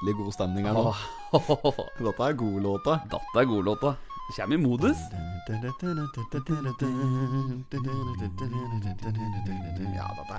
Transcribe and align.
fryktelig 0.00 0.16
god 0.16 0.32
stemning 0.32 0.66
her 0.66 0.72
nå. 0.72 0.94
Dette 2.04 2.22
er 2.24 2.32
gode 2.36 2.62
låta. 2.62 3.00
Dette 3.10 3.40
er 3.40 3.44
godlåta. 3.46 3.94
Kjem 4.36 4.52
i 4.52 4.56
modus. 4.56 4.96
Ja, 4.96 5.16
dette 5.60 5.86
er 5.90 5.94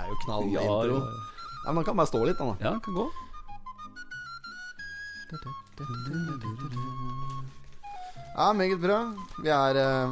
jo 0.08 0.16
knall 0.24 0.48
Ja, 0.52 0.60
intro. 0.62 0.98
ja, 1.64 1.72
men 1.72 1.76
den 1.76 1.84
kan 1.84 1.96
bare 1.96 2.06
stå 2.08 2.24
litt, 2.24 2.38
da. 2.38 2.56
Ja, 2.60 2.78
kan 2.80 2.94
gå. 2.94 3.06
Ja, 8.36 8.52
meget 8.52 8.80
bra. 8.80 8.98
Vi 9.42 9.48
er 9.52 9.76
eh, 9.76 10.10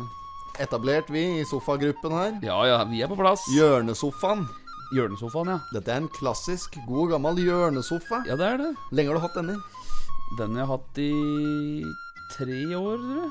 etablert, 0.60 1.10
vi, 1.10 1.40
i 1.40 1.44
sofagruppen 1.48 2.12
her. 2.12 2.38
Ja 2.44 2.60
ja, 2.68 2.84
vi 2.84 3.00
er 3.02 3.08
på 3.08 3.16
plass. 3.16 3.40
Hjørnesofaen. 3.56 4.46
Hjørnesofaen, 4.90 5.52
ja. 5.52 5.58
Dette 5.74 5.92
er 5.94 6.00
en 6.02 6.08
klassisk, 6.16 6.74
god 6.88 7.12
gammel 7.12 7.38
hjørnesofa. 7.38 8.24
Ja, 8.26 8.34
det 8.40 8.46
er 8.48 8.56
det. 8.58 8.70
Lenge 8.90 9.12
har 9.12 9.20
du 9.20 9.24
hatt 9.26 9.36
denne? 9.38 9.58
Den 10.38 10.56
jeg 10.58 10.66
har 10.66 10.72
hatt 10.76 10.98
i 11.02 11.10
tre 12.34 12.58
år, 12.78 12.96
tror 12.98 13.20
jeg. 13.20 13.30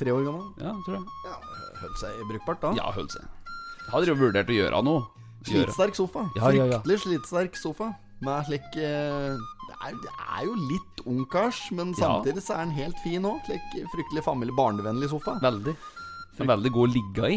Tre 0.00 0.12
år 0.12 0.24
gammel? 0.26 0.48
Ja, 0.62 0.72
tror 0.86 0.98
jeg. 0.98 1.04
Ja, 1.28 1.36
Holdt 1.76 2.00
seg 2.00 2.20
brukbart, 2.30 2.62
da. 2.62 2.72
Ja, 2.78 2.90
holdt 2.96 3.14
seg. 3.14 3.26
Jeg 3.86 3.92
hadde 3.92 4.10
jo 4.10 4.16
vurdert 4.18 4.50
å 4.50 4.56
gjøre 4.56 4.82
noe. 4.86 5.04
Slitsterk 5.46 5.94
sofa. 5.98 6.24
Ja, 6.34 6.50
ja, 6.50 6.64
ja. 6.66 6.80
Fryktelig 6.80 6.98
slitsterk 7.04 7.58
sofa. 7.60 7.92
Med 8.24 8.46
slik 8.48 8.66
eh, 8.80 9.36
det, 9.68 9.74
er, 9.76 9.98
det 10.02 10.12
er 10.24 10.46
jo 10.48 10.54
litt 10.72 11.02
ungkars, 11.06 11.60
men 11.76 11.92
samtidig 11.98 12.42
så 12.42 12.56
er 12.56 12.64
den 12.64 12.74
helt 12.80 12.98
fin 13.04 13.28
òg. 13.28 13.38
Slik 13.46 13.76
fryktelig 13.92 14.24
familie 14.26 14.56
barnevennlig 14.56 15.10
sofa. 15.12 15.36
Veldig. 15.44 15.76
En 16.42 16.48
veldig 16.50 16.70
god 16.74 16.88
å 16.88 16.92
ligge 16.92 17.28
i. 17.32 17.36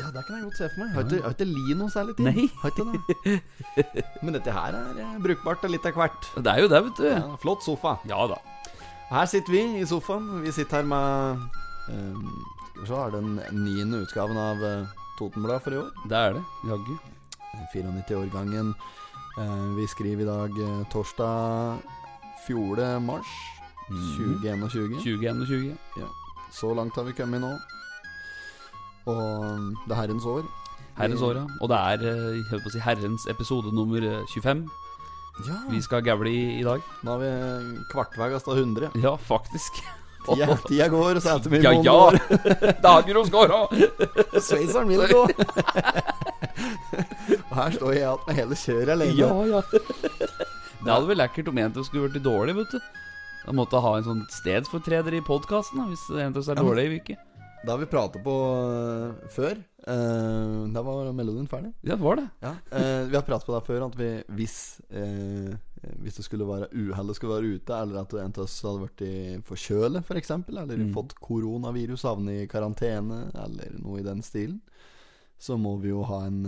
Ja, 0.00 0.08
det 0.14 0.22
kan 0.26 0.36
jeg 0.38 0.44
godt 0.46 0.56
se 0.60 0.68
for 0.72 0.80
meg. 0.84 0.94
Har 0.94 1.04
ikke, 1.04 1.22
har 1.26 1.34
ikke 1.36 1.46
li 1.50 1.74
noe 1.76 1.92
særlig 1.92 2.14
tid. 2.16 2.24
Nei. 2.30 2.46
Har 2.62 2.72
ikke 2.72 2.86
det. 2.88 4.04
Men 4.24 4.36
dette 4.38 4.54
her 4.56 4.78
er 4.78 5.00
eh, 5.04 5.14
brukbart 5.24 5.66
litt 5.70 5.86
av 5.90 5.98
hvert. 6.00 6.28
Det 6.38 6.50
er 6.54 6.62
jo 6.64 6.70
det, 6.72 6.80
vet 6.88 7.00
du. 7.02 7.06
Ja, 7.10 7.36
flott 7.42 7.62
sofa. 7.66 7.96
Ja 8.08 8.22
da. 8.30 8.38
Her 9.10 9.26
sitter 9.30 9.52
vi 9.52 9.62
i 9.82 9.86
sofaen. 9.86 10.30
Vi 10.42 10.52
sitter 10.56 10.80
her 10.80 10.88
med 10.88 11.44
um, 11.92 12.28
Skal 12.72 12.82
vi 12.82 12.88
se, 12.88 13.00
er 13.04 13.14
den 13.18 13.64
niende 13.64 14.00
utgaven 14.06 14.40
av 14.40 14.56
Totenbladet 14.64 15.02
Totenblad 15.18 15.62
for 15.62 15.76
i 15.76 15.78
år. 15.78 15.90
Det 16.10 16.18
er 16.18 16.32
det. 16.38 16.44
Jaggu. 16.66 16.94
94-årgangen. 17.74 18.72
Eh, 19.38 19.66
vi 19.76 19.84
skriver 19.92 20.24
i 20.24 20.26
dag 20.26 20.56
eh, 20.64 20.80
torsdag 20.92 21.78
4. 22.48 22.88
mars 23.00 23.26
Mhm. 23.84 24.40
2021. 24.40 24.96
2021. 25.04 25.76
Så 26.56 26.70
langt 26.74 26.96
har 26.96 27.04
vi 27.04 27.12
kommet 27.12 27.42
nå. 27.42 27.50
Og 29.10 29.74
det 29.84 29.92
er 29.92 29.98
herrens 30.00 30.24
år. 30.28 30.44
Herrens 30.98 31.22
år, 31.26 31.40
ja. 31.40 31.44
Og 31.60 31.68
det 31.72 31.78
er 31.80 32.06
eh, 32.06 32.36
jeg 32.38 32.46
holdt 32.52 32.64
på 32.64 32.70
å 32.70 32.74
si, 32.76 32.80
herrens 32.84 33.26
episode 33.32 33.72
nummer 33.74 34.04
eh, 34.06 34.22
25 34.32 34.64
Ja, 35.48 35.56
vi 35.72 35.80
skal 35.82 36.04
gavle 36.06 36.30
i 36.30 36.60
i 36.60 36.64
dag. 36.64 36.80
nå 37.02 37.16
har 37.16 37.20
vi 37.24 37.30
kvartveis 37.90 38.46
av 38.46 38.58
100. 38.58 38.92
Ja, 39.02 39.16
faktisk. 39.18 39.82
Tida, 40.24 40.54
tida 40.64 40.86
går, 40.88 41.18
og 41.18 41.20
så 41.20 41.34
etter 41.36 41.52
vi 41.52 41.58
Ja, 41.60 41.72
ja! 41.84 41.92
år. 42.06 42.16
Dager 42.86 43.18
og 43.20 43.26
skåra! 43.28 43.58
Sveitseren 44.46 44.88
vil 44.88 45.02
gå. 45.10 45.26
og 47.50 47.54
her 47.58 47.74
står 47.76 47.92
jeg 47.92 48.00
igjen 48.00 48.22
med 48.28 48.38
hele 48.38 48.56
kjøret 48.62 48.94
alene. 48.94 49.18
Ja, 49.18 49.32
ja. 49.50 49.60
Det 49.68 50.92
hadde 50.92 51.10
vært 51.10 51.20
lekkert 51.20 51.50
om 51.52 51.60
en 51.60 51.76
skulle 51.84 52.08
blitt 52.08 52.24
dårlig, 52.24 52.56
vet 52.56 52.72
du. 52.72 52.80
Da 53.44 53.52
måtte 53.52 53.82
ha 53.84 53.92
en 53.98 54.06
sånn 54.06 54.24
stedsfortreder 54.32 55.18
i 55.18 55.24
podkasten 55.24 55.90
hvis 55.90 56.06
en 56.14 56.32
av 56.32 56.40
oss 56.40 56.48
er 56.48 56.60
dårlig 56.62 56.86
i 56.88 56.98
uke. 57.02 57.18
Det 57.64 57.70
har 57.72 57.78
vi 57.80 57.86
pratet 57.88 58.20
på 58.24 58.32
uh, 58.34 59.28
før. 59.32 59.56
Uh, 59.88 60.64
da 60.72 60.82
var 60.84 61.08
melodien 61.16 61.46
ferdig. 61.48 61.70
Ja, 61.80 61.94
det 61.96 62.04
var 62.04 62.16
det. 62.20 62.26
Ja, 62.44 62.50
Uh, 62.72 63.06
Vi 63.08 63.16
har 63.16 63.24
pratet 63.24 63.46
på 63.48 63.54
det 63.54 63.62
før, 63.66 63.86
at 63.86 63.96
vi, 63.96 64.10
hvis 64.36 64.56
Hvis 66.00 66.16
det 66.16 66.24
skulle 66.24 66.46
være 66.48 66.68
uhellet 66.72 67.16
skulle 67.16 67.34
være 67.36 67.56
ute, 67.58 67.76
eller 67.76 68.00
at 68.02 68.12
en 68.16 68.32
av 68.32 68.44
oss 68.46 68.54
hadde 68.64 68.84
vært 68.86 69.02
i 69.04 69.16
forkjøle, 69.44 70.00
f.eks., 70.00 70.30
for 70.32 70.56
eller 70.56 70.76
Mm. 70.80 70.92
fått 70.94 71.12
koronavirus, 71.20 72.04
havnet 72.08 72.44
i 72.44 72.46
karantene, 72.48 73.30
eller 73.34 73.74
noe 73.80 74.00
i 74.00 74.06
den 74.06 74.22
stilen, 74.22 74.60
så 75.38 75.58
må 75.60 75.76
vi 75.80 75.88
jo 75.92 76.02
ha 76.08 76.24
en 76.26 76.40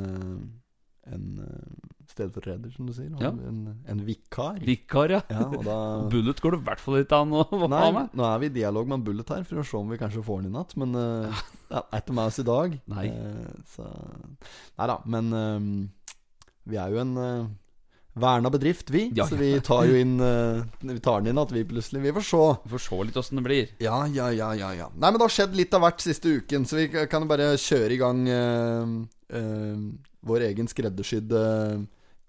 En 1.14 1.26
eh, 1.42 1.90
stedfortreder, 2.10 2.70
som 2.74 2.88
du 2.88 2.94
sier. 2.96 3.10
Ja. 3.20 3.30
En, 3.30 3.60
en 3.86 4.00
vikar. 4.06 4.58
Vikar, 4.64 5.12
ja. 5.14 5.20
Ja, 5.30 5.44
og 5.46 5.66
da 5.66 5.76
Bullet 6.12 6.40
går 6.42 6.56
det 6.56 6.62
i 6.62 6.66
hvert 6.70 6.82
fall 6.82 6.98
ikke 7.02 7.20
an 7.22 7.34
å 7.36 7.44
ha 7.50 7.68
med. 7.70 8.16
nå 8.16 8.26
er 8.26 8.40
vi 8.42 8.50
i 8.50 8.56
dialog 8.56 8.88
med 8.90 9.04
Bullet 9.06 9.34
her 9.34 9.44
for 9.46 9.62
å 9.62 9.66
se 9.66 9.78
om 9.78 9.92
vi 9.92 10.00
kanskje 10.00 10.24
får 10.26 10.42
den 10.42 10.50
i 10.50 10.56
natt. 10.56 10.74
Men 10.80 10.96
uh, 10.96 11.44
det 11.70 11.82
er 11.84 12.02
ikke 12.02 12.16
med 12.18 12.32
oss 12.32 12.40
i 12.42 12.46
dag. 12.48 12.80
Nei. 12.94 13.06
Uh, 13.12 13.52
så 13.74 13.90
Nei 14.76 14.90
da, 14.90 14.98
men 15.08 15.30
eh, 15.36 15.70
vi 16.70 16.78
er 16.80 16.92
jo 16.92 17.00
en 17.00 17.14
uh, 17.16 17.46
verna 18.16 18.50
bedrift, 18.52 18.90
vi. 18.92 19.06
Ja, 19.16 19.26
Så 19.28 19.38
vi 19.40 19.52
tar 19.64 19.86
jo 19.88 19.96
inn 19.98 20.16
uh, 20.20 20.64
Vi 20.80 20.98
tar 21.04 21.22
den 21.22 21.32
inn 21.32 21.40
at 21.42 21.52
vi 21.52 21.64
plutselig 21.68 22.02
Vi 22.04 22.14
får 22.16 22.26
se. 22.30 22.42
Vi 22.64 22.74
får 22.74 22.84
se 22.86 23.00
litt 23.08 23.20
åssen 23.20 23.40
det 23.40 23.46
blir. 23.46 23.70
Ja, 23.82 24.02
ja, 24.06 24.30
ja, 24.34 24.52
ja, 24.58 24.72
ja. 24.76 24.90
Nei, 24.94 25.10
men 25.10 25.20
det 25.20 25.28
har 25.28 25.36
skjedd 25.36 25.56
litt 25.58 25.76
av 25.76 25.84
hvert 25.86 26.02
siste 26.04 26.38
uken, 26.40 26.66
så 26.68 26.80
vi 26.80 26.88
kan 26.92 27.24
jo 27.24 27.30
bare 27.30 27.54
kjøre 27.60 27.96
i 27.96 28.00
gang 28.00 28.22
uh, 28.28 28.96
eh, 29.28 29.74
vår 30.26 30.40
egen 30.50 30.68
skreddersydde 30.68 31.40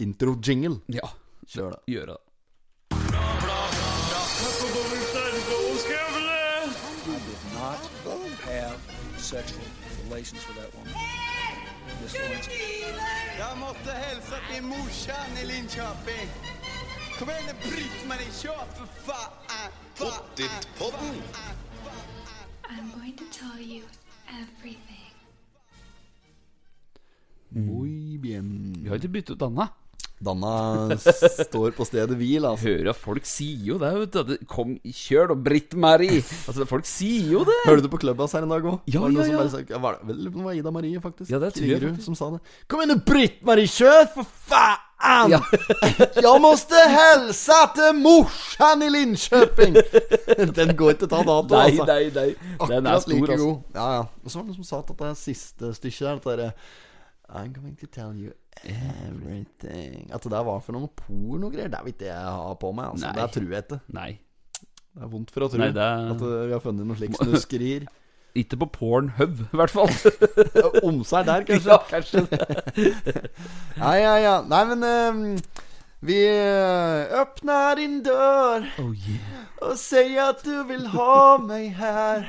intro-jingle. 0.03 0.79
Ja, 0.93 1.09
Kjør 1.47 1.75
det. 1.77 1.83
Gjør 1.93 2.13
det. 2.13 2.17
not 7.57 8.37
have 8.47 8.79
sexual 9.17 9.61
relations 10.05 10.47
with 10.47 10.57
that 10.57 10.73
woman. 10.75 10.93
Miss 12.01 12.13
Lewinsky. 12.13 12.53
Jag 13.39 13.57
måste 13.57 13.91
hälsa 13.91 14.35
till 14.53 14.63
morsan 14.63 15.37
i 15.43 15.45
Linköping. 15.45 16.29
Kom 17.19 17.29
igjen, 17.29 17.45
bryt 17.45 18.07
meg 18.07 18.17
Britt-Marie, 18.17 18.31
kör 18.41 18.65
för 18.77 18.85
fan! 18.85 19.71
Pottitpodden! 19.97 21.21
I'm 22.69 22.91
going 22.99 23.17
to 23.17 23.23
tell 23.39 23.61
you 23.61 23.83
everything. 24.27 24.96
Muy 27.51 28.17
bien. 28.21 28.47
Vi 28.81 28.89
har 28.89 28.99
ikke 28.99 29.13
byttet 29.19 29.37
ut 29.37 29.45
Anna. 29.47 29.69
Danna 30.17 30.97
står 31.45 31.75
på 31.77 31.85
stedet 31.85 32.15
hvil, 32.17 32.45
altså. 32.45 32.71
Hører 32.71 32.89
at 32.89 32.97
folk 32.97 33.27
sier 33.29 33.67
jo 33.69 33.75
det, 33.81 33.91
vet 34.01 34.15
du. 34.25 34.33
Kom, 34.49 34.73
kjør 34.81 35.29
da, 35.31 35.35
Britt-Marie! 35.45 36.23
Altså, 36.49 36.65
folk 36.69 36.89
sier 36.89 37.35
jo 37.35 37.43
det! 37.45 37.57
Hørte 37.67 37.85
du 37.85 37.91
på 37.93 37.99
Clubhouse 38.01 38.33
her 38.33 38.47
en 38.47 38.53
dag 38.55 38.65
òg? 38.65 38.79
Ja, 38.89 39.03
ja, 39.13 39.27
ja. 39.29 39.45
ja, 39.45 39.81
var 39.83 39.99
det, 39.99 40.09
vel, 40.09 40.23
det 40.25 40.47
var 40.47 40.57
Ida 40.57 40.73
Marie, 40.73 41.01
faktisk. 41.03 41.29
Ja, 41.29 41.37
det 41.43 41.51
tror 41.53 41.69
jeg 41.69 41.83
faktisk. 41.83 42.07
som 42.09 42.17
sa 42.17 42.31
det. 42.33 42.41
Kom 42.65 42.81
igjen 42.81 43.03
Britt-Marie, 43.05 43.69
kjør 43.69 44.09
for 44.15 44.33
faen! 44.49 44.83
Ja. 45.29 45.37
Jeg 46.25 46.41
måste 46.41 46.79
helse 46.89 47.59
til 47.77 47.99
morsan 48.01 48.81
i 48.81 48.89
Linköping! 48.89 49.77
Den 50.57 50.73
går 50.79 50.95
ikke 50.95 51.03
til 51.03 51.11
å 51.11 51.13
ta 51.13 51.21
dato, 51.21 51.53
Nei, 51.53 51.67
altså. 51.67 51.85
nei, 51.85 52.01
nei. 52.17 52.27
Den 52.33 52.89
er 52.89 52.97
Akkurat 52.97 53.05
stor, 53.05 53.13
like 53.13 53.37
altså. 53.37 53.45
god. 53.45 53.77
Ja, 53.77 53.87
ja. 53.99 54.03
Og 54.23 54.33
så 54.33 54.39
var 54.39 54.47
det 54.47 54.49
noen 54.49 54.59
som 54.63 54.69
sa 54.71 54.81
at 54.81 54.89
dette 54.95 55.13
siste 55.21 55.73
stykket 55.77 56.07
der, 56.07 56.17
at 56.17 56.25
det 56.41 56.49
er 56.49 56.75
I'm 57.29 57.51
going 57.51 57.75
to 57.81 57.87
tell 57.87 58.13
you 58.15 58.31
everything 58.63 60.07
At 60.13 60.23
det 60.23 60.31
der 60.31 60.43
var 60.47 60.61
for 60.63 60.71
noen 60.77 60.87
pornogreier. 60.95 61.67
Det 61.67 61.79
er 61.81 61.89
ikke 61.91 61.99
det 62.05 62.07
jeg 62.13 62.33
har 62.39 62.53
på 62.61 62.71
meg. 62.71 62.85
Altså. 62.93 63.09
Nei. 63.11 63.15
Det 63.19 63.27
tror 63.35 63.51
jeg 63.53 63.63
ikke. 63.65 63.79
Nei. 63.97 64.09
Det 64.97 65.03
er 65.03 65.11
vondt 65.11 65.31
for 65.35 65.45
å 65.45 65.49
tro 65.51 65.59
Nei, 65.61 65.67
det 65.75 65.83
er- 65.83 66.11
at 66.15 66.21
uh, 66.23 66.35
vi 66.47 66.55
har 66.55 66.63
funnet 66.63 66.87
noen 66.87 66.97
slik 67.01 67.17
snuskerier. 67.19 67.87
Ikke 68.37 68.57
på 68.61 68.67
Pornhub, 68.69 69.39
i 69.47 69.57
hvert 69.57 69.71
fall. 69.73 69.89
Omsær 70.87 71.23
der, 71.25 71.43
kanskje. 71.47 71.71
ja, 71.73 71.77
kanskje 71.89 72.21
det. 72.29 73.15
Ja, 73.81 73.93
ja, 73.97 74.11
ja. 74.21 74.33
Nei, 74.45 74.59
men 74.69 74.83
ehm, 74.85 75.23
vi 76.05 76.17
eh, 76.29 77.15
öppnar 77.17 77.79
din 77.79 77.95
dør 78.05 78.67
Oh, 78.83 78.91
yeah. 78.93 79.47
og 79.65 79.73
sier 79.81 80.29
at 80.35 80.43
du 80.45 80.53
vil 80.69 80.85
ha 80.93 81.37
meg 81.41 81.71
her. 81.79 82.27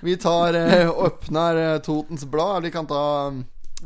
Vi 0.00 0.16
tar 0.22 0.56
eh, 0.56 0.88
åpner 0.88 1.60
eh, 1.60 1.76
Totens 1.84 2.24
Blad. 2.32 2.64
Vi 2.64 2.72
kan 2.72 2.88
ta 2.88 3.02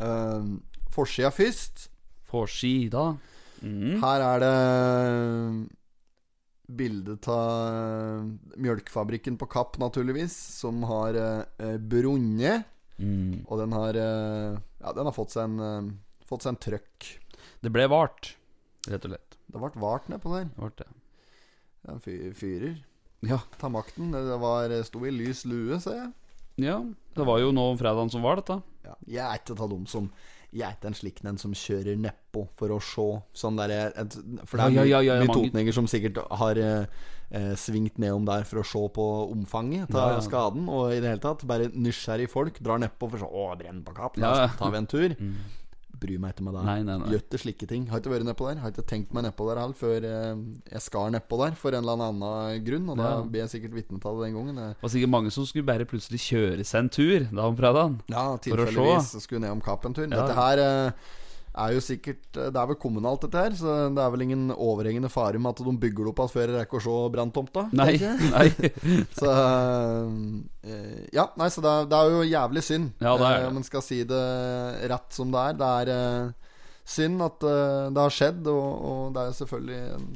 uh, 0.01 0.47
forsida 0.95 1.31
først. 1.35 1.89
Forsida. 2.29 3.13
Mm. 3.63 3.99
Her 4.03 4.25
er 4.27 4.43
det 4.43 4.57
bilde 6.73 7.17
av 7.29 8.31
mjølkefabrikken 8.63 9.37
på 9.41 9.49
Kapp, 9.53 9.77
naturligvis, 9.83 10.35
som 10.63 10.83
har 10.89 11.19
uh, 11.19 11.77
brunnet. 11.79 12.69
Mm. 13.03 13.43
Og 13.49 13.59
den 13.59 13.73
har 13.75 13.97
uh, 13.99 14.59
Ja, 14.83 14.93
den 14.95 15.09
har 15.09 15.15
fått 15.17 15.35
seg 15.35 15.49
en, 15.49 15.61
uh, 15.61 16.25
fått 16.29 16.45
seg 16.47 16.55
en 16.55 16.61
trøkk. 16.63 17.11
Det 17.63 17.71
ble 17.75 17.87
vart, 17.91 18.33
rett 18.91 19.05
og 19.07 19.13
slett. 19.15 19.37
Det 19.53 19.61
ble 19.61 19.71
vart 19.83 20.09
nedpå 20.11 20.33
der. 20.33 20.49
Det 20.49 20.63
ble 20.63 20.73
det. 20.81 20.89
Ja, 21.83 21.97
fy- 22.03 22.33
fyrer. 22.39 22.77
Ja. 23.27 23.39
Ta 23.61 23.69
makten. 23.71 24.11
Det 24.15 24.23
det 24.27 24.39
var, 24.43 24.73
sto 24.87 25.03
i 25.07 25.13
lys 25.15 25.45
lue, 25.51 25.79
ser 25.83 25.99
jeg. 25.99 26.11
ja. 26.65 26.81
Det 27.13 27.27
var 27.29 27.43
jo 27.43 27.51
nå 27.53 27.67
fredagen 27.77 28.09
som 28.11 28.23
var 28.25 28.39
dette. 28.41 28.57
Ja. 28.85 28.95
Jeg 29.07 29.23
er 29.25 29.41
ikke 29.41 29.57
av 29.63 29.71
dem 29.71 29.87
som 29.87 30.11
Jeg 30.53 30.67
er 30.69 30.75
ikke 30.77 30.91
en 30.91 30.97
slik 30.99 31.21
en 31.25 31.39
som 31.41 31.55
kjører 31.57 31.97
nedpå 31.97 32.43
for 32.61 32.75
å 32.75 32.77
se. 32.85 33.07
Sånn 33.33 33.57
der, 33.57 33.73
et, 33.89 34.17
for 34.45 34.61
det 34.61 34.67
er 34.67 34.75
Ja, 34.77 34.85
ja, 34.85 35.01
ja, 35.07 35.15
mye 35.23 35.33
totninger 35.33 35.73
som 35.73 35.87
sikkert 35.89 36.19
har 36.43 36.61
eh, 36.61 36.85
eh, 37.31 37.55
svingt 37.57 37.97
nedom 38.03 38.27
der 38.29 38.45
for 38.45 38.61
å 38.61 38.67
se 38.67 38.83
på 38.93 39.07
omfanget 39.33 39.95
av 39.97 40.19
skaden. 40.27 40.69
Og 40.69 40.93
i 40.93 41.01
det 41.01 41.09
hele 41.15 41.25
tatt 41.25 41.47
bare 41.49 41.71
nysgjerrige 41.73 42.29
folk 42.35 42.61
drar 42.61 42.83
nedpå 42.85 43.09
for 43.09 43.17
å 43.17 43.25
se 43.25 43.31
Å, 43.33 43.49
brenn 43.63 43.81
på 43.87 43.97
kapp. 43.97 44.21
da 44.21 44.35
oss 44.51 44.61
vi 44.75 44.83
en 44.83 44.91
tur. 44.93 45.17
Bryr 46.03 46.19
meg 46.23 46.35
ikke 46.35 46.45
med 46.49 46.57
det. 46.59 46.65
Nei, 46.67 46.77
nei, 46.87 46.97
nei. 47.01 47.09
Gjør 47.15 47.23
ikke 47.25 47.41
slike 47.45 47.69
ting. 47.71 47.87
Har 47.93 48.03
ikke 48.03 48.13
vært 48.13 48.27
nedpå 48.29 48.49
der. 48.51 48.61
Har 48.65 48.75
ikke 48.75 48.85
tenkt 48.91 49.15
meg 49.17 49.25
nedpå 49.29 49.47
der 49.49 49.61
heller 49.63 49.79
før 49.79 50.07
eh, 50.11 50.43
jeg 50.75 50.83
skar 50.89 51.15
nedpå 51.15 51.39
der 51.45 51.57
for 51.63 51.73
en 51.79 51.83
eller 51.85 52.05
annen 52.11 52.65
grunn. 52.67 52.91
Og 52.93 52.99
da 53.01 53.09
Ja. 53.13 53.23
blir 53.23 53.45
jeg 53.47 53.55
sikkert 53.55 53.79
vitne 53.79 54.01
til 54.03 54.19
det 54.21 54.27
den 54.29 54.37
gangen. 54.39 54.61
Det 54.61 54.83
var 54.83 54.93
sikkert 54.97 55.15
mange 55.15 55.31
som 55.35 55.47
skulle 55.49 55.67
bare 55.71 55.87
plutselig 55.89 56.21
kjøre 56.27 56.65
seg 56.67 56.79
en 56.85 56.93
tur 56.99 57.19
da 57.33 57.47
om 57.49 57.57
fredagen. 57.57 58.01
Ja, 58.13 58.27
tilfeldigvis 58.37 59.15
skulle 59.25 59.41
ned 59.47 59.51
om 59.57 59.61
Kapp 59.65 59.87
en 59.87 59.95
tur. 59.95 60.09
Ja. 60.11 60.27
Dette 60.27 60.35
her 60.39 60.59
eh, 60.67 60.93
er 61.53 61.75
jo 61.75 61.81
sikkert 61.85 62.39
eh, 62.41 62.49
Det 62.53 62.61
er 62.61 62.69
vel 62.71 62.79
kommunalt, 62.81 63.25
dette 63.27 63.41
her. 63.45 63.57
Så 63.59 63.75
det 63.93 64.03
er 64.03 64.13
vel 64.15 64.25
ingen 64.25 64.47
overhengende 64.55 65.11
fare 65.13 65.41
med 65.43 65.53
at 65.53 65.65
de 65.67 65.75
bygger 65.85 66.07
det 66.07 66.13
opp 66.13 66.23
igjen 66.23 66.33
før 66.33 66.45
jeg 66.53 66.57
rekker 66.59 66.79
å 66.81 66.85
se 66.87 66.95
branntomta. 67.17 67.65
Nei, 67.77 67.97
nei. 68.35 68.47
Så 69.19 69.33
eh, 69.33 71.03
Ja, 71.13 71.27
nei, 71.41 71.51
så 71.53 71.65
det 71.65 71.73
er, 71.73 71.91
det 71.91 71.99
er 71.99 72.17
jo 72.17 72.23
jævlig 72.31 72.65
synd. 72.67 72.93
Ja, 73.03 73.17
det 73.21 73.29
er. 73.29 73.43
Eh, 73.43 73.49
Om 73.51 73.61
en 73.61 73.69
skal 73.69 73.85
si 73.85 74.01
det 74.09 74.23
rett 74.93 75.19
som 75.19 75.35
det 75.35 75.45
er. 75.51 75.59
Det 75.61 75.71
er 75.83 76.33
synd 76.93 77.23
at 77.23 77.45
det 77.45 78.03
har 78.03 78.15
skjedd, 78.17 78.49
og, 78.51 78.71
og 78.91 79.03
det 79.15 79.23
er 79.29 79.37
selvfølgelig 79.39 79.83
en, 79.99 80.09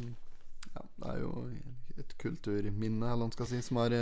ja, 0.72 0.82
Det 0.96 1.12
er 1.12 1.20
jo 1.22 1.34
et 2.00 2.16
kulturminne, 2.20 3.06
eller 3.06 3.22
hva 3.22 3.28
man 3.28 3.36
skal 3.36 3.48
si, 3.52 3.60
som 3.64 3.78
har 3.80 3.94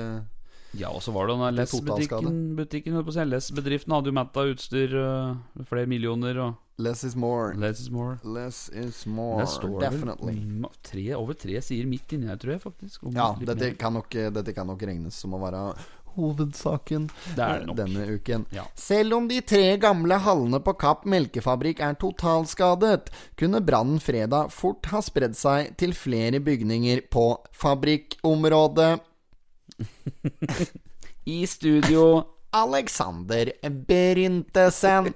Ja, 0.79 0.89
og 0.91 1.03
så 1.03 1.13
var 1.15 1.29
det 1.31 1.37
den. 1.39 1.57
LS-butikken. 1.61 2.57
Butikken. 2.59 2.99
LS-bedriften 3.31 3.95
hadde 3.95 4.11
jo 4.11 4.17
metta 4.17 4.45
utstyr 4.51 4.95
uh, 4.99 5.65
flere 5.71 5.87
millioner, 5.91 6.39
og 6.49 6.61
Less 6.83 7.05
is 7.07 7.15
more. 7.15 7.53
less 7.55 7.79
is 7.81 7.91
more. 7.91 8.17
Less 8.25 8.69
is 8.75 9.05
more. 9.07 9.39
Der 9.39 9.47
står 9.47 9.77
Definitely. 9.85 10.33
vel 10.35 10.71
tre, 10.83 11.05
over 11.15 11.35
tre 11.39 11.61
sier 11.63 11.87
midt 11.87 12.11
inni 12.17 12.27
her, 12.27 12.37
tror 12.43 12.57
jeg 12.57 12.63
faktisk. 12.65 13.05
Om 13.07 13.15
Ja, 13.15 13.29
dette 13.47 13.77
kan, 13.79 13.95
nok, 13.95 14.11
dette 14.11 14.53
kan 14.57 14.67
nok 14.67 14.83
regnes 14.83 15.15
som 15.15 15.37
å 15.39 15.39
være 15.39 15.61
hovedsaken 16.17 17.07
Det 17.37 17.43
er 17.45 17.61
det 17.63 17.67
nok. 17.69 17.77
denne 17.79 18.05
uken. 18.19 18.47
Ja. 18.55 18.65
Selv 18.75 19.15
om 19.21 19.29
de 19.31 19.41
tre 19.47 19.77
gamle 19.83 20.19
hallene 20.23 20.59
på 20.63 20.75
Kapp 20.79 21.07
melkefabrikk 21.11 21.81
er 21.83 21.95
totalskadet, 21.95 23.11
kunne 23.39 23.63
brannen 23.63 24.03
fredag 24.03 24.51
fort 24.55 24.87
ha 24.91 24.99
spredd 25.03 25.35
seg 25.39 25.77
til 25.79 25.95
flere 25.95 26.43
bygninger 26.43 27.07
på 27.11 27.27
fabrikkområdet. 27.55 28.99
I 31.37 31.47
studio 31.47 32.25
Alexander 32.55 33.53
Bryntesen. 33.89 35.13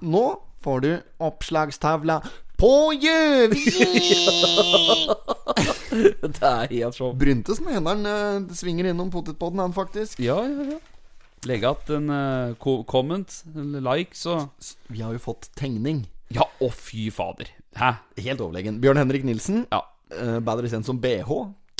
Nå 0.00 0.24
får 0.60 0.80
du 0.80 0.92
oppslagstavla 1.18 2.20
på 2.60 2.92
Gjøvik! 3.00 3.74
Det 5.90 6.46
er 6.46 6.70
helt 6.70 6.94
sånn. 6.94 7.16
Bryntesen 7.18 7.70
han 7.72 8.06
eh, 8.06 8.42
svinger 8.54 8.90
innom 8.92 9.10
potetpodden, 9.10 9.62
han 9.64 9.74
faktisk. 9.74 10.20
Ja, 10.22 10.38
ja, 10.46 10.76
ja. 10.76 10.78
Legge 11.48 11.70
igjen 11.72 12.10
en 12.10 12.52
uh, 12.52 12.82
comment, 12.84 13.36
en 13.56 13.72
like, 13.80 14.12
så 14.12 14.50
Vi 14.92 15.00
har 15.00 15.14
jo 15.16 15.22
fått 15.24 15.48
tegning. 15.56 16.04
Ja, 16.28 16.44
å 16.60 16.68
fy 16.68 17.08
fader. 17.14 17.48
Hæ? 17.80 17.94
Helt 18.20 18.42
overlegen. 18.44 18.76
Bjørn 18.82 19.00
Henrik 19.00 19.24
Nilsen, 19.26 19.64
Ja. 19.72 19.86
Uh, 20.10 20.40
bedre 20.42 20.66
kjent 20.66 20.88
som 20.88 20.98
BH, 20.98 21.30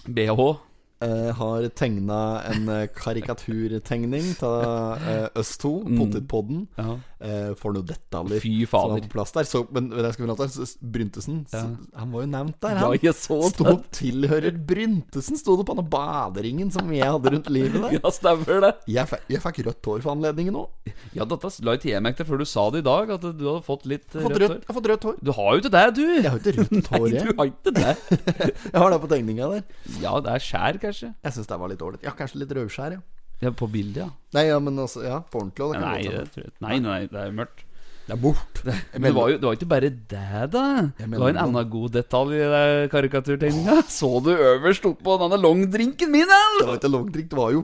BH. 0.08 0.69
Eh, 1.04 1.30
har 1.36 1.66
tegna 1.78 2.20
en 2.50 2.68
eh, 2.68 2.86
karikaturtegning 2.96 4.34
av 4.46 4.98
eh, 5.08 5.26
oss 5.40 5.56
to, 5.60 5.80
Potetpodden. 5.86 6.66
Ja. 6.78 6.98
Eh, 7.20 7.50
for 7.60 7.74
noe 7.76 7.84
detaljer 7.84 8.40
Fy 8.40 8.52
som 8.64 8.94
var 8.94 9.02
på 9.04 9.10
plass 9.12 9.34
der. 9.36 9.44
Så, 9.48 9.60
men 9.74 9.90
men 9.90 10.06
jeg 10.06 10.16
ut 10.30 10.38
der, 10.40 10.48
så 10.54 10.64
Bryntesen 10.80 11.42
Ja. 11.52 11.60
så, 11.66 11.98
Han 12.00 12.12
var 12.14 12.22
jo 12.24 12.28
nevnt 12.32 12.56
der, 12.62 12.76
Ja, 12.78 12.86
han. 12.88 12.98
jeg 13.02 13.14
så 13.18 13.36
Sto 13.50 13.64
det. 13.66 13.74
tilhører 13.98 14.56
Bryntesen, 14.56 15.36
sto 15.36 15.56
det 15.60 15.66
på 15.68 15.76
den 15.76 15.88
baderingen 15.92 16.70
som 16.72 16.88
jeg 16.94 17.04
hadde 17.10 17.32
rundt 17.34 17.50
livet 17.52 17.76
der. 17.82 17.96
Ja, 18.00 18.10
stemmer 18.14 18.60
det. 18.64 18.72
Jeg, 18.88 19.20
jeg 19.28 19.42
fikk 19.44 19.60
rødt 19.66 19.84
hår 19.90 20.00
for 20.06 20.14
anledningen 20.14 20.56
òg. 20.62 20.92
Ja, 21.16 21.24
dette 21.28 21.50
la 21.66 21.76
jeg 21.80 22.00
merke 22.04 22.22
til 22.22 22.28
før 22.30 22.40
du 22.40 22.46
sa 22.48 22.64
det 22.70 22.80
i 22.84 22.86
dag, 22.88 23.10
at 23.16 23.20
du 23.24 23.44
hadde 23.50 23.64
fått 23.66 23.84
litt 23.90 24.06
fått 24.14 24.24
rødt 24.24 24.40
rødt, 24.40 24.50
hår. 24.50 24.60
jeg 24.60 24.68
har 24.70 24.78
fått 24.80 24.88
rødt 24.92 25.04
hår. 25.10 25.18
Du 25.20 25.32
har 25.36 25.50
jo 25.52 25.60
ikke 25.64 25.72
det, 25.76 25.84
du. 25.96 26.02
Jeg 26.08 26.30
har 26.30 26.38
jo 26.38 26.40
ikke 26.40 26.56
rødt 26.60 26.90
hår, 26.94 27.06
Nei, 27.10 27.20
du 27.20 27.32
har 27.40 27.50
ikke 27.50 27.74
det. 27.76 27.94
Jeg 28.70 28.78
har 28.80 28.90
det 28.94 29.00
på 29.02 29.08
tegninga 29.10 29.48
der. 29.56 29.62
Ja, 30.00 30.12
det 30.24 30.32
er 30.36 30.42
skjær, 30.44 30.78
kanskje. 30.80 30.89
Jeg 31.24 31.32
syns 31.36 31.46
det 31.50 31.58
var 31.62 31.68
litt 31.72 31.82
ålreit. 31.86 32.04
Ja, 32.06 32.12
kanskje 32.18 32.42
litt 32.42 32.52
rødskjær, 32.58 32.98
ja. 32.98 33.00
Ja, 33.40 33.50
På 33.56 33.66
bildet, 33.72 34.02
ja. 34.04 34.10
Nei, 34.36 34.46
ja, 34.50 34.58
men 34.60 34.76
altså, 34.78 35.00
ja, 35.06 35.22
på 35.24 35.40
ordentlig 35.40 35.64
det 35.72 35.80
kan 35.80 35.86
Nei, 35.88 36.02
det 36.04 36.44
jeg. 36.44 36.52
nei, 36.60 36.78
nei, 36.84 36.98
det 37.08 37.20
er 37.22 37.30
mørkt. 37.32 37.62
Det 38.10 38.16
er 38.16 38.20
bort. 38.20 38.60
Men 38.66 39.04
det 39.06 39.12
var 39.14 39.28
jo 39.30 39.36
det 39.38 39.46
var 39.46 39.56
ikke 39.56 39.68
bare 39.70 39.88
det, 39.88 40.50
da. 40.50 40.64
Det 40.98 41.06
var 41.14 41.28
en 41.30 41.36
det. 41.38 41.42
annen 41.44 41.68
god 41.70 41.92
detalj 41.94 42.34
i 42.42 42.88
karikaturtegninga. 42.90 43.76
Så 44.00 44.10
du 44.24 44.32
øverst 44.34 44.88
oppå 44.90 45.14
denne 45.22 45.38
longdrinken 45.40 46.10
min, 46.10 46.26
Det 46.58 46.66
var 46.66 46.80
ikke 46.80 46.90
longdrink, 46.90 47.30
det 47.30 47.38
var 47.38 47.54
jo 47.54 47.62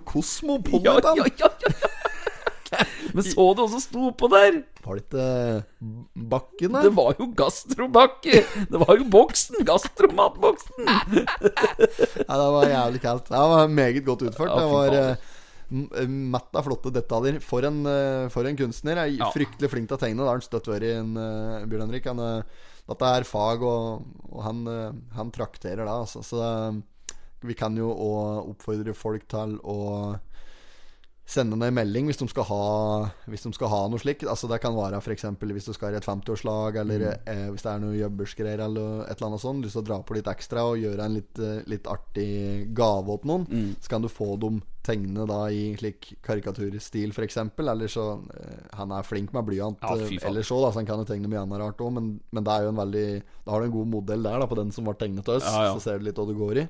Ja, 0.87 0.97
ja, 1.03 1.15
ja, 1.19 1.51
ja, 1.67 1.75
ja. 1.83 1.96
Men 3.17 3.25
så 3.25 3.47
du 3.57 3.63
også 3.65 3.81
sto 3.85 4.09
oppå 4.11 4.29
der? 4.33 4.59
Var 4.85 4.99
det 4.99 5.05
ikke 5.07 5.27
Bakken 6.31 6.77
Det 6.85 6.91
var 6.95 7.15
jo 7.19 7.27
gastrobakke. 7.39 8.43
Det 8.71 8.81
var 8.83 8.93
jo 9.01 9.07
boksen. 9.11 9.63
Gastromatboksen. 9.67 10.85
Ja, 12.27 12.37
det 12.37 12.51
var 12.57 12.69
jævlig 12.71 13.01
kaldt. 13.03 13.29
Det 13.31 13.41
var 13.55 13.69
meget 13.73 14.05
godt 14.07 14.23
utført. 14.29 14.51
Ja, 14.51 14.61
Det 14.61 14.71
var 14.73 14.97
eh, 14.99 15.17
m- 15.73 15.89
eh, 16.01 16.09
matt 16.37 16.55
av 16.57 16.67
flotte 16.67 16.93
detaljer. 16.95 17.39
For 17.45 17.67
en, 17.69 17.81
eh, 17.91 18.29
for 18.33 18.47
en 18.49 18.57
kunstner. 18.59 18.97
Er 19.05 19.13
Ja. 19.17 19.31
fryktelig 19.35 19.71
flink 19.73 19.89
til 19.91 19.97
å 19.97 20.01
tegne. 20.01 20.19
Det 20.23 20.27
har 20.29 20.39
han 20.39 20.47
støtt 20.47 20.71
vært 20.71 20.87
i 20.89 20.93
en, 20.99 21.17
eh, 21.17 21.67
Bjørn 21.67 21.87
Henrik. 21.89 22.07
Han, 22.11 22.21
eh, 22.21 22.43
dette 22.89 23.03
er 23.17 23.25
fag, 23.27 23.63
og, 23.67 24.05
og 24.31 24.43
han, 24.47 24.67
eh, 24.69 24.93
han 25.17 25.31
trakterer 25.35 25.85
det, 25.85 25.89
altså. 25.95 26.23
Så 26.23 26.83
vi 27.47 27.55
kan 27.55 27.77
jo 27.77 27.91
òg 27.93 28.51
oppfordre 28.55 28.95
folk 28.95 29.27
til 29.29 29.59
å 29.63 30.19
Sende 31.27 31.57
ned 31.59 31.73
en 31.73 31.75
melding 31.75 32.07
hvis 32.07 32.21
de 32.21 32.29
skal 32.31 32.45
ha 32.47 32.67
Hvis 33.27 33.43
de 33.43 33.51
skal 33.57 33.71
ha 33.73 33.81
noe 33.91 33.99
slikt. 33.99 34.23
Altså 34.31 34.47
Det 34.51 34.61
kan 34.63 34.77
være 34.77 35.01
f.eks. 35.03 35.25
hvis 35.43 35.67
du 35.67 35.73
skal 35.75 35.97
i 35.97 35.99
et 35.99 36.07
50-årslag, 36.07 36.79
eller 36.85 37.07
eh, 37.17 37.49
hvis 37.51 37.67
det 37.67 37.73
er 37.73 37.83
noe 37.83 37.99
jobbersgreier 37.99 38.63
eller 38.69 39.03
et 39.09 39.17
eller 39.17 39.33
annet 39.33 39.43
sånt. 39.43 39.65
Lyst 39.65 39.75
til 39.75 39.83
å 39.83 39.89
dra 39.89 39.99
på 40.07 40.15
litt 40.15 40.31
ekstra 40.31 40.63
og 40.71 40.79
gjøre 40.79 41.03
en 41.03 41.17
litt, 41.19 41.41
eh, 41.43 41.65
litt 41.67 41.91
artig 41.91 42.31
gave 42.79 43.17
åt 43.17 43.27
noen. 43.27 43.47
Mm. 43.51 43.73
Så 43.83 43.91
kan 43.91 44.07
du 44.07 44.11
få 44.13 44.37
dem 44.39 44.61
tegne 44.87 45.27
da 45.27 45.41
i 45.51 45.73
slik 45.81 46.13
karikaturstil, 46.23 47.11
f.eks. 47.11 47.41
Eller 47.43 47.91
så 47.91 48.05
eh, 48.37 48.61
Han 48.79 48.95
er 48.95 49.09
flink 49.09 49.35
med 49.35 49.49
blyant 49.49 49.83
Ja, 49.83 49.97
eh, 49.99 50.21
ellers 50.31 50.53
òg, 50.55 50.69
så 50.69 50.79
han 50.79 50.87
kan 50.87 51.03
jo 51.03 51.09
tegne 51.09 51.33
mye 51.33 51.43
annet 51.43 51.65
rart 51.65 51.83
òg. 51.83 51.91
Men, 51.99 52.13
men 52.31 52.47
det 52.47 52.55
er 52.55 52.69
jo 52.69 52.71
en 52.71 52.85
veldig 52.85 53.09
Da 53.43 53.51
har 53.51 53.65
du 53.65 53.71
en 53.73 53.75
god 53.81 53.91
modell 53.97 54.31
der, 54.31 54.39
da, 54.45 54.47
på 54.47 54.61
den 54.63 54.71
som 54.71 54.87
ble 54.87 54.95
tegnet 55.01 55.27
til 55.27 55.41
oss. 55.41 55.51
Ja, 55.51 55.73
ja. 55.73 55.75
Så 55.75 55.89
ser 55.89 55.99
du 55.99 56.07
litt 56.07 56.23
hva 56.23 56.29
det 56.31 56.39
går 56.39 56.63
i. 56.63 56.69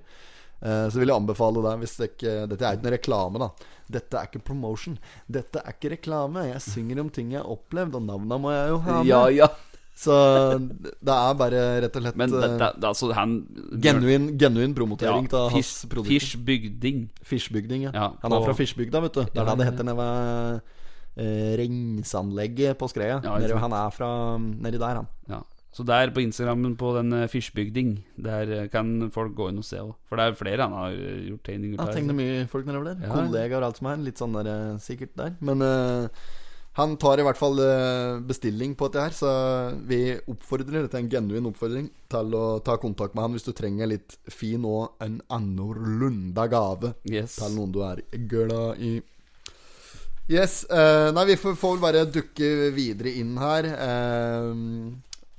Eh, 0.62 0.88
Så 0.90 0.98
vil 0.98 1.08
jeg 1.08 1.16
anbefale 1.16 1.62
deg, 1.62 1.78
hvis 1.84 1.96
det 2.00 2.10
ikke 2.14 2.48
Dette 2.48 2.64
er 2.64 2.76
ikke 2.78 2.86
noe 2.88 2.96
reklame, 2.96 3.38
da. 3.38 3.48
Dette 3.90 4.14
er 4.18 4.26
ikke 4.30 4.42
promotion. 4.44 4.98
Dette 5.30 5.60
er 5.62 5.72
ikke 5.76 5.90
reklame. 5.98 6.46
Jeg 6.48 6.60
synger 6.64 7.00
om 7.00 7.10
ting 7.10 7.32
jeg 7.32 7.42
har 7.42 7.50
opplevd, 7.52 7.94
og 7.94 8.02
navna 8.02 8.38
må 8.38 8.50
jeg 8.54 8.68
jo 8.72 8.78
ha 8.78 8.96
med. 9.02 9.06
Ja, 9.10 9.26
ja. 9.28 9.48
Så 9.96 10.12
det 10.60 11.08
er 11.14 11.34
bare 11.40 11.60
rett 11.80 11.94
og 11.96 12.02
slett 12.02 12.16
Men 12.20 12.28
det, 12.30 12.42
eh, 12.44 12.56
det, 12.60 12.66
det, 12.82 12.84
altså, 12.84 13.12
han 13.16 13.30
genuin, 13.80 14.26
genuin 14.36 14.75
promotering 14.76 15.25
ja, 15.30 15.38
av 15.38 15.54
hans 15.54 15.70
produkter. 15.88 16.20
Fish-bygding. 17.25 17.86
Ja. 17.86 17.92
Ja, 17.94 18.08
Han 18.22 18.32
er 18.32 18.36
og, 18.36 18.44
fra 18.44 18.52
Fischbygda, 18.58 19.00
vet 19.06 19.14
du. 19.16 19.22
Det 19.25 19.40
er 19.40 19.40
Ja, 19.40 19.54
det 19.54 19.58
det 19.62 19.68
heter 19.70 19.84
nede 19.88 19.96
ved 19.96 20.60
eh, 21.16 21.52
renseanlegget 21.62 22.76
på 22.78 22.88
Skreia. 22.92 23.20
Ja, 23.25 23.38
Nede- 23.38 23.58
han 23.58 23.72
er 23.72 23.90
fra 23.90 24.10
nedi 24.38 24.78
der, 24.78 25.00
han. 25.02 25.44
Så 25.76 25.85
der 25.85 26.09
på 26.14 26.23
Instagrammen 26.25 26.73
på 26.80 26.95
den 26.97 27.12
eh, 27.12 27.90
der 28.16 28.52
eh, 28.62 28.68
kan 28.73 29.11
folk 29.12 29.35
gå 29.37 29.50
inn 29.50 29.61
og 29.61 29.66
se 29.68 29.83
òg. 29.83 29.92
For 30.09 30.16
det 30.16 30.25
er 30.25 30.38
flere 30.38 30.64
han 30.64 30.73
har 30.73 30.97
eh, 30.97 31.26
gjort 31.28 31.45
tegninger 31.45 31.76
til. 31.76 31.92
tegner 31.99 32.16
mye 32.16 32.47
folk 32.49 32.64
nedover 32.64 32.95
der. 32.95 33.04
Ja. 33.04 33.12
Kollegaer 33.12 33.61
og 33.61 33.68
alt 33.68 33.80
som 33.83 33.90
er. 33.92 34.02
Litt 34.06 34.23
sånn 34.23 34.38
der, 34.38 34.50
sikkert 34.80 35.12
der. 35.18 35.35
Men 35.45 35.61
uh, 35.61 36.09
han 36.78 36.97
tar 37.00 37.21
i 37.21 37.26
hvert 37.26 37.40
fall 37.40 37.61
uh, 37.61 38.23
bestilling 38.25 38.73
på 38.76 38.88
dette 38.88 39.04
her, 39.04 39.16
så 39.16 39.30
vi 39.88 40.00
oppfordrer 40.16 40.87
Dette 40.87 40.97
er 40.97 41.04
en 41.04 41.12
genuin 41.12 41.50
oppfordring 41.50 41.90
til 42.12 42.37
å 42.37 42.45
ta 42.64 42.78
kontakt 42.80 43.16
med 43.16 43.26
han 43.26 43.37
hvis 43.37 43.45
du 43.45 43.52
trenger 43.56 43.90
litt 43.92 44.16
fin 44.33 44.64
og 44.64 44.97
en 45.04 45.18
annorlunda 45.33 46.47
gave 46.52 46.95
Yes. 47.04 47.37
til 47.37 47.52
noen 47.59 47.76
du 47.76 47.83
er 47.85 48.00
glad 48.33 48.80
i. 48.80 48.95
Yes. 50.26 50.64
Uh, 50.73 51.12
nei, 51.14 51.28
vi 51.28 51.37
får, 51.38 51.54
får 51.61 51.76
vel 51.76 51.85
bare 51.85 52.06
dukke 52.11 52.71
videre 52.75 53.12
inn 53.21 53.37
her. 53.38 53.68
Eh, 53.76 54.49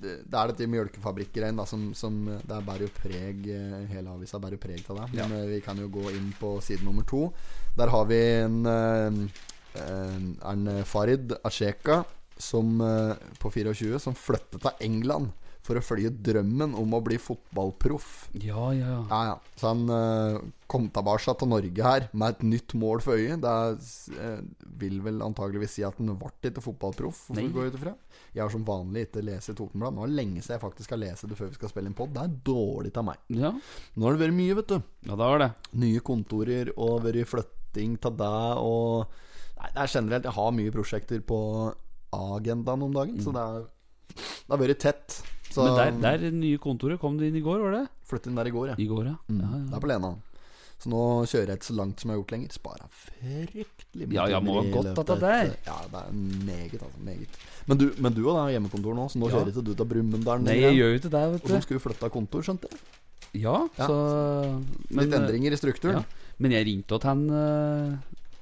det 0.01 0.13
det 0.29 0.37
er 0.37 0.51
dette 0.51 0.67
mjølkefabrikkgreiene 0.69 1.65
som, 1.65 1.87
som 1.97 2.19
Det 2.27 2.53
er 2.53 2.65
bærer 2.65 2.85
jo 2.85 2.93
preg 2.93 3.47
eh, 3.49 3.87
Hele 3.89 4.13
avisa 4.13 4.37
bærer 4.41 4.57
jo 4.57 4.63
preg 4.67 4.91
av 4.93 5.01
det. 5.01 5.07
Men 5.15 5.33
ja. 5.39 5.45
vi 5.49 5.61
kan 5.65 5.79
jo 5.81 5.89
gå 5.89 6.11
inn 6.13 6.29
på 6.37 6.57
side 6.61 6.85
nummer 6.85 7.07
to. 7.07 7.27
Der 7.77 7.89
har 7.93 8.05
vi 8.09 8.19
en, 8.43 8.59
eh, 8.69 9.17
en, 9.81 10.29
en 10.51 10.69
Farid 10.85 11.33
Asheka 11.43 12.03
som, 12.37 12.77
eh, 12.81 13.15
på 13.41 13.51
24 13.51 13.99
som 13.99 14.17
flyttet 14.17 14.61
til 14.61 14.85
England 14.85 15.33
for 15.67 15.79
å 15.79 15.83
følge 15.83 16.11
drømmen 16.23 16.75
om 16.79 16.95
å 16.95 17.01
bli 17.03 17.17
fotballproff. 17.19 18.29
Ja, 18.39 18.69
ja, 18.75 18.87
ja. 18.93 19.01
Ja, 19.11 19.21
ja. 19.33 19.35
Så 19.59 19.71
han 19.73 19.83
eh, 19.91 20.39
kom 20.71 20.87
tilbake 20.95 21.35
til 21.41 21.51
Norge 21.51 21.87
her 21.89 22.07
med 22.13 22.37
et 22.37 22.45
nytt 22.47 22.75
mål 22.79 23.03
for 23.03 23.19
øyet. 23.19 23.43
Det 23.43 24.17
eh, 24.23 24.41
vil 24.79 25.01
vel 25.05 25.21
antageligvis 25.25 25.77
si 25.77 25.85
at 25.87 25.99
han 25.99 26.13
ble 26.19 26.31
ikke 26.51 26.63
fotballproff. 26.65 27.25
Jeg 27.37 28.43
har 28.43 28.53
som 28.53 28.65
vanlig 28.67 29.07
ikke 29.07 29.23
lest 29.27 29.51
Totenbladet. 29.51 29.67
Totenblad. 29.67 29.95
Nå 29.97 30.03
er 30.05 30.11
det 30.11 30.17
lenge 30.17 30.41
siden 30.41 30.57
jeg 30.57 30.63
faktisk 30.63 30.93
har 30.93 31.01
lest 31.01 31.27
det 31.27 31.37
før 31.37 31.51
vi 31.51 31.57
skal 31.59 31.71
spille 31.71 31.91
en 31.91 31.97
pod. 31.97 32.13
Det 32.15 32.23
er 32.23 32.35
dårlig 32.47 32.93
av 32.97 33.07
meg. 33.07 33.21
Ja, 33.35 33.53
Nå 33.95 34.07
har 34.07 34.15
det 34.15 34.23
vært 34.25 34.37
mye, 34.37 34.57
vet 34.61 34.73
du. 34.73 34.77
ja 35.07 35.15
det 35.19 35.29
har 35.31 35.41
det. 35.43 35.49
Nye 35.83 36.03
kontorer 36.05 36.71
og 36.75 37.01
vært 37.05 37.27
flytting 37.31 37.97
til 38.01 38.19
deg 38.19 38.61
og 38.63 39.17
Nei, 39.57 39.71
det 39.73 39.81
er 39.81 39.89
generelt 39.89 40.25
Jeg 40.27 40.35
har 40.35 40.51
mye 40.53 40.73
prosjekter 40.73 41.21
på 41.25 41.37
agendaen 42.13 42.83
om 42.85 42.93
dagen. 42.93 43.17
Så 43.23 43.33
det, 43.33 43.41
er, 43.41 43.65
det 44.13 44.53
har 44.53 44.61
vært 44.61 44.83
tett. 44.83 45.15
Så. 45.57 45.65
Men 45.65 45.99
der, 46.05 46.21
der 46.21 46.31
nye 46.37 46.61
kontoret 46.61 47.01
kom 47.01 47.17
det 47.19 47.31
inn 47.31 47.39
i 47.41 47.43
går, 47.45 47.59
var 47.65 47.75
det? 47.79 47.83
flyttet 48.07 48.29
inn 48.31 48.37
der 48.39 48.47
i 48.47 48.53
går, 48.55 48.69
ja. 48.71 48.75
I 48.79 48.87
går, 48.87 49.05
ja. 49.09 49.15
Mm. 49.27 49.39
ja, 49.43 49.59
Det 49.71 49.77
er 49.79 49.83
på 49.83 49.89
Lena. 49.91 50.13
Så 50.77 50.91
nå 50.93 50.99
kjører 51.25 51.49
jeg 51.49 51.57
ikke 51.57 51.67
så 51.71 51.73
langt 51.73 51.99
som 52.03 52.11
jeg 52.11 52.13
har 52.13 52.19
gjort 52.21 52.31
lenger. 52.35 52.51
Spara 52.53 52.85
fryktelig 52.93 54.05
mye. 54.11 54.13
Ja, 54.19 54.27
ja, 54.29 54.39
må 54.45 54.59
ha 54.59 54.63
godt 54.69 54.91
at 54.93 55.09
det 55.09 55.15
av 55.15 55.23
er. 55.25 55.47
Ja, 55.65 55.77
det 55.89 56.01
er 56.03 56.11
meget, 56.45 56.75
altså. 56.77 57.01
Meget. 57.07 57.39
Men 57.65 57.79
du, 57.81 57.85
men 57.97 58.13
du 58.13 58.21
og 58.27 58.35
da, 58.37 58.43
er 58.45 58.53
hjemmekontor 58.57 58.93
nå, 58.99 59.07
så 59.09 59.17
nå 59.17 59.25
Ja. 59.31 59.39
kjører 59.39 59.49
ikke 59.55 59.63
du 59.65 59.73
til 59.73 59.89
Brumunddal? 59.89 60.43
Nei, 60.45 60.59
jeg 60.61 60.77
gjør 60.77 60.93
jo 60.93 60.99
ikke 61.01 61.09
det, 61.15 61.23
Og 61.25 61.33
du. 61.33 61.39
Og 61.41 61.49
du. 61.49 61.61
skulle 61.65 61.79
vi 61.81 61.85
flytte 61.87 62.11
kontor, 62.13 62.45
skjønte 62.45 62.69
jeg. 62.69 62.79
Ja, 63.41 63.57
Ja. 63.77 63.87
så 63.89 63.97
Litt 65.01 65.13
endringer 65.17 65.51
i 65.51 65.57
strukturen. 65.59 65.97
Ja. 65.97 66.31
Men 66.37 66.51
jeg 66.53 66.65
ringte 66.69 66.99
til 67.01 67.09
han 67.09 67.25
uh, 67.33 67.97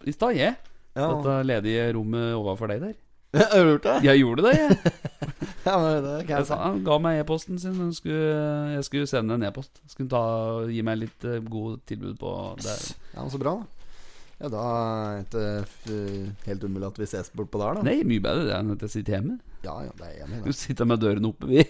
i 0.05 0.11
stad, 0.11 0.35
jeg. 0.35 0.57
Ja. 0.95 1.07
Dette 1.15 1.37
ledige 1.47 1.87
rommet 1.95 2.35
overfor 2.35 2.67
deg 2.67 2.81
der. 2.83 2.93
Har 3.51 3.63
du 3.65 3.71
gjort 3.75 3.87
det? 3.89 3.95
Jeg 4.07 4.21
gjorde 4.23 4.45
det, 4.49 4.55
jeg. 4.59 4.77
Ja, 5.65 5.79
men 5.81 5.95
det 6.05 6.09
kan 6.27 6.29
Jeg 6.29 6.37
jeg 6.43 6.45
sa, 6.45 6.55
si. 6.55 6.61
han 6.61 6.83
ga 6.85 6.95
meg 7.01 7.19
e-posten 7.23 7.57
sin. 7.57 7.73
Han 7.81 7.93
skulle, 7.97 8.25
jeg 8.75 8.83
skulle 8.85 9.07
sende 9.09 9.33
en 9.33 9.45
e-post. 9.47 9.79
Skulle 9.89 10.11
ta, 10.11 10.19
gi 10.69 10.83
meg 10.85 10.99
litt 11.01 11.25
eh, 11.25 11.39
god 11.41 11.79
tilbud 11.89 12.19
på 12.21 12.33
det. 12.61 12.75
Ja, 13.15 13.23
men 13.23 13.31
Så 13.33 13.39
bra, 13.41 13.55
da. 13.57 13.71
Ja, 14.35 14.49
Da 14.51 14.61
er 14.67 15.23
det 15.23 15.25
ikke 15.25 15.43
f- 15.63 16.45
helt 16.45 16.63
umulig 16.67 16.85
at 16.91 16.97
vi 17.01 17.05
ses 17.09 17.29
bort 17.33 17.49
på 17.53 17.57
der, 17.63 17.79
da. 17.79 17.85
Nei, 17.87 17.97
mye 18.05 18.21
bedre 18.21 18.45
det 18.45 18.55
enn 18.59 18.73
at 18.75 18.81
jeg 18.85 18.93
sitter 18.99 19.15
hjemme. 19.17 19.39
Ja, 19.65 19.73
ja, 19.87 19.93
det 19.97 20.05
er 20.05 20.13
jeg 20.19 20.25
enig 20.27 20.37
i. 20.37 20.41
Du 20.45 20.51
da. 20.51 20.57
sitter 20.59 20.89
med 20.91 21.01
døren 21.01 21.29
oppe, 21.31 21.49
vi. 21.49 21.63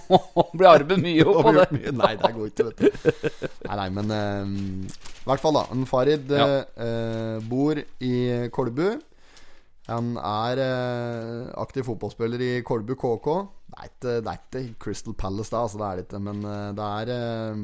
Blir 0.58 0.70
arbeid 0.72 1.02
mye 1.04 1.26
Og 1.28 1.38
oppå 1.44 1.52
det. 1.60 1.94
Nei, 2.02 2.12
det 2.18 2.32
går 2.34 2.48
ikke, 2.50 2.66
vet 2.72 2.80
du. 2.82 3.50
Nei, 3.68 3.76
nei, 3.84 3.88
men 4.00 4.14
eh, 4.16 4.54
I 5.22 5.28
hvert 5.30 5.44
fall, 5.44 5.60
da. 5.60 5.66
En 5.76 5.86
Farid 5.86 6.34
Ja. 6.34 6.48
eh, 6.74 7.36
bor 7.46 7.78
i 7.78 8.14
Kolbu. 8.58 8.88
Han 9.86 10.16
er 10.18 10.60
eh, 10.62 11.42
aktiv 11.62 11.86
fotballspiller 11.86 12.42
i 12.42 12.52
Kolbu 12.66 12.96
KK. 12.98 13.28
Det 13.70 13.78
er 13.78 13.90
ikke, 13.90 14.14
det 14.24 14.32
er 14.32 14.40
ikke 14.40 14.62
Crystal 14.82 15.14
Palace, 15.14 15.52
da, 15.52 15.62
altså, 15.62 15.78
det 15.78 15.86
er 15.88 16.00
det 16.00 16.06
ikke. 16.08 16.22
Men 16.26 16.42
eh, 16.42 16.70
det 16.76 16.88
er 16.88 17.12
eh, 17.14 17.62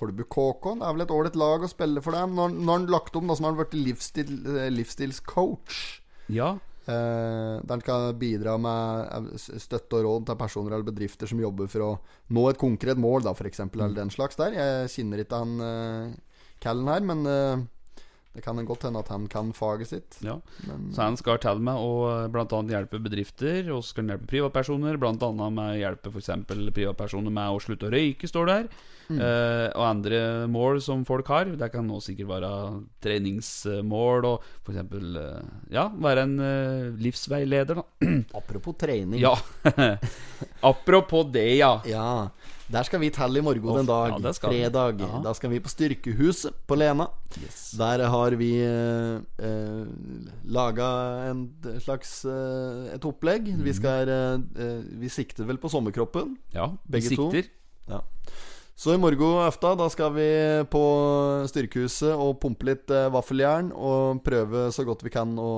Kolbu 0.00 0.24
KK. 0.24 0.70
Det 0.80 0.88
er 0.88 0.96
vel 0.96 1.04
et 1.04 1.14
ålreit 1.16 1.38
lag 1.40 1.66
å 1.66 1.70
spille 1.70 2.02
for 2.04 2.16
dem. 2.16 2.32
Nå 2.38 2.48
har 2.48 2.78
han 2.78 2.88
lagt 2.92 3.18
om, 3.20 3.28
da, 3.28 3.36
så 3.36 3.44
han 3.44 3.50
har 3.50 3.58
han 3.58 3.60
blitt 3.60 3.78
livsstil, 3.90 4.32
eh, 4.54 4.70
livsstilscoach. 4.72 5.80
Ja. 6.32 6.54
Eh, 6.88 7.56
der 7.60 7.74
han 7.76 7.84
kan 7.84 8.16
bidra 8.18 8.56
med 8.56 9.34
eh, 9.34 9.58
støtte 9.60 9.98
og 9.98 10.06
råd 10.06 10.30
til 10.30 10.38
personer 10.40 10.78
eller 10.78 10.88
bedrifter 10.88 11.28
som 11.28 11.42
jobber 11.42 11.68
for 11.68 11.84
å 11.84 11.90
nå 12.32 12.46
et 12.48 12.60
konkret 12.60 13.00
mål, 13.00 13.26
da, 13.26 13.34
f.eks., 13.36 13.66
eller 13.68 13.98
den 13.98 14.12
slags 14.14 14.40
der. 14.40 14.56
Jeg 14.56 14.94
kjenner 14.96 15.20
ikke 15.20 15.42
han 15.42 15.66
eh, 15.66 16.16
Callen 16.60 16.88
her, 16.92 17.04
men 17.04 17.22
det 18.30 18.44
kan 18.44 18.60
godt 18.64 18.86
hende 18.86 19.00
at 19.02 19.08
han 19.10 19.26
kan 19.30 19.50
faget 19.56 19.90
sitt. 19.90 20.20
ja. 20.22 20.36
Så 20.94 21.02
han 21.02 21.16
skal 21.18 21.40
til 21.42 21.62
meg 21.66 21.82
og 21.82 22.30
bl.a. 22.30 22.60
hjelpe 22.70 23.00
bedrifter, 23.02 23.66
og 23.74 23.82
skal 23.86 24.06
hjelpe 24.12 24.28
privatpersoner. 24.30 25.00
Bl.a. 25.00 25.32
med 25.50 25.64
å 25.64 25.80
hjelpe 25.80 26.12
f.eks. 26.12 26.30
privatpersoner 26.46 27.34
med 27.34 27.56
å 27.56 27.58
slutte 27.62 27.88
å 27.88 27.92
røyke, 27.94 28.30
står 28.30 28.46
det 28.46 28.58
her. 28.60 28.70
Eh, 29.10 29.66
og 29.74 29.82
andre 29.82 30.20
mål 30.50 30.78
som 30.84 31.02
folk 31.08 31.26
har. 31.32 31.50
Det 31.58 31.70
kan 31.72 31.86
nå 31.88 31.98
sikkert 32.04 32.30
være 32.30 32.50
treningsmål 33.02 34.28
og 34.28 34.46
f.eks. 34.62 34.78
Uh, 34.94 35.40
ja, 35.74 35.88
være 35.90 36.26
en 36.28 36.36
eh, 36.44 36.86
livsveileder, 37.02 37.80
da. 37.80 38.12
apropos 38.38 38.78
trening. 38.78 39.18
Ja. 39.22 39.34
Apropos 40.70 41.24
det, 41.32 41.56
ja. 41.56 41.72
Ja, 41.88 42.28
Der 42.70 42.86
skal 42.86 43.00
vi 43.02 43.10
telle 43.10 43.40
i 43.40 43.42
morgen 43.42 43.66
Å, 43.66 43.78
en 43.80 43.88
dag. 43.88 44.12
ja, 44.22 44.32
fredag. 44.44 45.00
Ja. 45.02 45.20
Da 45.24 45.32
skal 45.34 45.50
vi 45.50 45.58
på 45.62 45.70
Styrkehuset 45.72 46.54
på 46.70 46.78
Lena. 46.78 47.08
Der 47.78 48.04
har 48.12 48.36
vi 48.38 48.50
eh, 48.62 49.18
eh, 49.42 49.88
laga 50.46 50.90
en 51.30 51.48
slags 51.82 52.20
eh, 52.30 52.94
et 52.94 53.06
opplegg. 53.08 53.50
Mm. 53.56 53.64
Vi 53.66 53.74
skal 53.74 54.12
eh, 54.14 54.38
eh, 54.62 54.78
Vi 55.02 55.10
sikter 55.10 55.48
vel 55.50 55.58
på 55.58 55.70
sommerkroppen. 55.72 56.36
ja 56.54 56.70
Begge 56.86 57.16
to. 57.16 57.30
Ja. 57.90 58.04
Så 58.80 58.94
i 58.94 59.00
morgen 59.02 59.42
aften 59.44 59.76
da 59.76 59.90
skal 59.92 60.14
vi 60.14 60.28
på 60.72 60.84
Styrkehuset 61.50 62.14
og 62.14 62.38
pumpe 62.40 62.70
litt 62.70 62.90
eh, 62.94 63.10
vaffeljern 63.12 63.74
og 63.74 64.22
prøve 64.24 64.70
så 64.72 64.86
godt 64.88 65.02
vi 65.04 65.12
kan 65.12 65.34
å 65.36 65.50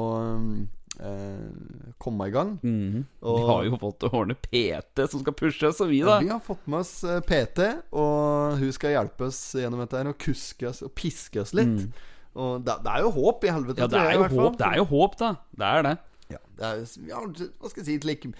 eh, 1.01 1.95
komme 1.99 2.29
i 2.29 2.31
gang. 2.35 2.59
Mhm. 2.63 3.05
Og- 3.23 3.39
Vi 3.41 3.47
har 3.47 3.65
jo 3.65 3.77
fått 3.79 4.07
å 4.09 4.13
ordne 4.13 4.35
PT 4.37 5.09
som 5.11 5.21
skal 5.21 5.33
pushe 5.33 5.69
oss, 5.69 5.81
og 5.81 5.89
vi, 5.89 5.99
Ja, 6.01 6.19
vi 6.21 6.29
har 6.29 6.41
fått 6.41 6.67
med 6.67 6.81
oss 6.81 7.05
eh, 7.05 7.21
PT, 7.21 7.83
og 7.93 8.59
hun 8.59 8.73
skal 8.73 8.91
hjelpe 8.91 9.27
oss 9.27 9.55
gjennom 9.55 9.81
dette 9.81 9.97
her 9.97 10.09
og 10.09 10.19
kuske 10.19 10.69
oss 10.69 10.83
og 10.83 10.95
piske 10.95 11.41
oss 11.41 11.53
litt. 11.55 11.89
Og 12.35 12.65
det, 12.65 12.79
det 12.83 12.89
er 12.95 13.03
jo 13.03 13.11
håp 13.13 13.45
i 13.45 13.49
helvete. 13.53 13.77
Mm. 13.77 13.85
Ja, 13.85 13.87
det 13.93 14.01
er 14.01 14.15
jo 14.17 14.41
håp, 14.41 14.57
det 14.59 14.67
er 14.67 14.77
jo 14.77 14.85
håp, 14.85 15.17
da. 15.19 15.37
Det 15.55 15.69
er 15.69 15.83
det. 15.83 15.99
Ja, 16.33 16.39
det 16.57 16.65
er, 16.65 16.77
ja, 17.09 17.21
hva 17.21 17.69
skal 17.71 17.85
jeg 17.85 17.87
si 18.03 18.09
like, 18.09 18.33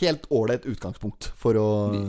Helt 0.00 0.22
ålreit 0.30 0.64
utgangspunkt 0.64 1.26
for 1.36 1.52
å 1.54 1.66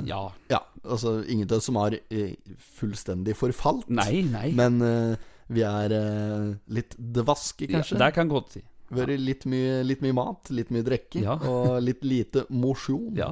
Ja. 0.08 0.30
Ja, 0.50 0.60
altså 0.86 1.28
ingen 1.28 1.50
av 1.50 1.58
oss 1.58 1.66
som 1.66 1.76
har 1.76 1.92
eh, 2.10 2.36
fullstendig 2.78 3.36
forfalt. 3.36 3.90
Nei, 3.90 4.22
nei. 4.22 4.52
Men 4.56 4.78
uh, 4.82 5.16
vi 5.52 5.62
er 5.66 5.92
uh, 5.92 6.54
litt 6.72 6.96
dvaske, 6.96 7.68
kanskje. 7.68 7.98
Ja, 7.98 8.06
det 8.06 8.14
kan 8.16 8.30
godt 8.32 8.54
si. 8.54 8.62
Vært 8.92 9.22
litt 9.22 9.46
litt 9.88 10.02
mye 10.04 10.14
mat, 10.16 10.50
litt 10.54 10.72
mye 10.74 10.86
drikke, 10.86 11.22
Ja. 11.24 11.38
og 11.52 11.78
litt 11.84 12.04
lite 12.06 12.46
mosjon. 12.50 13.16
Ja, 13.18 13.30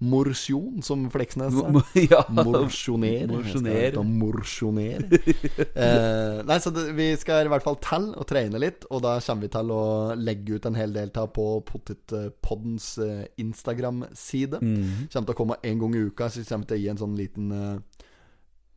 Morsjon, 0.00 0.82
som 0.82 1.08
Fleksnes 1.12 1.54
sa. 1.54 1.70
ja. 2.12 2.22
Morsjoner. 2.32 3.26
Morsjoner. 3.30 3.98
Morsjonere. 4.02 5.20
eh, 5.84 6.42
nei, 6.48 6.58
så 6.62 6.72
det, 6.74 6.88
vi 6.96 7.10
skal 7.20 7.46
i 7.46 7.52
hvert 7.52 7.66
fall 7.66 7.78
telle 7.82 8.16
og 8.16 8.28
trene 8.30 8.60
litt, 8.62 8.86
og 8.90 9.04
da 9.06 9.18
kommer 9.22 9.46
vi 9.46 9.52
til 9.56 9.74
å 9.74 9.82
legge 10.18 10.56
ut 10.58 10.70
en 10.70 10.78
hel 10.78 10.94
del 10.96 11.12
av 11.20 11.30
på 11.36 11.46
Pottitpoddens 11.68 12.94
eh, 13.02 13.26
Instagram-side. 13.42 14.62
Mm. 14.62 15.10
Kommer 15.12 15.28
til 15.28 15.36
å 15.36 15.40
komme 15.42 15.60
en 15.62 15.84
gang 15.84 15.98
i 15.98 16.06
uka, 16.08 16.30
så 16.30 16.44
kommer 16.46 16.66
vi 16.66 16.72
til 16.72 16.80
å 16.80 16.82
gi 16.82 16.90
en 16.92 17.02
sånn 17.02 17.18
liten 17.18 17.52
eh, 17.56 18.08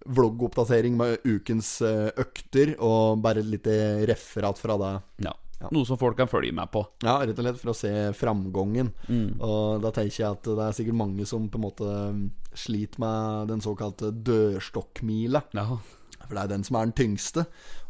vloggoppdatering 0.05 0.97
med 0.97 1.23
ukens 1.25 1.79
eh, 1.85 2.11
økter, 2.21 2.75
og 2.83 3.23
bare 3.25 3.41
et 3.41 3.49
lite 3.49 3.79
referat 4.09 4.61
fra 4.61 4.77
det. 4.81 4.93
ja. 5.29 5.33
Noe 5.71 5.87
som 5.87 5.97
folk 5.97 6.17
kan 6.19 6.29
følge 6.29 6.53
med 6.55 6.69
på. 6.73 6.83
Ja, 7.05 7.17
rett 7.23 7.37
og 7.39 7.45
slett 7.45 7.61
for 7.61 7.71
å 7.71 7.77
se 7.77 7.91
framgangen. 8.17 8.91
Mm. 9.07 9.37
Og 9.39 9.83
da 9.85 9.91
tenker 9.95 10.19
jeg 10.19 10.29
at 10.29 10.49
det 10.49 10.65
er 10.65 10.75
sikkert 10.77 10.99
mange 10.99 11.27
som 11.29 11.47
på 11.49 11.59
en 11.59 11.65
måte 11.65 11.91
sliter 12.55 13.01
med 13.01 13.53
den 13.53 13.63
såkalte 13.63 14.11
dørstokkmila. 14.27 15.45
Ja. 15.55 15.79
For 16.25 16.33
det 16.33 16.43
er 16.43 16.51
den 16.55 16.63
som 16.65 16.77
er 16.79 16.87
den 16.87 16.95
tyngste. 16.97 17.45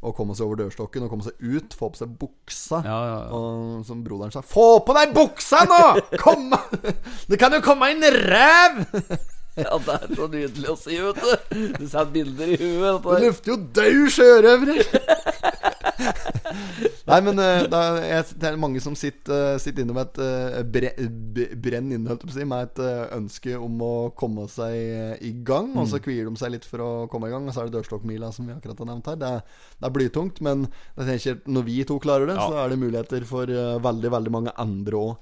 Å 0.06 0.14
komme 0.16 0.36
seg 0.38 0.48
over 0.48 0.60
dørstokken 0.64 1.06
og 1.06 1.14
komme 1.14 1.26
seg 1.26 1.40
ut, 1.42 1.76
få 1.78 1.90
på 1.94 2.02
seg 2.02 2.18
buksa. 2.20 2.82
Ja, 2.86 2.98
ja, 3.10 3.20
ja. 3.26 3.30
Og 3.38 3.86
som 3.88 4.04
broderen 4.06 4.34
sa 4.34 4.44
'Få 4.46 4.84
på 4.86 4.94
deg 4.98 5.16
buksa 5.16 5.64
nå! 5.66 5.84
Kom! 6.20 6.52
Det 7.30 7.40
kan 7.40 7.54
jo 7.54 7.64
komme 7.66 7.92
inn 7.92 8.04
ræv!' 8.04 8.84
ja, 9.64 9.78
det 9.86 9.94
er 9.96 10.16
så 10.18 10.26
nydelig 10.28 10.70
å 10.72 10.76
si, 10.80 10.98
vet 11.00 11.16
du. 11.22 11.32
Du 11.80 11.86
setter 11.88 12.12
bilder 12.12 12.48
i 12.52 12.58
huet. 12.60 13.04
Du 13.06 13.24
lufter 13.24 13.52
jo 13.54 13.58
død 13.78 14.10
sjørøvere! 14.18 14.76
Nei, 17.06 17.20
men 17.22 17.38
eh, 17.40 17.64
det 17.70 17.80
er, 18.10 18.24
det 18.42 18.48
er 18.50 18.58
mange 18.60 18.82
som 18.84 18.96
sitter, 18.98 19.54
eh, 19.54 19.60
sitter 19.62 19.84
inne 19.86 19.94
med 19.96 20.10
et 20.10 20.20
uh, 20.22 20.64
bre, 20.68 20.90
brenn 21.62 21.92
inne, 21.94 22.18
med 22.18 22.64
et 22.66 22.82
eh, 22.84 23.04
ønske 23.16 23.56
om 23.60 23.82
å 23.86 23.92
komme 24.18 24.48
seg 24.52 24.74
eh, 24.76 25.16
i 25.30 25.32
gang. 25.46 25.72
Og 25.78 25.88
så 25.92 26.00
kvier 26.04 26.28
de 26.28 26.36
seg 26.40 26.56
litt 26.56 26.66
for 26.68 26.84
å 26.84 26.90
komme 27.12 27.30
i 27.30 27.34
gang. 27.34 27.46
Og 27.48 27.54
så 27.56 27.64
er 27.64 27.70
det 27.70 27.78
dørstokkmila, 27.78 28.32
som 28.36 28.50
vi 28.50 28.56
akkurat 28.56 28.82
har 28.82 28.90
nevnt 28.92 29.10
her. 29.12 29.20
Det 29.22 29.32
er, 29.38 29.42
det 29.80 29.90
er 29.90 29.96
blytungt, 30.00 30.42
men 30.46 30.66
når 30.98 31.68
vi 31.70 31.78
to 31.88 32.00
klarer 32.02 32.26
det, 32.30 32.38
Ja. 32.40 32.50
så 32.50 32.64
er 32.64 32.74
det 32.74 32.82
muligheter 32.82 33.28
for 33.30 33.52
eh, 33.52 33.78
veldig, 33.86 34.12
veldig 34.18 34.34
mange 34.34 34.56
andre 34.62 35.02
òg. 35.02 35.14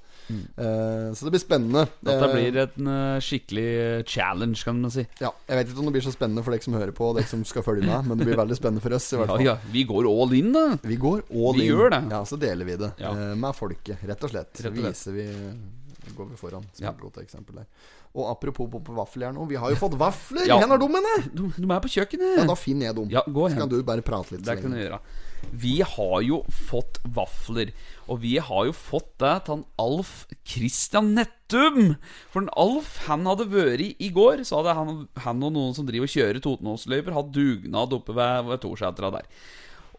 Så 1.14 1.26
det 1.26 1.32
blir 1.34 1.42
spennende. 1.42 1.82
Dette 2.04 2.24
Eh, 2.24 2.32
blir 2.34 2.56
en 2.62 2.86
eh, 2.88 3.20
skikkelig 3.20 4.06
challenge, 4.08 4.62
kan 4.64 4.80
man 4.80 4.90
si. 4.90 5.06
ja, 5.20 5.30
Jeg 5.48 5.56
vet 5.58 5.68
ikke 5.72 5.78
om 5.84 5.90
det 5.90 5.94
blir 5.98 6.06
så 6.06 6.12
spennende 6.14 6.44
for 6.44 6.50
dere 6.54 6.62
som 6.64 6.74
hører 6.78 6.92
på, 6.96 7.10
og 7.10 7.16
dere 7.18 7.28
som 7.28 7.44
skal 7.44 7.62
følge 7.66 7.84
med, 7.86 8.06
men 8.08 8.18
det 8.18 8.26
blir 8.26 8.36
veldig 8.40 8.56
spennende 8.56 8.82
for 8.82 8.94
oss. 8.96 9.12
I 9.12 9.16
hvert 9.20 9.28
Ja, 9.28 9.36
fall 9.36 9.44
ja. 9.46 9.56
Vi 9.72 9.84
går 9.84 10.08
all 10.08 10.32
in, 10.34 10.52
da. 10.52 10.64
Vi 10.82 10.96
går 10.96 11.24
all 11.30 11.54
Vi 11.58 11.66
in. 11.68 11.72
gjør 11.74 11.90
det. 11.90 12.02
Ja, 12.10 12.22
så 12.24 12.38
deler 12.40 12.64
vi 12.64 12.76
det 12.76 12.92
Ja. 12.98 13.10
eh, 13.12 13.34
med 13.34 13.54
folket, 13.54 13.98
rett 14.06 14.22
og 14.24 14.30
slett. 14.30 14.52
Rett 14.64 14.72
og 14.72 14.78
slett. 14.78 14.94
Viser 14.94 15.12
vi 15.12 15.28
Går 16.14 16.26
vi 16.28 16.36
foran, 16.36 16.62
som 16.74 16.84
Ja. 16.84 16.90
et 16.90 17.00
godt 17.00 17.16
eksempel 17.16 17.54
der. 17.56 17.64
Og 18.14 18.28
apropos 18.30 18.68
på 18.68 18.92
vaffeljern, 18.94 19.34
nå, 19.34 19.46
vi 19.48 19.56
har 19.56 19.70
jo 19.70 19.74
fått 19.76 19.96
vafler! 19.98 20.46
Ja. 20.46 20.58
Hvor 20.60 20.74
er 20.74 21.22
de? 21.22 21.30
Du, 21.34 21.48
du 21.56 21.64
er 21.72 21.80
på 21.80 21.88
kjøkkenet. 21.88 22.36
Ja, 22.38 22.44
da 22.44 22.54
finner 22.54 22.86
jeg 22.86 22.94
dem. 22.96 23.08
Ja, 23.10 23.22
gå 23.26 23.48
hen. 23.48 23.56
så 23.56 23.60
kan 23.60 23.68
du 23.70 23.82
bare 23.82 24.02
prate 24.02 24.32
litt. 24.36 24.44
Det 24.44 24.60
kan 24.60 24.70
du 24.70 24.76
gjøre. 24.76 25.00
Vi 25.50 25.80
har 25.84 26.20
jo 26.24 26.42
fått 26.48 27.00
vafler. 27.16 27.72
Og 28.08 28.20
vi 28.24 28.36
har 28.42 28.68
jo 28.68 28.74
fått 28.76 29.10
det 29.22 29.32
til 29.44 29.56
han 29.56 29.64
Alf 29.80 30.12
Christian 30.46 31.12
Nettum. 31.16 31.96
For 32.32 32.48
Alf 32.60 32.96
han 33.08 33.26
hadde 33.28 33.48
vært 33.52 34.00
i 34.02 34.10
går, 34.14 34.44
så 34.44 34.60
hadde 34.60 34.76
han, 34.78 34.94
han 35.26 35.44
og 35.44 35.54
noen 35.56 35.76
som 35.76 35.88
driver 35.88 36.08
og 36.08 36.14
kjører 36.14 36.44
Totenåsløyper, 36.44 37.16
hatt 37.16 37.34
dugnad 37.34 37.94
oppe 37.96 38.16
ved, 38.16 38.48
ved 38.50 38.64
Torsetra 38.64 39.12
der. 39.18 39.28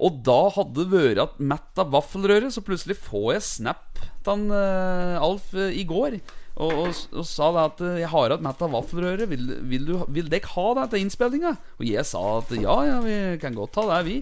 Og 0.04 0.18
da 0.28 0.40
hadde 0.52 0.84
det 0.84 0.92
vært 0.92 1.22
at 1.24 1.38
mett 1.40 1.80
av 1.80 1.94
vaffelrøre, 1.94 2.50
så 2.52 2.64
plutselig 2.66 2.98
får 3.00 3.30
jeg 3.38 3.46
snap 3.48 4.02
til 4.26 4.50
eh, 4.52 5.22
Alf 5.24 5.54
uh, 5.56 5.70
i 5.72 5.86
går. 5.88 6.20
Og, 6.56 6.72
og, 6.72 7.00
og 7.20 7.26
sa 7.28 7.50
det 7.52 7.64
at 7.64 7.82
eh, 7.84 8.00
'Jeg 8.00 8.12
har 8.12 8.32
hatt 8.32 8.44
mett 8.44 8.62
av 8.64 8.76
vaffelrøre. 8.76 9.28
Vil, 9.32 9.48
vil, 9.72 9.92
vil 10.08 10.32
dere 10.32 10.52
ha 10.56 10.68
det 10.80 10.90
til 10.92 11.04
innspillinga?' 11.04 11.56
Og 11.80 11.86
jeg 11.88 12.08
sa 12.08 12.24
at 12.40 12.52
ja, 12.56 12.78
ja, 12.88 13.00
vi 13.04 13.16
kan 13.42 13.56
godt 13.56 13.76
ta 13.76 13.88
det, 13.92 14.02
vi. 14.08 14.18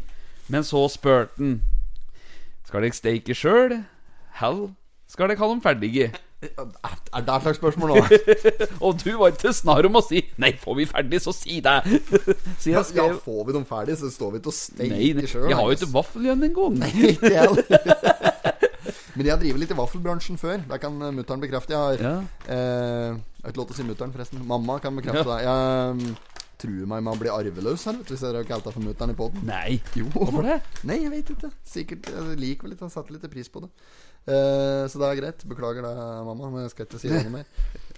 Men 0.50 0.64
så 0.68 0.82
spurte 0.92 1.32
han 1.40 1.62
Skal 2.68 2.82
dere 2.82 2.94
steke 2.98 3.36
sjøl, 3.38 3.84
Hell, 4.40 4.64
skal 5.08 5.28
dere 5.30 5.38
ha 5.40 5.48
dem 5.52 5.62
ferdige? 5.62 6.12
Er 6.44 7.20
det 7.24 7.30
et 7.36 7.44
slags 7.46 7.58
spørsmål 7.62 7.94
nå? 7.94 8.02
Og 8.86 8.98
du 9.00 9.12
var 9.16 9.32
ikke 9.32 9.54
snar 9.56 9.86
om 9.88 9.96
å 9.96 10.02
si 10.04 10.20
'Nei, 10.42 10.50
får 10.60 10.76
vi 10.76 10.86
ferdig, 10.90 11.22
så 11.24 11.32
si 11.32 11.62
det'. 11.64 11.86
Så 12.60 12.66
jeg 12.68 12.76
Ja, 12.76 12.82
skrev 12.84 13.20
får 13.24 13.46
vi 13.48 13.54
dem 13.56 13.64
ferdig, 13.70 13.96
så 14.02 14.10
står 14.12 14.32
vi 14.34 14.38
ikke 14.42 14.52
og 14.52 14.58
steiker 14.58 15.28
sjøl. 15.32 15.48
jeg 15.48 15.56
har 15.56 15.64
jo 15.70 15.78
ikke 15.78 15.94
vaffel 15.94 16.26
igjen 16.28 16.44
engang. 16.50 16.76
Men 19.16 19.28
jeg 19.28 19.32
har 19.36 19.40
drevet 19.40 19.62
litt 19.62 19.72
i 19.72 19.78
vaffelbransjen 19.78 20.40
før. 20.42 20.64
Det 20.68 20.80
kan 20.82 20.96
mutter'n 21.16 21.42
bekrefte. 21.44 21.72
Jeg 21.76 21.80
har 21.80 21.98
Ja. 22.02 22.16
eh, 22.50 23.14
Jeg 23.14 23.46
har 23.46 23.52
ikke 23.52 23.62
lov 23.62 23.68
til 23.70 23.76
å 23.76 23.78
si 23.78 23.84
mutter'n, 23.84 24.12
forresten. 24.16 24.46
Mamma 24.48 24.80
kan 24.80 24.96
bekrefte 24.96 25.24
det. 25.24 25.44
Jeg 25.44 26.16
truer 26.64 26.88
meg 26.90 27.04
med 27.06 27.14
å 27.14 27.20
bli 27.22 27.32
arveløs 27.34 27.86
her, 27.90 28.00
vet 28.00 28.08
du, 28.10 28.16
hvis 28.16 28.24
dere 28.26 28.42
har 28.42 28.50
kalt 28.50 28.66
deg 28.70 28.78
for 28.78 28.88
mutter'n 28.88 29.14
i 29.14 29.20
poden. 29.20 29.46
Nei. 29.50 29.78
Jo. 30.00 30.08
Hvorfor 30.16 30.48
det? 30.48 30.58
Nei, 30.90 31.02
jeg 31.04 31.14
vet 31.14 31.36
ikke. 31.36 31.52
Sikkert 31.68 32.10
Jeg 32.14 32.40
liker 32.40 32.68
vel 32.68 32.74
litt, 32.76 32.84
jeg 32.88 32.96
setter 32.96 33.18
litt 33.18 33.30
pris 33.34 33.52
på 33.52 33.66
det. 33.66 33.72
Uh, 34.24 34.88
så 34.88 35.02
det 35.02 35.08
er 35.10 35.18
greit. 35.20 35.42
Beklager 35.52 35.84
det, 35.84 35.96
mamma, 36.24 36.48
men 36.54 36.64
jeg 36.64 36.72
skal 36.72 36.88
ikke 36.88 37.02
si 37.02 37.12
det 37.12 37.26
noe 37.26 37.42
mer. 37.42 37.50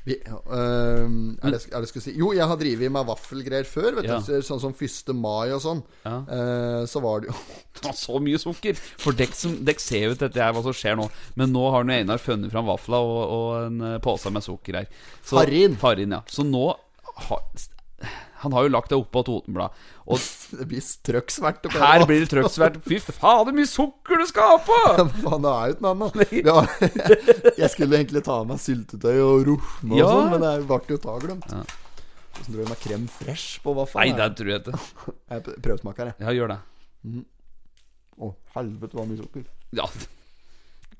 Vi, 0.05 0.13
ja, 0.22 0.38
eh, 0.53 1.05
er, 1.41 1.53
det, 1.55 1.60
er 1.74 1.81
det 1.81 1.88
skulle 1.89 2.03
si 2.05 2.12
Jo, 2.13 2.27
jeg 2.38 2.45
har 2.45 2.60
drevet 2.62 2.91
med 2.93 3.07
vaffelgreier 3.10 3.65
før. 3.65 3.95
Vet 3.98 4.05
Ja. 4.05 4.19
du 4.22 4.45
Sånn 4.45 4.62
som 4.62 4.74
1. 4.77 5.10
mai 5.17 5.50
og 5.55 5.62
sånn. 5.63 5.81
Ja. 6.03 6.19
Uh, 6.29 6.81
så 6.89 7.01
var 7.01 7.24
det 7.24 7.31
jo 7.31 7.38
Ta 7.81 7.93
så 7.98 8.22
mye 8.22 8.38
sukker. 8.41 8.77
For 9.01 9.17
dekk, 9.17 9.34
ser 9.81 10.05
jo 10.05 10.13
ikke 10.13 10.27
dette 10.27 10.41
her 10.45 10.53
hva 10.53 10.62
som 10.65 10.77
skjer 10.77 10.98
nå. 11.00 11.10
Men 11.41 11.53
nå 11.53 11.65
har 11.74 11.86
nå 11.86 11.98
Einar 11.98 12.22
funnet 12.22 12.53
fram 12.53 12.69
vafla 12.69 13.01
og, 13.01 13.22
og 13.38 13.50
en 13.65 13.86
pose 14.05 14.29
med 14.34 14.45
sukker 14.45 14.81
her. 14.84 14.91
Så, 15.24 15.39
Farin. 15.39 15.77
Farin, 15.81 16.13
ja. 16.19 16.22
Så 16.29 16.45
nå 16.45 16.67
har 17.25 17.41
Han 18.43 18.53
har 18.53 18.65
jo 18.65 18.71
lagt 18.73 18.91
det 18.91 18.97
oppå 18.99 19.21
Totenblad. 19.25 19.71
Og 20.11 20.19
Det 20.59 20.67
blir 20.69 20.83
strøksverte 20.83 21.71
her 21.73 22.03
blir 22.07 22.23
det 22.23 22.29
trøkksvært. 22.33 22.79
Fy 22.85 22.99
faen, 23.05 23.45
så 23.47 23.53
mye 23.55 23.69
sukker 23.69 24.21
du 24.21 24.25
skal 24.29 24.51
ha 24.53 24.57
på! 24.65 24.79
Faen, 25.23 25.45
det 25.45 25.53
er 25.53 25.71
jo 25.71 25.75
ikke 25.75 25.85
noe 25.85 25.95
annet. 25.95 26.35
Ja, 26.45 26.57
jeg 27.63 27.71
skulle 27.73 27.99
egentlig 28.01 28.21
ta 28.27 28.37
med 28.47 28.61
syltetøy 28.61 29.15
og 29.23 29.47
rosme 29.49 29.95
og 29.95 29.99
Ja. 30.01 30.11
sånn, 30.11 30.29
men 30.35 30.45
det 30.45 30.53
ble 30.69 30.79
jo 30.95 30.99
ta 31.05 31.17
glemt. 31.23 31.47
Hvordan 31.49 32.51
tror 32.51 32.59
du 32.59 32.69
med 32.73 32.81
krem 32.83 33.07
fresh 33.15 33.61
på 33.63 33.73
Hva 33.77 33.85
faen 33.87 34.11
Nei, 34.11 34.17
det 34.19 34.29
tror 34.39 34.51
jeg 34.51 34.63
ikke. 34.65 35.15
Jeg 35.31 35.45
prøvesmaker, 35.65 36.11
jeg. 36.11 36.19
Ja, 36.27 36.35
gjør 36.35 36.51
det. 36.55 36.59
Å, 38.15 38.31
helvete, 38.57 38.97
hva 38.99 39.07
mye 39.07 39.21
sukker. 39.23 39.47
Ja. 39.75 39.87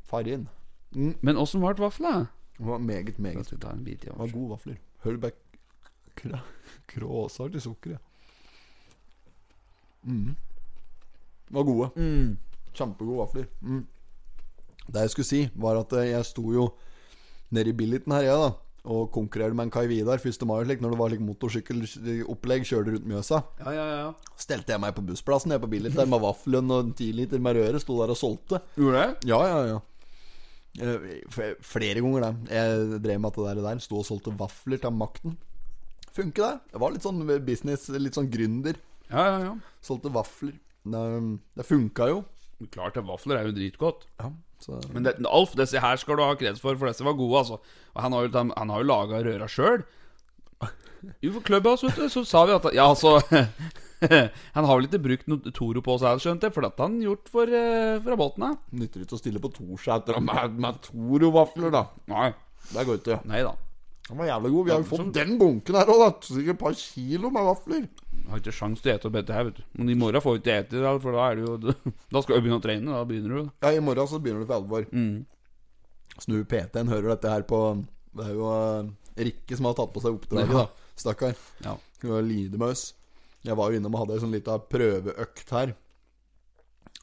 Farin. 0.08 0.48
Men 0.96 1.40
åssen 1.42 1.64
ble 1.64 1.76
vafla? 1.80 2.16
Det 2.56 2.66
var 2.70 2.80
meget, 2.80 3.18
meget 3.20 3.42
oss 3.44 3.52
ta 3.60 3.74
en 3.76 3.84
bit 3.84 4.06
i 4.06 4.08
Det 4.08 4.16
var 4.16 4.32
gode 4.32 4.56
vafler. 4.56 4.78
Hølbæk 5.04 5.36
Kråsar 6.90 7.52
til 7.54 7.64
sukkeret. 7.64 8.00
Mm. 10.06 10.36
Var 11.56 11.64
gode. 11.66 11.90
Mm. 11.96 12.36
Kjempegode 12.76 13.22
vafler. 13.24 13.48
Mm. 13.62 13.86
Det 14.86 15.02
jeg 15.02 15.14
skulle 15.16 15.30
si, 15.30 15.42
var 15.58 15.80
at 15.82 15.94
eh, 15.98 16.12
jeg 16.12 16.28
sto 16.28 16.44
jo 16.54 16.68
nede 17.56 17.72
i 17.72 17.78
Billiten 17.78 18.14
her, 18.14 18.28
jeg, 18.28 18.38
da. 18.38 18.52
Og 18.86 19.08
konkurrerte 19.10 19.58
med 19.58 19.66
en 19.66 19.72
Kai 19.74 19.88
Vidar 19.90 20.22
1. 20.22 20.44
mai, 20.46 20.60
slik, 20.68 20.82
når 20.84 20.94
det 20.94 21.00
var 21.00 21.10
like, 21.10 21.26
motorsykkelopplegg. 21.26 22.68
Kjørte 22.70 22.94
rundt 22.94 23.08
Mjøsa. 23.10 23.40
Ja, 23.64 23.72
ja, 23.74 23.86
ja. 24.04 24.36
Stelte 24.38 24.76
jeg 24.76 24.84
meg 24.84 24.94
på 24.94 25.02
bussplassen 25.08 25.56
jeg 25.56 25.64
på 25.64 25.70
Billit 25.72 25.98
der 25.98 26.06
med 26.10 26.22
vaffelen 26.22 26.70
og 26.70 26.84
en 26.84 26.94
tiliter 26.98 27.42
med 27.42 27.58
røre. 27.58 27.82
Sto 27.82 27.98
der 27.98 28.14
og 28.14 28.20
solgte. 28.20 28.62
Gjorde 28.78 29.02
det? 29.02 29.32
Ja, 29.32 29.42
ja, 29.50 29.58
ja. 29.74 29.80
Eh, 30.86 31.56
Flere 31.66 32.04
ganger, 32.06 32.28
det. 32.28 32.54
Jeg 32.60 33.02
drev 33.08 33.24
med 33.26 33.32
at 33.32 33.58
det 33.58 33.66
der. 33.66 33.82
Sto 33.88 34.04
og 34.04 34.06
solgte 34.06 34.36
vafler 34.38 34.84
til 34.86 34.94
makten. 34.94 35.38
Funker 36.16 36.46
det? 36.46 36.74
Jeg 36.74 36.82
var 36.84 36.94
litt 36.96 37.06
sånn 37.06 37.24
business, 37.46 37.90
litt 38.00 38.16
sånn 38.16 38.32
gründer. 38.32 38.80
Ja, 39.10 39.26
ja, 39.28 39.38
ja. 39.50 39.54
Solgte 39.84 40.12
vafler. 40.16 40.56
Det, 40.86 41.04
det 41.58 41.66
funka 41.68 42.08
jo. 42.12 42.24
Klart 42.72 42.96
det, 42.96 43.04
vafler 43.08 43.42
er 43.42 43.50
jo 43.50 43.56
dritgodt. 43.56 44.06
Ja, 44.22 44.32
så 44.64 44.80
Men 44.94 45.04
det, 45.08 45.18
Alf, 45.28 45.56
disse 45.60 45.82
her 45.84 46.00
skal 46.00 46.18
du 46.18 46.24
ha 46.24 46.36
kreds 46.40 46.62
for, 46.64 46.78
for 46.80 46.88
disse 46.88 47.04
var 47.06 47.18
gode, 47.20 47.42
altså. 47.44 47.60
Og 47.94 48.06
han 48.06 48.16
har 48.16 48.28
jo, 48.28 48.46
han 48.56 48.72
har 48.72 48.84
jo 48.84 48.88
laga 48.88 49.24
røra 49.26 49.50
sjøl. 49.52 49.84
Jo, 51.22 51.36
for 51.36 51.44
Clubhouse, 51.46 51.86
vet 51.86 52.00
du, 52.00 52.08
så 52.10 52.24
sa 52.26 52.46
vi 52.50 52.56
at 52.56 52.64
Ja, 52.74 52.88
altså 52.90 53.20
Han 54.56 54.66
har 54.66 54.72
vel 54.72 54.88
ikke 54.88 55.04
brukt 55.04 55.28
noe 55.30 55.54
Toro 55.54 55.84
på 55.86 55.98
seg, 56.02 56.24
skjønte 56.24 56.48
jeg, 56.50 56.56
for 56.56 56.66
dette 56.66 56.82
har 56.82 56.90
han 56.90 57.04
gjort 57.04 57.30
for, 57.32 57.52
eh, 57.60 58.00
fra 58.08 58.18
båten 58.20 58.48
av. 58.48 58.58
nytter 58.74 59.04
ikke 59.06 59.18
å 59.18 59.22
stille 59.22 59.44
på 59.44 59.52
Torsæter 59.54 60.18
med, 60.24 60.58
med 60.66 60.82
Toro-vafler, 60.88 61.70
da. 61.76 61.86
Nei. 62.12 62.32
Det 62.72 62.88
går 62.88 63.02
ikke. 63.02 63.20
Nei 63.30 63.44
da. 63.46 63.54
Den 64.06 64.18
var 64.20 64.28
jævlig 64.30 64.52
god. 64.54 64.66
Vi 64.68 64.72
har 64.72 64.82
jo 64.84 64.88
fått 64.90 65.14
den 65.16 65.38
bunken 65.42 65.76
her 65.80 65.90
òg, 65.90 66.02
da. 66.04 66.10
Sikkert 66.28 66.54
et 66.56 66.60
par 66.62 66.76
kilo 66.78 67.30
med 67.34 67.48
vafler. 67.48 67.86
Jeg 68.16 68.28
har 68.30 68.42
ikke 68.42 68.54
sjans 68.54 68.82
til 68.82 68.92
å 68.92 68.96
ete 69.00 69.08
opp 69.10 69.16
dette 69.18 69.34
her, 69.34 69.48
vet 69.48 69.58
du. 69.58 69.64
Men 69.80 69.90
i 69.90 69.96
morgen 69.98 70.22
får 70.22 70.36
vi 70.36 70.42
ikke 70.44 70.58
ete, 70.62 70.82
da, 70.84 70.92
for 71.02 71.18
da 71.18 71.24
er 71.32 71.40
det 71.40 71.46
jo 71.48 71.56
Da 72.14 72.22
skal 72.22 72.36
du 72.38 72.44
begynne 72.46 72.60
å 72.60 72.66
trene. 72.66 72.94
Da 72.94 73.02
begynner 73.10 73.34
du. 73.42 73.50
Ja, 73.66 73.72
i 73.74 73.82
morgen 73.82 74.10
så 74.12 74.20
begynner 74.22 74.46
du 74.46 74.50
for 74.52 74.60
alvor. 74.60 74.86
Mm. 74.94 75.26
Snu 76.22 76.38
PT-en 76.48 76.92
hører 76.94 77.10
dette 77.16 77.32
her 77.34 77.44
på 77.50 77.60
Det 78.16 78.28
er 78.30 78.36
jo 78.38 78.46
eh, 78.54 78.92
Rikke 79.26 79.58
som 79.58 79.66
har 79.68 79.76
tatt 79.80 79.92
på 79.96 80.04
seg 80.04 80.20
oppdraget, 80.20 80.54
Ja. 80.54 80.66
da. 80.68 80.92
Stakkar. 81.02 81.34
Ja. 81.66 81.74
Lidemøs. 82.06 82.86
Jeg 83.46 83.58
var 83.58 83.72
jo 83.72 83.80
innom 83.80 83.96
og 83.98 84.04
hadde 84.04 84.16
ei 84.20 84.22
sånn 84.24 84.34
lita 84.36 84.56
prøveøkt 84.70 85.50
her 85.56 85.74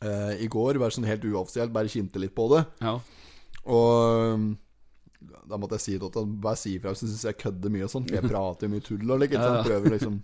eh, 0.02 0.34
i 0.44 0.48
går. 0.52 0.78
Bare 0.80 0.94
sånn 0.94 1.08
helt 1.08 1.24
uoffisielt. 1.26 1.72
Bare 1.74 1.90
kjente 1.92 2.22
litt 2.22 2.34
på 2.38 2.46
det. 2.54 2.62
ja. 2.84 2.94
Og 3.62 4.46
da 5.48 5.58
måtte 5.60 5.78
jeg 5.78 5.84
si 5.84 5.96
det 5.98 6.10
til 6.12 6.24
ham. 6.24 6.36
Bare 6.44 6.60
si 6.60 6.76
ifra 6.76 6.92
hvis 6.92 7.04
du 7.04 7.08
syns 7.08 7.26
jeg 7.28 7.38
kødder 7.40 7.72
mye 7.74 7.86
og 7.86 7.92
sånn. 7.92 8.06
For 8.08 8.18
jeg 8.18 8.30
prater 8.30 8.68
jo 8.68 8.72
mye 8.74 8.86
tull 8.86 9.14
og? 9.14 9.26
Ja, 9.26 9.42
ja. 9.42 9.66
Prøver 9.66 9.96
liksom 9.96 10.22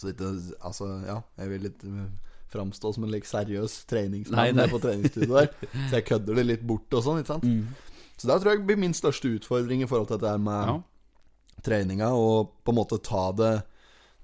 Så 0.00 0.10
ikke 0.10 0.30
Altså, 0.60 0.90
ja. 1.06 1.18
Jeg 1.40 1.52
vil 1.52 1.66
litt 1.68 1.84
uh, 1.86 2.06
framstå 2.54 2.94
som 2.96 3.06
en 3.06 3.12
like, 3.14 3.28
seriøs 3.28 3.76
treningsmann 3.90 4.64
på 4.70 4.80
treningsstudioet 4.82 5.36
der. 5.36 5.76
Så 5.88 6.00
jeg 6.00 6.08
kødder 6.10 6.40
det 6.40 6.48
litt 6.48 6.66
bort 6.66 6.98
og 6.98 7.06
sånn, 7.06 7.22
ikke 7.22 7.34
sant. 7.36 7.46
Mm. 7.46 7.94
Så 8.14 8.30
det 8.30 8.40
tror 8.40 8.54
jeg 8.54 8.66
blir 8.66 8.78
min 8.78 8.94
største 8.94 9.30
utfordring 9.36 9.82
i 9.82 9.88
forhold 9.90 10.10
til 10.10 10.20
dette 10.22 10.34
med 10.42 10.70
ja. 10.70 10.76
treninga. 11.66 12.10
Og 12.14 12.60
på 12.62 12.74
en 12.74 12.80
måte 12.82 13.02
ta 13.02 13.30
det 13.36 13.54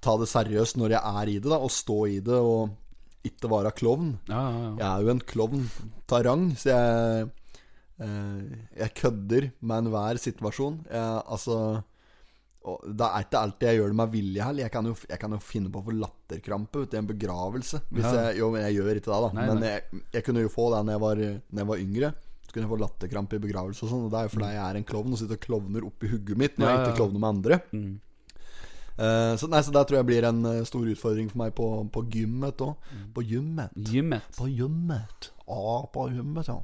Ta 0.00 0.14
det 0.16 0.30
seriøst 0.30 0.78
når 0.80 0.94
jeg 0.94 1.16
er 1.20 1.28
i 1.28 1.34
det, 1.36 1.50
da. 1.52 1.58
Og 1.60 1.72
stå 1.74 1.98
i 2.08 2.20
det, 2.24 2.38
og 2.40 2.70
ikke 3.26 3.50
være 3.52 3.72
klovn. 3.76 4.14
Ja, 4.30 4.40
ja, 4.40 4.60
ja. 4.62 4.70
Jeg 4.78 4.86
er 4.88 5.04
jo 5.04 5.12
en 5.12 5.20
klovn 5.32 5.66
av 6.10 6.22
rang, 6.24 6.46
så 6.58 6.70
jeg 6.70 6.94
eh, 7.20 7.32
Jeg 8.00 8.94
kødder 8.96 9.50
med 9.60 9.84
enhver 9.84 10.18
situasjon. 10.22 10.80
Jeg, 10.88 11.22
altså 11.28 11.56
Det 12.84 13.06
er 13.06 13.24
ikke 13.24 13.40
alltid 13.40 13.68
jeg 13.68 13.78
gjør 13.80 13.92
det 13.92 13.98
med 14.00 14.10
vilje 14.14 14.44
heller. 14.44 14.62
Jeg 14.66 15.04
jeg 15.08 15.18
kan 15.20 15.32
jo 15.36 15.38
finne 15.40 15.70
på 15.72 15.80
å 15.80 15.86
få 15.86 15.94
latterkrampe 15.96 16.82
ute 16.84 16.96
i 16.96 17.00
en 17.00 17.06
begravelse. 17.08 17.80
Hvis 17.90 18.04
Ja. 18.04 18.26
jeg, 18.30 18.38
jo, 18.40 18.50
men 18.52 18.62
jeg 18.66 18.76
gjør 18.76 18.96
ikke 18.96 19.12
det, 19.12 19.20
da. 19.24 19.30
Nei, 19.36 19.46
men 19.54 19.62
jeg, 19.64 20.02
jeg 20.12 20.24
kunne 20.24 20.42
jo 20.44 20.48
få 20.52 20.68
det 20.74 20.82
når 20.86 20.92
jeg 20.92 21.00
var, 21.00 21.16
når 21.50 21.62
jeg 21.64 21.70
var 21.72 21.84
yngre. 21.86 22.12
Så 22.44 22.52
kunne 22.52 22.66
jeg 22.66 22.72
få 22.74 22.80
latterkrampe 22.82 23.36
i 23.36 23.44
begravelse 23.46 23.84
og 23.84 23.90
sånn. 23.92 24.04
Og 24.06 24.10
det 24.12 24.18
er 24.18 24.28
jo 24.28 24.34
fordi 24.34 24.52
jeg 24.52 24.64
er 24.66 24.76
en 24.80 24.84
klovn 24.84 25.12
og 25.12 25.18
sitter 25.20 25.38
og 25.38 25.44
klovner 25.44 25.84
oppi 25.86 26.08
hugget 26.10 26.36
mitt 26.40 26.56
når 26.58 26.66
Ja, 26.66 26.72
jeg 26.76 26.88
ikke 26.88 26.96
klovner 27.00 27.20
med 27.20 27.30
andre. 27.36 27.60
Mm. 27.72 28.00
Uh, 29.00 29.32
så, 29.40 29.48
nei, 29.48 29.62
så 29.64 29.72
det 29.72 29.86
tror 29.88 29.96
jeg 30.00 30.06
blir 30.10 30.24
en 30.28 30.44
eh, 30.44 30.64
stor 30.68 30.84
utfordring 30.84 31.30
for 31.30 31.40
meg 31.40 31.54
på, 31.56 31.66
på 31.94 32.02
gymmet 32.12 32.60
òg. 32.60 32.74
Mm. 32.92 33.06
På 33.16 33.22
gymmet. 33.24 33.70
Gymmet. 33.88 34.26
På 34.36 34.44
gymmet. 34.50 35.30
Ja, 35.48 35.76
på 35.94 36.04
gymmet, 36.12 36.50
ja. 36.50 36.58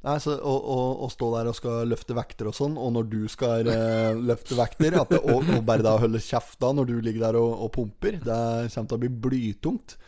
Nei, 0.00 0.14
så, 0.24 0.32
å, 0.40 0.52
å, 0.74 0.76
å 1.04 1.08
stå 1.12 1.26
der 1.34 1.48
og 1.50 1.56
skal 1.58 1.82
løfte 1.90 2.14
vekter 2.16 2.48
og 2.48 2.54
sånn, 2.56 2.78
og 2.80 2.94
når 2.94 3.08
du 3.12 3.18
skal 3.28 3.68
eh, 3.68 4.14
løfte 4.16 4.56
vekter 4.56 4.96
at 5.02 5.10
det, 5.12 5.18
og, 5.28 5.44
og 5.58 5.60
bare 5.68 5.84
da 5.84 5.92
holde 6.00 6.22
kjeft 6.24 6.56
da 6.62 6.70
når 6.72 6.88
du 6.88 6.94
ligger 7.04 7.26
der 7.26 7.36
og, 7.36 7.50
og 7.66 7.72
pumper, 7.74 8.16
det 8.24 8.38
kommer 8.72 8.88
til 8.88 8.96
å 8.96 9.02
bli 9.02 9.10
blytungt. 9.26 9.98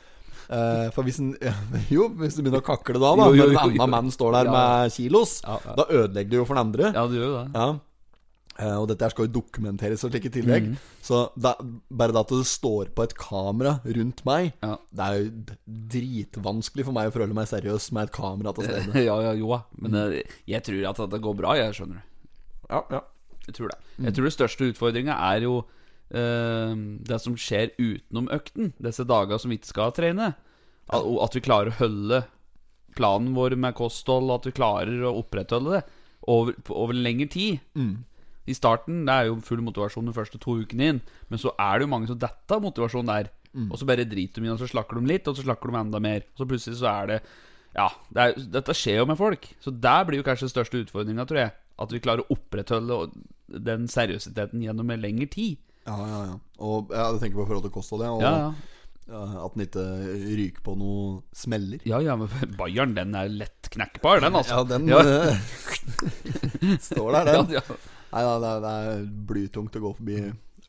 Eh, 0.53 0.89
for 0.97 1.05
hvis 1.05 1.21
en, 1.21 1.35
Jo, 1.93 2.09
hvis 2.19 2.35
du 2.39 2.43
begynner 2.43 2.65
å 2.65 2.67
kakle 2.67 2.97
da, 3.01 3.13
da 3.21 3.29
Jo, 3.31 3.37
jo, 3.37 3.45
når 3.45 3.53
en 3.53 3.53
jo, 3.53 3.61
jo. 3.61 3.83
annen 3.85 3.93
mann 3.99 4.11
står 4.17 4.33
der 4.39 4.49
Ja. 4.49 4.57
med 4.57 4.97
kilos, 4.97 5.37
Ja, 5.45 5.59
ja. 5.69 5.77
da 5.83 5.87
ødelegger 6.01 6.31
du 6.33 6.37
jo 6.41 6.47
for 6.49 6.57
den 6.57 6.65
andre. 6.71 6.93
Ja, 6.97 7.05
du 7.13 7.19
gjør 7.21 7.35
det. 7.37 7.47
Ja. 7.61 7.69
Eh, 8.61 8.75
og 8.77 8.89
dette 8.91 9.09
skal 9.13 9.27
jo 9.29 9.33
dokumenteres 9.39 10.03
og 10.05 10.13
slik 10.13 10.27
i 10.29 10.33
tillegg. 10.35 10.67
Mm. 10.73 10.81
Så 11.05 11.23
da, 11.41 11.55
bare 11.89 12.13
det 12.13 12.21
at 12.21 12.33
det 12.35 12.47
står 12.51 12.91
på 12.97 13.07
et 13.07 13.15
kamera 13.17 13.79
rundt 13.87 14.21
meg, 14.29 14.53
Ja. 14.63 14.75
det 14.93 15.07
er 15.07 15.21
jo 15.23 15.31
dritvanskelig 15.95 16.85
for 16.89 16.97
meg 16.97 17.09
å 17.09 17.15
forholde 17.15 17.37
meg 17.37 17.49
seriøs 17.51 17.91
med 17.97 18.09
et 18.09 18.15
kamera 18.17 18.53
til 18.57 18.69
stede. 18.69 19.05
ja, 19.09 19.17
ja, 19.29 19.33
jo 19.39 19.49
da. 19.55 19.63
Men 19.81 19.97
eh, 20.03 20.19
jeg 20.53 20.65
tror 20.69 20.91
at 20.93 21.03
det 21.15 21.23
går 21.25 21.39
bra, 21.41 21.55
jeg 21.59 21.79
skjønner 21.79 22.03
du. 22.03 22.11
Ja, 22.73 22.83
ja. 22.99 23.03
Jeg 23.49 23.57
tror 23.57 23.73
det. 23.73 23.79
Jeg 24.05 24.15
tror 24.15 24.29
det 24.29 24.35
største 24.37 24.69
utfordringa 24.71 25.17
er 25.33 25.47
jo 25.49 25.57
eh, 26.15 26.75
det 27.09 27.19
som 27.25 27.35
skjer 27.41 27.73
utenom 27.81 28.29
økten. 28.33 28.71
Disse 28.79 29.07
dager 29.09 29.41
som 29.43 29.51
vi 29.51 29.59
ikke 29.59 29.73
skal 29.73 29.97
trene. 29.97 30.35
At, 30.93 31.03
at 31.25 31.35
vi 31.37 31.43
klarer 31.43 31.73
å 31.73 31.79
holde 31.81 32.23
planen 32.95 33.33
vår 33.35 33.57
med 33.57 33.75
kosthold, 33.79 34.31
at 34.35 34.47
vi 34.47 34.55
klarer 34.55 35.03
å 35.09 35.15
opprettholde 35.23 35.79
det 35.81 35.83
over, 36.31 36.55
over 36.71 36.95
lengre 36.95 37.27
tid. 37.33 37.61
I 38.51 38.55
starten 38.59 39.05
det 39.07 39.15
er 39.15 39.29
jo 39.31 39.37
full 39.47 39.61
motivasjon 39.63 40.09
de 40.09 40.13
første 40.17 40.39
to 40.43 40.57
ukene 40.63 40.89
inn, 40.95 41.01
men 41.31 41.39
så 41.39 41.53
er 41.61 41.79
det 41.79 41.87
jo 41.87 41.93
mange 41.93 42.09
som 42.11 42.19
detter 42.19 42.57
av 42.59 42.63
motivasjon 42.65 43.07
der. 43.07 43.31
Og 43.69 43.77
så 43.79 43.85
bare 43.87 44.07
driter 44.09 44.41
de 44.41 44.49
i 44.49 44.51
og 44.51 44.59
så 44.59 44.67
slakker 44.71 44.97
de 44.99 45.07
litt, 45.13 45.27
og 45.29 45.37
så 45.37 45.43
slakker 45.45 45.69
de 45.71 45.77
enda 45.83 45.99
mer. 46.01 46.23
Og 46.33 46.41
så 46.41 46.47
plutselig 46.49 46.79
så 46.81 46.89
er 46.89 47.07
det 47.11 47.19
Ja, 47.77 47.87
det 48.13 48.23
er, 48.25 48.35
dette 48.59 48.75
skjer 48.77 48.99
jo 49.03 49.07
med 49.09 49.17
folk. 49.21 49.47
Så 49.65 49.71
der 49.73 50.05
blir 50.09 50.19
jo 50.23 50.25
kanskje 50.27 50.49
den 50.49 50.55
største 50.55 50.81
utfordringa, 50.83 51.25
tror 51.29 51.39
jeg. 51.45 51.53
At 51.81 51.93
vi 51.93 52.01
klarer 52.05 52.25
å 52.25 52.33
opprettholde 52.35 52.99
den 53.65 53.87
seriøsiteten 53.93 54.61
gjennom 54.65 54.91
en 54.93 55.01
lengre 55.05 55.29
tid. 55.33 55.57
ja, 55.87 55.95
ja, 56.01 56.21
ja. 56.33 56.35
Og 56.61 56.91
ja, 56.93 57.07
jeg 57.13 57.21
tenker 57.23 57.41
på 57.43 57.47
forhold 57.49 57.65
til 57.69 57.73
kosthold, 57.77 58.03
jeg. 58.05 58.11
Og 58.17 58.23
Ja, 58.25 58.33
ja. 58.39 58.51
ja, 59.13 59.23
at 59.47 59.55
den 59.57 59.65
ikke 59.69 59.87
ryker 60.41 60.63
på 60.69 60.77
noe 60.79 61.23
smeller. 61.37 61.81
Ja, 61.89 62.01
ja, 62.05 62.17
men 62.17 62.29
Bayern, 62.61 62.93
den 62.97 63.15
er 63.15 63.29
lett 63.29 63.69
knekkbar, 63.73 64.21
den, 64.25 64.37
altså. 64.41 64.61
Ja, 64.61 64.65
den 64.65 64.89
Ja. 64.89 65.01
eh, 65.01 66.79
står 66.89 67.13
der, 67.21 67.33
den. 67.33 67.53
Ja. 67.61 67.65
Nei 68.13 68.23
da, 68.27 68.33
det, 68.43 68.49
er- 68.53 68.63
det 68.65 68.73
er 68.79 69.05
blytungt 69.31 69.77
å 69.79 69.85
gå 69.87 69.93
forbi 69.99 70.19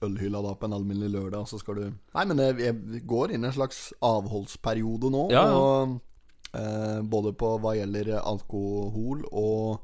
ølhylla 0.04 0.42
da 0.44 0.54
på 0.60 0.68
en 0.68 0.74
alminnelig 0.76 1.14
lørdag, 1.14 1.44
og 1.46 1.48
så 1.48 1.60
skal 1.62 1.78
du 1.80 1.84
Nei, 1.88 2.24
men 2.28 2.40
det, 2.40 2.48
jeg 2.60 3.04
går 3.08 3.32
inn 3.36 3.46
i 3.46 3.48
en 3.48 3.56
slags 3.56 3.94
avholdsperiode 4.04 5.12
nå. 5.14 5.26
Ja, 5.32 5.44
ja. 5.48 5.60
Og, 5.60 6.00
eh, 6.60 7.02
både 7.08 7.32
på 7.40 7.54
hva 7.64 7.76
gjelder 7.78 8.10
alkohol 8.20 9.24
og 9.32 9.80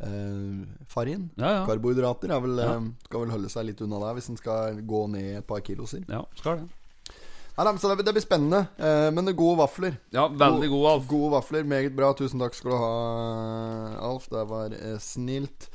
eh, 0.00 0.62
farin. 0.90 1.28
Ja. 1.40 1.64
Karbohydrater 1.66 2.30
er 2.36 2.42
vel, 2.44 2.58
eh, 2.62 2.88
skal 3.08 3.24
vel 3.24 3.34
holde 3.34 3.50
seg 3.50 3.66
litt 3.70 3.82
unna 3.82 3.98
der 4.04 4.18
hvis 4.18 4.30
en 4.30 4.38
skal 4.38 4.78
gå 4.86 5.06
ned 5.10 5.40
et 5.40 5.46
par 5.48 5.62
kiloser. 5.66 6.04
Ja, 6.08 6.22
skal 6.38 6.60
det. 6.62 6.68
Nei, 7.58 7.72
så 7.82 7.90
det, 7.90 8.04
det 8.06 8.12
blir 8.14 8.22
spennende. 8.22 8.60
Eh, 8.78 9.08
men 9.10 9.26
det 9.26 9.32
er 9.34 9.40
gode 9.40 9.58
vafler. 9.58 9.96
Ja, 10.14 10.28
veldig 10.30 10.68
gode, 10.70 10.92
Alf. 10.94 11.08
Gode 11.10 11.32
vafler, 11.34 11.66
meget 11.66 11.96
bra. 11.98 12.12
Tusen 12.14 12.38
takk 12.38 12.54
skal 12.54 12.70
du 12.70 12.78
ha, 12.78 12.92
Alf. 14.12 14.28
Det 14.30 14.44
var 14.46 14.76
eh, 14.78 14.94
snilt. 15.02 15.66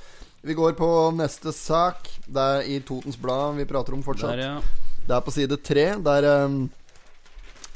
Vi 0.44 0.54
går 0.58 0.74
på 0.76 0.88
neste 1.16 1.54
sak. 1.56 2.10
Det 2.28 2.44
er 2.44 2.66
i 2.68 2.80
Totens 2.84 3.16
Blad 3.20 3.56
vi 3.56 3.66
prater 3.70 3.96
om 3.96 4.02
fortsatt. 4.04 4.34
Der, 4.36 4.42
ja. 4.44 4.98
Det 5.08 5.16
er 5.16 5.22
på 5.24 5.32
side 5.32 5.58
tre. 5.64 5.86
Der 6.04 6.28
um, 6.46 6.58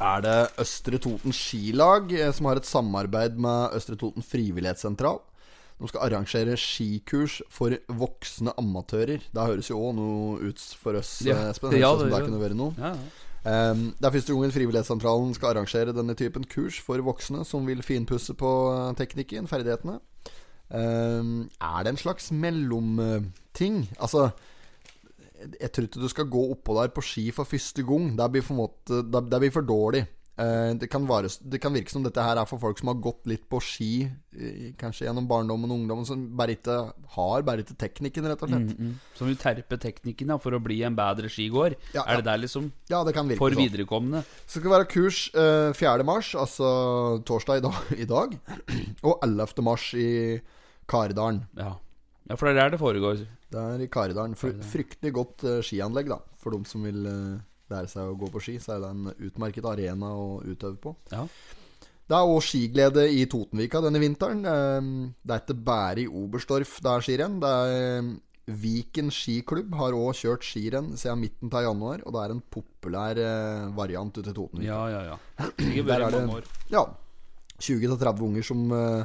er 0.04 0.26
det 0.26 0.36
Østre 0.60 1.00
Toten 1.02 1.32
Skilag 1.36 2.12
eh, 2.18 2.32
som 2.36 2.50
har 2.52 2.60
et 2.60 2.68
samarbeid 2.68 3.40
med 3.40 3.78
Østre 3.78 3.96
Toten 4.00 4.26
Frivillighetssentral. 4.26 5.22
De 5.78 5.88
skal 5.92 6.08
arrangere 6.08 6.58
skikurs 6.58 7.38
for 7.54 7.72
voksne 7.88 8.52
amatører. 8.60 9.24
Det 9.32 9.48
høres 9.48 9.70
jo 9.72 9.78
òg 9.88 9.96
noe 10.00 10.50
ut 10.50 10.62
for 10.82 10.98
oss, 11.00 11.22
Ja. 11.24 11.38
eh, 11.38 11.52
Espen. 11.54 11.72
Ja, 11.80 11.94
det 12.02 12.10
det 12.12 12.22
kunne 12.26 12.42
være 12.42 12.58
noe. 12.58 12.76
Ja, 12.82 12.92
ja. 12.98 13.24
Um, 13.48 13.94
det 13.96 14.04
er 14.10 14.12
første 14.18 14.34
gangen 14.36 14.52
Frivillighetssentralen 14.52 15.30
skal 15.38 15.54
arrangere 15.54 15.94
denne 15.96 16.18
typen 16.20 16.44
kurs 16.52 16.82
for 16.84 17.00
voksne 17.06 17.46
som 17.48 17.64
vil 17.70 17.80
finpusse 17.86 18.36
på 18.36 18.52
eh, 18.74 18.90
teknikken, 19.00 19.48
ferdighetene. 19.48 20.02
Um, 20.70 21.50
er 21.64 21.84
det 21.84 21.94
en 21.94 22.02
slags 22.02 22.32
mellomting? 22.36 23.86
Altså 24.04 24.32
Jeg 25.62 25.72
tror 25.72 25.86
ikke 25.88 26.02
du 26.02 26.10
skal 26.12 26.28
gå 26.28 26.42
oppå 26.52 26.76
der 26.76 26.92
på 26.92 27.04
ski 27.06 27.30
for 27.32 27.48
første 27.48 27.86
gang. 27.86 28.12
Det 28.18 28.32
blir, 28.34 28.44
for, 28.44 28.58
måte, 28.58 29.04
det, 29.06 29.40
blir 29.40 29.54
for 29.54 29.62
dårlig. 29.62 30.04
Eh, 30.38 30.72
det, 30.78 30.86
kan 30.94 31.06
være, 31.10 31.32
det 31.50 31.58
kan 31.58 31.74
virke 31.74 31.90
som 31.90 32.04
dette 32.06 32.22
her 32.22 32.38
er 32.38 32.46
for 32.46 32.62
folk 32.62 32.78
som 32.78 32.92
har 32.92 33.00
gått 33.02 33.26
litt 33.30 33.48
på 33.50 33.58
ski, 33.64 34.06
eh, 34.38 34.68
kanskje 34.78 35.08
gjennom 35.08 35.26
barndommen 35.30 35.72
og 35.74 35.80
ungdommen, 35.80 36.06
som 36.06 36.28
bare 36.38 36.54
ikke 36.54 36.76
har 37.16 37.46
bare 37.46 37.64
ikke 37.64 37.78
teknikken, 37.82 38.28
rett 38.30 38.44
og 38.46 38.52
slett. 38.52 38.76
Mm, 38.78 38.92
Som 39.18 39.32
vil 39.32 39.40
terpe 39.42 39.80
teknikken 39.82 40.30
ja, 40.30 40.38
for 40.42 40.54
å 40.54 40.62
bli 40.62 40.84
en 40.86 40.98
bedre 40.98 41.32
skigåer. 41.34 41.74
Ja, 41.96 42.04
Er 42.06 42.22
det 42.22 42.28
der 42.30 42.44
liksom 42.44 42.70
Ja, 42.90 43.04
det 43.04 43.16
kan 43.18 43.26
virke 43.28 43.42
for 43.42 43.50
sånn. 43.50 43.64
viderekomne? 43.66 44.22
Så 44.46 44.60
skal 44.60 44.70
det 44.70 44.76
være 44.76 44.92
kurs 44.94 45.24
eh, 45.34 45.74
4. 45.74 46.06
mars, 46.06 46.36
altså 46.38 47.24
torsdag 47.26 47.58
i 47.58 47.66
dag, 47.66 47.82
i 47.98 48.06
dag 48.06 48.38
og 49.10 49.18
11. 49.26 49.66
mars 49.66 49.94
i 49.98 50.40
Karidalen. 50.88 51.42
Ja. 51.58 51.74
ja, 52.30 52.36
for 52.40 52.48
det 52.48 52.56
er 52.56 52.62
der 52.64 52.76
det 52.78 52.80
foregår. 52.82 53.22
Det 53.52 53.60
er 53.64 53.84
i 53.84 53.88
Karidalen. 53.92 54.36
Fry 54.40 54.54
fryktelig 54.74 55.14
godt 55.16 55.44
uh, 55.48 55.60
skianlegg, 55.64 56.10
da. 56.12 56.18
For 56.42 56.56
de 56.56 56.64
som 56.68 56.84
vil 56.88 57.06
uh, 57.08 57.38
lære 57.72 57.88
seg 57.92 58.08
å 58.12 58.18
gå 58.20 58.30
på 58.34 58.42
ski, 58.44 58.58
så 58.64 58.76
er 58.78 58.84
det 58.86 58.90
en 58.96 59.14
utmerket 59.30 59.66
arena 59.68 60.14
å 60.16 60.28
utøve 60.48 60.78
på. 60.84 60.96
Ja. 61.12 61.26
Det 62.08 62.16
er 62.16 62.30
òg 62.32 62.40
skiglede 62.40 63.04
i 63.12 63.26
Totenvika 63.28 63.82
denne 63.84 64.00
vinteren. 64.00 64.46
Eh, 64.48 64.86
Det 65.28 65.34
er 65.36 65.42
ikke 65.44 65.56
bare 65.68 66.00
i 66.06 66.08
Oberstdorf 66.08 66.78
det 66.86 66.88
er 66.94 67.04
skirenn. 67.04 67.34
Det 67.44 67.50
er 67.52 67.74
eh, 67.98 68.14
Viken 68.64 69.10
skiklubb 69.12 69.74
har 69.76 69.92
òg 69.92 70.14
kjørt 70.16 70.46
skirenn 70.48 70.94
siden 70.96 71.20
midten 71.20 71.52
av 71.52 71.66
januar, 71.66 72.00
og 72.08 72.16
det 72.16 72.22
er 72.24 72.32
en 72.38 72.40
populær 72.56 73.20
eh, 73.20 73.66
variant 73.76 74.16
ute 74.22 74.32
i 74.32 74.38
Totenvika. 74.38 74.70
Ja, 74.70 74.80
ja, 74.94 75.02
ja. 75.10 75.18
Ikke 75.68 75.84
bare 75.90 76.08
Der 76.08 76.08
er 76.08 76.16
det- 76.16 76.38
år. 76.38 76.48
Ja. 76.72 76.86
20-30 77.60 78.24
unger 78.30 78.48
som 78.54 78.64
eh, 78.72 79.04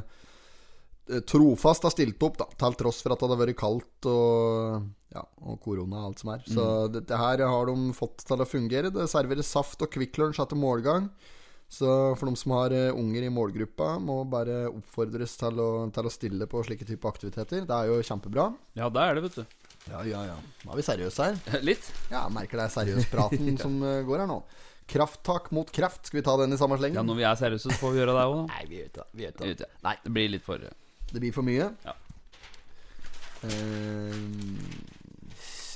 trofast 1.27 1.83
har 1.83 1.91
stilt 1.91 2.21
opp, 2.23 2.37
da, 2.39 2.45
til 2.57 2.75
tross 2.79 3.01
for 3.03 3.11
at 3.13 3.19
det 3.19 3.27
hadde 3.29 3.39
vært 3.43 3.57
kaldt 3.59 4.07
og, 4.09 4.85
ja, 5.13 5.23
og 5.43 5.59
korona 5.63 5.99
og 6.05 6.09
alt 6.13 6.19
som 6.23 6.31
er. 6.35 6.43
Så 6.47 6.63
Mm. 6.87 6.91
dette 6.95 7.17
her 7.19 7.43
har 7.47 7.65
de 7.67 7.93
fått 7.93 8.23
til 8.25 8.37
å 8.43 8.47
fungere. 8.47 8.91
Det 8.93 9.09
serveres 9.11 9.47
saft 9.51 9.81
og 9.81 9.91
Kvikk 9.91 10.17
Lunsj 10.21 10.39
etter 10.41 10.55
målgang. 10.55 11.09
Så 11.73 11.87
for 12.19 12.29
de 12.29 12.35
som 12.37 12.51
har 12.53 12.69
eh, 12.71 12.91
unger 12.93 13.23
i 13.25 13.29
målgruppa, 13.33 13.99
må 13.99 14.19
bare 14.29 14.67
oppfordres 14.69 15.35
til 15.39 15.57
å, 15.59 15.69
til 15.91 16.05
å 16.05 16.11
stille 16.13 16.45
på 16.45 16.61
slike 16.63 16.85
type 16.85 17.07
aktiviteter. 17.09 17.65
Det 17.65 17.73
er 17.73 17.87
jo 17.89 17.95
kjempebra. 18.05 18.53
Ja, 18.77 18.89
det 18.93 19.01
er 19.01 19.15
det, 19.17 19.23
vet 19.23 19.35
du. 19.39 19.45
Ja, 19.89 20.03
ja, 20.05 20.21
ja. 20.29 20.35
Nå 20.63 20.71
er 20.71 20.77
vi 20.77 20.85
seriøse 20.85 21.25
her. 21.31 21.39
Litt. 21.69 21.87
Ja, 22.11 22.27
merker 22.29 22.61
det 22.61 22.67
er 22.69 22.75
seriøspraten 22.77 23.57
som 23.63 23.81
eh, 23.83 24.03
går 24.05 24.21
her 24.23 24.29
nå. 24.29 24.43
Krafttak 24.85 25.49
mot 25.55 25.71
kreft. 25.73 26.05
Skal 26.11 26.19
vi 26.21 26.25
ta 26.27 26.37
den 26.37 26.53
i 26.53 26.57
samme 26.61 26.77
slengen? 26.77 26.99
Ja, 27.01 27.03
når 27.07 27.17
vi 27.17 27.25
er 27.25 27.35
seriøse, 27.41 27.71
så 27.73 27.79
får 27.81 27.95
vi 27.95 28.01
gjøre 28.03 28.13
det 28.19 28.23
òg, 28.27 28.35
da. 28.37 28.45
Nei, 28.53 28.63
vi 28.69 28.79
gjør 29.25 29.33
ikke 29.33 29.51
det. 29.63 29.69
Nei. 29.87 29.95
Det 30.03 30.13
blir 30.13 30.29
litt 30.35 30.45
for 30.45 30.69
Det 31.13 31.21
blir 31.21 31.33
for 31.35 31.45
mye. 31.45 31.69
Ja. 31.85 31.93
Uh, 33.43 34.15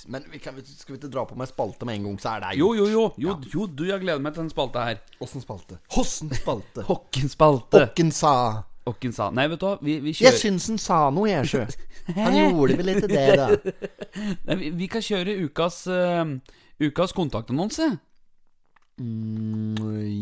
men 0.07 0.23
vi 0.31 0.39
kan, 0.39 0.55
skal 0.63 0.95
vi 0.95 0.97
ikke 1.01 1.09
dra 1.11 1.25
på 1.27 1.35
med 1.35 1.49
spalte 1.49 1.85
med 1.85 1.97
en 1.99 2.05
gang, 2.07 2.19
så 2.23 2.37
er 2.37 2.45
det 2.45 2.53
Jo, 2.61 2.71
jo, 2.77 2.85
jo. 2.87 3.03
Jo, 3.19 3.35
jo 3.53 3.67
du, 3.67 3.83
jeg 3.89 3.99
gleder 3.99 4.23
meg 4.23 4.33
til 4.37 4.45
den 4.45 4.53
spalta 4.53 4.85
her. 4.87 5.01
Åssen 5.23 5.43
spalte? 5.43 5.79
Hossen 5.97 6.31
spalte? 6.31 6.85
Hokken 6.87 7.27
spalte. 7.31 7.83
Åkken 7.89 8.13
sa 8.15 8.33
Hokken 8.87 9.11
sa 9.11 9.27
Nei, 9.35 9.49
vet 9.51 9.59
du 9.59 9.65
hva, 9.67 9.73
vi, 9.83 9.97
vi 9.99 10.13
Jeg 10.15 10.21
kjører 10.21 10.39
syns 10.45 10.67
han 10.71 10.79
sa 10.79 10.99
noe, 11.11 11.27
jeg, 11.27 11.49
sjø. 11.51 11.65
Han 12.15 12.37
gjorde 12.39 12.77
vel 12.79 12.93
ikke 12.93 13.09
det, 13.11 13.25
da. 13.35 13.49
Nei, 14.47 14.57
vi, 14.61 14.71
vi 14.79 14.87
kan 14.91 15.03
kjøre 15.03 15.35
ukas 15.43 15.81
uh, 15.91 16.23
Ukas 16.87 17.11
kontaktannonse. 17.17 17.89
Mm, 19.01 19.75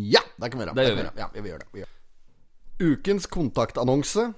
ja, 0.10 0.24
det 0.42 0.50
kan 0.50 0.60
vi 0.60 0.66
gjøre. 0.66 0.76
Det 0.80 0.88
gjør 0.88 0.98
vi. 0.98 1.06
Ja, 1.22 1.30
vi 1.36 1.52
gjør 1.52 1.62
det. 1.62 1.70
Vi 1.76 1.84
gjør. 1.84 1.92
det. 1.92 2.90
Ukens 2.90 3.30
kontaktannonse 3.32 4.32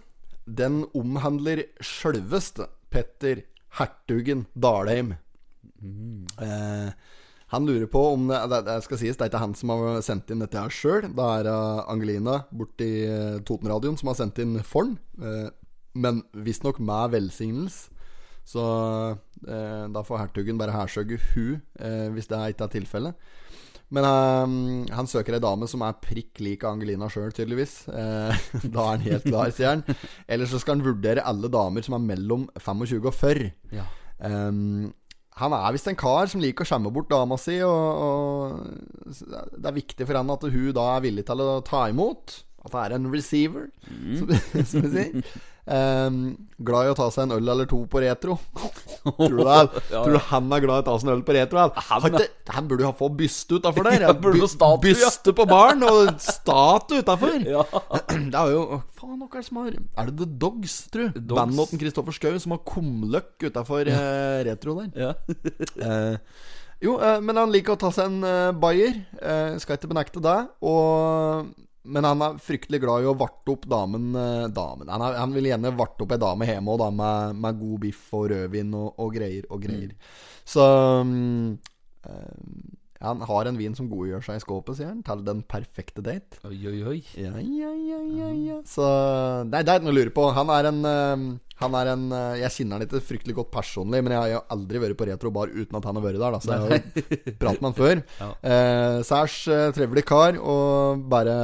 Den 0.47 0.85
omhandler 0.95 1.65
sjølveste 1.83 2.69
Petter 2.93 3.43
Hertugen 3.77 4.45
Dalheim. 4.55 5.13
Eh, 6.41 6.89
han 7.51 7.67
lurer 7.67 7.87
på 7.91 8.01
om 8.13 8.25
det, 8.31 8.39
det, 8.51 8.61
det 8.67 8.77
skal 8.83 8.99
sies, 8.99 9.19
det 9.19 9.27
er 9.27 9.31
ikke 9.31 9.43
han 9.43 9.53
som 9.55 9.71
har 9.71 9.99
sendt 10.03 10.31
inn 10.31 10.41
dette 10.43 10.59
her 10.59 10.73
sjøl. 10.73 11.09
Det 11.11 11.27
er 11.39 11.51
eh, 11.51 11.83
Angelina 11.91 12.41
borti 12.51 12.89
uh, 13.07 13.37
Totenradioen 13.47 13.99
som 13.99 14.11
har 14.11 14.17
sendt 14.19 14.41
inn 14.43 14.57
for 14.67 14.87
den. 14.87 14.97
Uh, 15.19 15.51
men 15.97 16.23
visstnok 16.33 16.79
med 16.83 17.13
velsignelse. 17.15 17.93
Så 18.47 18.63
eh, 19.47 19.85
da 19.91 20.03
får 20.07 20.21
hertugen 20.21 20.59
bare 20.59 20.71
hærsøke 20.71 21.19
hu 21.33 21.57
eh, 21.57 22.07
hvis 22.15 22.29
det 22.31 22.39
ikke 22.53 22.63
er 22.63 22.73
tilfellet. 22.77 23.25
Men 23.95 24.03
uh, 24.03 24.93
han 24.97 25.07
søker 25.07 25.37
ei 25.37 25.43
dame 25.43 25.67
som 25.71 25.83
er 25.87 25.97
prikk 26.03 26.41
lik 26.43 26.65
Angelina 26.67 27.07
sjøl, 27.11 27.31
tydeligvis. 27.35 27.79
Uh, 27.87 28.35
da 28.73 28.83
er 28.83 28.93
han 28.93 29.05
helt 29.05 29.27
klar, 29.27 29.51
sier 29.55 29.75
han. 29.75 29.83
Eller 30.27 30.49
så 30.49 30.59
skal 30.61 30.77
han 30.77 30.85
vurdere 30.87 31.25
alle 31.27 31.51
damer 31.51 31.85
som 31.85 31.95
er 31.97 32.07
mellom 32.09 32.47
25 32.59 32.99
og 33.05 33.13
40. 33.15 33.51
Ja. 33.77 33.87
Um, 34.19 34.89
han 35.37 35.53
er 35.53 35.73
visst 35.75 35.87
en 35.91 35.99
kar 35.99 36.29
som 36.29 36.41
liker 36.41 36.65
å 36.65 36.67
skjemme 36.67 36.91
bort 36.93 37.11
dama 37.11 37.37
si, 37.37 37.59
og, 37.61 37.99
og 38.01 39.11
det 39.13 39.69
er 39.69 39.75
viktig 39.75 40.07
for 40.07 40.17
han 40.17 40.33
at 40.33 40.47
hun 40.49 40.71
da 40.73 40.87
er 40.95 41.03
villig 41.05 41.27
til 41.27 41.43
å 41.45 41.59
ta 41.65 41.85
imot. 41.91 42.39
At 42.65 42.73
det 42.73 42.81
er 42.81 42.95
en 42.97 43.11
receiver, 43.13 43.69
som, 44.17 44.33
som 44.65 44.87
vi 44.87 44.89
sier. 44.95 45.37
Um, 45.67 46.19
glad 46.63 46.87
i 46.87 46.91
å 46.93 46.95
ta 46.95 47.09
seg 47.11 47.25
en 47.25 47.33
øl 47.35 47.51
eller 47.51 47.67
to 47.67 47.81
på 47.91 47.99
retro. 47.99 48.37
Tror 49.03 49.33
du, 49.33 49.41
det 49.43 49.55
Ja, 49.91 50.01
tror 50.03 50.13
du 50.15 50.19
han 50.29 50.47
er 50.55 50.63
glad 50.63 50.79
i 50.79 50.83
å 50.83 50.85
ta 50.87 50.95
seg 50.99 51.09
en 51.09 51.13
øl 51.13 51.23
på 51.27 51.35
retro? 51.35 51.65
Han, 51.89 52.17
Han, 52.55 52.67
burde 52.69 52.85
jo 52.85 52.89
ha 52.89 52.95
fått 52.95 53.17
byste 53.19 53.59
utafor 53.59 53.87
der. 53.87 54.05
Ja, 54.07 54.13
få 54.15 54.49
statue. 54.51 54.81
Byste 54.87 55.33
på 55.35 55.45
baren 55.47 55.83
og 55.87 56.13
statue 56.23 57.03
utafor. 57.03 57.37
Ja. 57.43 57.63
Det 58.31 58.41
er 58.41 58.53
jo 58.55 58.81
Faen, 58.97 59.19
hva 59.21 59.27
er 59.29 59.39
det 59.39 59.47
som 59.47 59.61
har 59.61 59.71
Er 59.77 60.09
det 60.09 60.17
The 60.19 60.29
Dogs, 60.43 60.77
tru? 60.91 61.05
Bandet 61.15 61.71
til 61.71 61.83
Kristoffer 61.85 62.15
Schou 62.15 62.39
som 62.43 62.55
har 62.55 62.63
kumløkk 62.67 63.47
utafor 63.49 63.91
eh, 63.91 64.43
retro 64.47 64.79
der. 64.81 64.93
ja. 65.07 65.15
Eh, 65.87 66.15
jo, 66.83 66.97
eh, 67.01 67.19
men 67.25 67.39
han 67.39 67.53
liker 67.53 67.73
å 67.73 67.79
ta 67.81 67.89
seg 67.93 68.11
en 68.11 68.25
eh, 68.27 68.55
bayer. 68.57 68.99
Eh, 69.17 69.55
skal 69.61 69.79
ikke 69.79 69.89
benekte 69.89 70.21
det. 70.23 70.37
Og, 70.61 71.49
men 71.87 72.07
han 72.07 72.23
er 72.23 72.39
fryktelig 72.43 72.81
glad 72.83 73.05
i 73.05 73.09
å 73.09 73.15
varte 73.17 73.53
opp 73.53 73.67
damen. 73.69 74.09
Eh, 74.15 74.47
damen. 74.53 74.89
Han, 74.91 75.05
er, 75.07 75.19
han 75.21 75.35
vil 75.35 75.49
gjerne 75.51 75.73
varte 75.77 76.05
opp 76.05 76.15
ei 76.15 76.21
dame 76.21 76.49
hjemme 76.49 76.73
og 76.73 76.81
da 76.83 76.89
med, 76.93 77.39
med 77.43 77.61
god 77.61 77.79
biff 77.85 78.09
og 78.17 78.27
rødvin 78.33 78.73
og, 78.77 78.89
og 79.03 79.13
greier 79.15 79.47
og 79.49 79.63
greier. 79.63 79.93
Så 80.47 80.65
um, 81.01 81.57
han 83.03 83.21
har 83.29 83.45
en 83.45 83.57
vin 83.59 83.75
som 83.77 83.89
godgjør 83.91 84.23
seg 84.25 84.39
i 84.39 84.41
skåpet, 84.41 84.79
sier 84.79 84.89
han, 84.89 85.03
til 85.05 85.21
den 85.25 85.43
perfekte 85.45 86.01
date. 86.05 86.39
Oi, 86.47 86.57
oi, 86.69 86.79
oi. 86.81 86.97
Ja, 87.13 87.35
ja, 87.37 87.69
ja, 87.69 87.99
ja, 88.01 88.29
ja. 88.33 88.57
Så 88.65 88.87
Nei, 89.45 89.61
det 89.61 89.73
er 89.73 89.79
ikke 89.79 89.89
noe 89.89 89.93
å 89.93 89.97
lure 89.99 90.13
på. 90.15 90.25
Han 90.33 90.53
er 90.53 90.69
en 90.71 90.79
eh, 90.89 91.25
Han 91.61 91.77
er 91.77 91.91
en 91.93 92.07
eh, 92.13 92.39
Jeg 92.41 92.55
kjenner 92.55 92.77
han 92.77 92.87
ikke 92.87 93.03
fryktelig 93.05 93.37
godt 93.37 93.53
personlig, 93.53 94.01
men 94.01 94.15
jeg 94.15 94.21
har 94.23 94.33
jo 94.33 94.43
aldri 94.57 94.81
vært 94.81 94.97
på 94.97 95.09
retrobar 95.11 95.53
uten 95.53 95.77
at 95.77 95.89
han 95.89 95.99
har 95.99 96.07
vært 96.07 96.21
der. 96.23 96.37
Da, 96.37 96.41
så 96.41 96.55
jeg 96.55 96.63
har 96.63 96.73
jo 96.73 97.07
pratet 97.43 97.61
med 97.61 97.69
han 97.69 97.77
før. 97.77 98.03
Ja. 98.17 98.31
Eh, 98.41 98.99
særs 99.11 99.39
eh, 99.53 99.69
trivelig 99.77 100.07
kar, 100.09 100.41
og 100.41 101.07
bare 101.13 101.39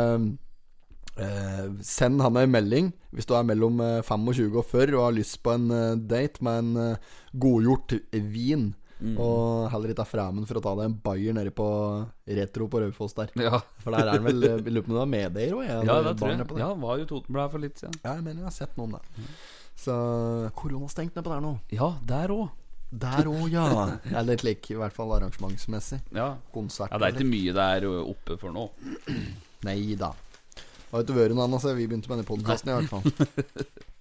eh, 1.21 1.65
Send 1.85 2.23
han 2.25 2.41
en 2.41 2.53
melding 2.53 2.93
hvis 3.13 3.29
du 3.29 3.35
er 3.37 3.45
mellom 3.45 3.77
eh, 3.85 3.99
25 4.01 4.55
og 4.57 4.65
40 4.71 4.97
og 4.97 5.03
har 5.05 5.17
lyst 5.21 5.43
på 5.45 5.53
en 5.53 5.69
date 6.09 6.41
med 6.41 6.63
en 6.63 6.95
godgjort 7.37 7.93
vin. 8.33 8.71
Og 9.03 9.67
heller 9.73 9.91
ikke 9.91 10.05
er 10.05 10.09
fremmed 10.09 10.47
for 10.47 10.59
å 10.59 10.63
ta 10.63 10.73
deg 10.79 10.87
en 10.87 10.95
bayer 11.03 11.35
nede 11.35 11.51
på 11.55 11.67
Retro 12.39 12.69
på 12.71 12.79
Raufoss 12.85 13.15
der. 13.17 13.33
Ja. 13.43 13.59
For 13.83 13.91
der 13.91 14.07
er 14.07 14.15
han 14.15 14.23
vel 14.27 14.39
I 14.47 14.71
lurer 14.71 14.85
på 14.85 14.93
om 14.93 14.99
var 15.01 15.09
medeier 15.11 15.57
òg? 15.57 15.65
ja, 15.67 15.97
det 16.07 16.15
tror 16.21 16.31
jeg. 16.31 16.47
Ja, 16.61 16.69
han 16.71 16.81
var 16.83 17.01
jo 17.01 17.07
Totenblad 17.09 17.51
for 17.51 17.63
litt 17.63 17.81
siden. 17.81 17.97
Ja, 18.03 18.15
jeg 18.15 18.23
mener 18.23 18.43
jeg 18.43 18.47
har 18.47 18.55
sett 18.55 18.77
noe 18.79 18.87
om 18.87 18.95
det. 18.95 19.29
Så 19.83 19.93
korona 20.55 20.87
stengt 20.91 21.15
ned 21.17 21.25
på 21.25 21.33
der 21.33 21.43
nå. 21.43 21.55
Ja, 21.73 21.93
der 22.07 22.31
òg. 22.35 22.51
Der 22.93 23.25
òg, 23.25 23.47
ja. 23.49 23.65
Eller 24.13 24.37
slik, 24.37 24.69
i 24.69 24.77
hvert 24.77 24.93
fall 24.93 25.15
arrangementsmessig. 25.15 25.99
Ja. 26.13 26.35
Konsert. 26.53 26.93
ja, 26.93 26.99
det 27.01 27.09
er 27.09 27.15
ikke 27.17 27.31
mye 27.31 27.55
der 27.57 27.87
oppe 28.03 28.37
for 28.41 28.53
nå. 28.53 28.67
Nei 29.65 29.95
da. 29.99 30.11
Det 30.53 30.93
har 30.93 31.07
ikke 31.07 31.17
vært 31.17 31.33
noe 31.33 31.47
annet 31.47 31.63
siden 31.63 31.79
vi 31.79 31.87
begynte 31.89 32.11
med 32.11 32.19
denne 32.21 32.29
podkasten, 32.29 32.69
i 32.69 32.75
hvert 32.77 32.91
fall. 32.93 33.81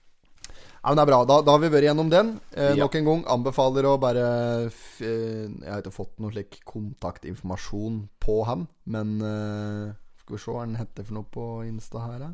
Ja, 0.83 0.90
men 0.90 0.99
det 0.99 1.03
er 1.05 1.11
bra. 1.12 1.21
Da, 1.31 1.37
da 1.47 1.55
har 1.55 1.61
vi 1.62 1.68
vært 1.71 1.87
gjennom 1.87 2.09
den. 2.11 2.33
Eh. 2.59 2.73
Nok 2.75 2.97
en 2.99 3.07
gang 3.07 3.21
anbefaler 3.31 3.87
å 3.87 3.99
bare 4.03 4.25
eh, 4.66 4.81
Jeg 5.07 5.68
har 5.71 5.79
ikke 5.79 5.95
fått 5.95 6.16
noe 6.18 6.35
slik 6.35 6.59
kontaktinformasjon 6.66 8.01
på 8.23 8.40
han, 8.49 8.66
men 8.90 9.12
eh, 9.23 9.92
Skal 10.25 10.35
vi 10.35 10.42
se 10.42 10.51
hva 10.57 10.64
han 10.64 10.81
heter 10.81 11.07
for 11.07 11.14
noe 11.21 11.29
på 11.31 11.47
Insta 11.68 12.03
her. 12.09 12.27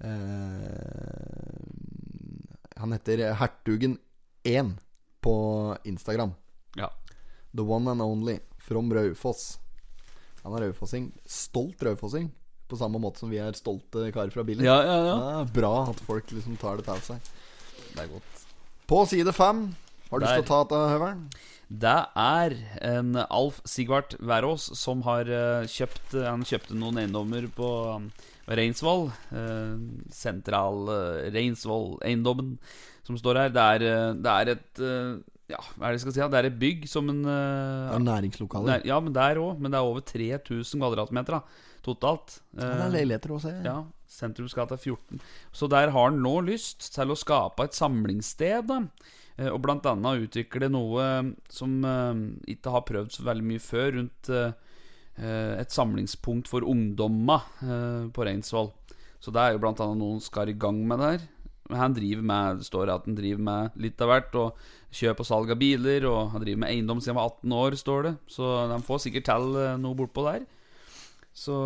Eh, 0.00 1.66
han 2.80 2.96
heter 2.96 3.26
Hertugen1 3.42 4.72
på 5.24 5.36
Instagram. 5.84 6.32
Ja. 6.80 6.88
The 7.52 7.62
one 7.68 7.92
and 7.92 8.02
only 8.02 8.40
from 8.64 8.88
Raufoss. 8.96 9.58
Han 10.44 10.56
er 10.56 10.66
raufossing. 10.66 11.12
Stolt 11.24 11.82
raufossing. 11.84 12.30
På 12.68 12.76
samme 12.76 12.98
måte 13.00 13.20
som 13.22 13.30
vi 13.32 13.38
er 13.40 13.56
stolte 13.56 14.10
karer 14.12 14.32
fra 14.32 14.44
bilen. 14.44 14.64
Ja, 14.64 14.76
ja, 14.84 14.96
ja. 15.06 15.44
Bra 15.52 15.86
at 15.90 16.00
folk 16.04 16.32
liksom 16.32 16.56
tar 16.60 16.80
det 16.80 16.88
til 16.88 17.00
seg. 17.12 17.32
Det 17.94 18.04
er 18.04 18.12
godt. 18.12 18.44
På 18.90 19.02
side 19.08 19.32
fem 19.32 19.66
Har 20.10 20.20
du 20.20 20.26
lyst 20.26 20.36
til 20.40 20.44
å 20.44 20.48
ta 20.50 20.60
dette, 20.64 20.80
Høveren? 20.92 21.26
Det 21.84 21.96
er 22.20 22.54
en 22.84 23.16
Alf 23.24 23.60
Sigvart 23.66 24.14
Verås 24.20 24.66
som 24.78 25.00
har 25.06 25.30
eh, 25.32 25.64
kjøpt 25.70 26.12
Han 26.26 26.44
kjøpte 26.46 26.76
noen 26.76 27.00
eiendommer 27.00 27.46
på 27.56 27.70
um, 27.96 28.10
Reinsvoll. 28.46 29.08
eh, 29.32 29.78
sentral 30.12 30.84
Reinsvoll-eiendommen 31.34 32.58
som 33.04 33.18
står 33.20 33.40
her. 33.42 33.54
Det 33.54 33.64
er, 33.76 33.86
eh, 33.88 34.10
det 34.24 34.34
er 34.34 34.52
et 34.54 34.82
eh, 34.84 35.14
Ja, 35.52 35.60
hva 35.76 35.88
er 35.88 35.92
det 35.92 35.98
jeg 35.98 36.04
skal 36.06 36.14
si? 36.16 36.22
Det 36.32 36.38
er 36.40 36.48
et 36.48 36.58
bygg 36.60 36.86
som 36.88 37.08
en 37.12 37.20
eh, 37.24 37.90
Det 37.90 37.98
er 37.98 38.06
næringslokaler. 38.06 38.86
Ja, 38.88 39.00
men 39.04 39.12
der 39.16 39.40
òg. 39.42 39.58
Men 39.60 39.72
det 39.74 39.80
er 39.80 39.88
over 39.90 40.04
3000 40.04 40.80
kvadratmeter 40.80 41.38
da, 41.38 41.42
totalt. 41.84 42.38
Ja, 42.56 42.70
det 42.70 42.86
er 42.86 42.94
leiligheter 42.98 43.34
også. 43.36 43.52
Ja, 43.64 43.78
Sentrumsgata 44.14 44.76
14. 44.78 45.20
Så 45.52 45.68
der 45.72 45.90
har 45.94 46.08
han 46.10 46.20
nå 46.22 46.36
lyst 46.46 46.92
til 46.94 47.10
å 47.10 47.18
skape 47.18 47.66
et 47.66 47.74
samlingssted. 47.76 48.68
Da. 48.70 48.78
Eh, 49.36 49.50
Og 49.50 49.60
annet 49.90 50.06
utvikle 50.28 50.70
noe 50.70 51.08
som 51.50 51.76
eh, 51.84 52.22
ikke 52.54 52.74
har 52.76 52.86
prøvd 52.88 53.16
så 53.18 53.26
veldig 53.26 53.48
mye 53.50 53.62
før, 53.64 53.92
rundt 53.98 54.30
eh, 54.30 54.52
eh, 55.18 55.52
et 55.60 55.74
samlingspunkt 55.74 56.48
for 56.50 56.66
ungdomma 56.70 57.40
eh, 57.66 58.08
på 58.14 58.26
Reinsvoll. 58.28 58.70
Så 59.24 59.32
det 59.32 59.40
er 59.40 59.54
jo 59.56 59.62
annet 59.80 60.02
noen 60.04 60.20
skal 60.20 60.50
i 60.52 60.58
gang 60.60 60.82
med 60.86 61.00
det. 61.00 61.14
Men 61.70 61.78
Han 61.80 61.94
driver 61.96 62.22
med, 62.28 62.58
Det 62.60 62.66
står 62.68 62.90
at 62.92 63.06
han 63.08 63.14
driver 63.16 63.40
med 63.40 63.76
litt 63.80 64.02
av 64.04 64.10
hvert. 64.12 64.34
Og 64.36 64.58
kjøp 64.94 65.22
og 65.24 65.26
salg 65.26 65.50
av 65.54 65.56
biler. 65.58 66.04
Og 66.10 66.34
han 66.34 66.42
driver 66.44 66.60
med 66.60 66.70
eiendom 66.74 67.00
siden 67.00 67.16
han 67.16 67.22
var 67.22 67.30
18 67.40 67.54
år, 67.56 67.76
står 67.80 68.02
det. 68.04 68.12
Så 68.30 68.50
de 68.68 68.76
får 68.84 69.00
sikkert 69.06 69.24
til 69.30 69.56
eh, 69.62 69.78
noe 69.80 69.96
bortpå 69.96 70.26
der. 70.28 70.44
Så 71.34 71.56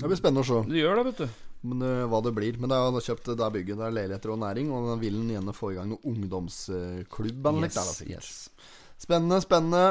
Det 0.00 0.08
blir 0.10 0.18
spennende 0.18 0.42
å 0.42 0.48
se 0.48 0.62
Du 0.66 0.74
gjør 0.78 0.96
det, 0.98 1.04
vet 1.12 1.20
du. 1.22 1.42
Men, 1.64 1.82
uh, 1.82 2.04
hva 2.12 2.20
det 2.24 2.32
blir. 2.36 2.58
Men 2.60 2.70
det 2.72 2.78
er 2.78 3.06
kjøpt 3.08 3.30
det 3.32 3.44
er 3.46 3.54
bygget. 3.54 3.78
Det 3.80 3.86
er 3.88 3.96
leiligheter 3.98 4.34
og 4.34 4.40
næring. 4.44 4.70
Og 4.74 4.90
da 4.92 4.96
vil 5.00 5.16
han 5.22 5.32
gjerne 5.36 5.54
få 5.56 5.72
i 5.72 5.78
gang 5.78 5.90
noen 5.94 6.10
ungdomsklubb. 6.14 7.48
Yes, 7.64 7.74
der, 7.78 8.12
yes. 8.14 8.30
Spennende, 9.00 9.40
spennende. 9.44 9.84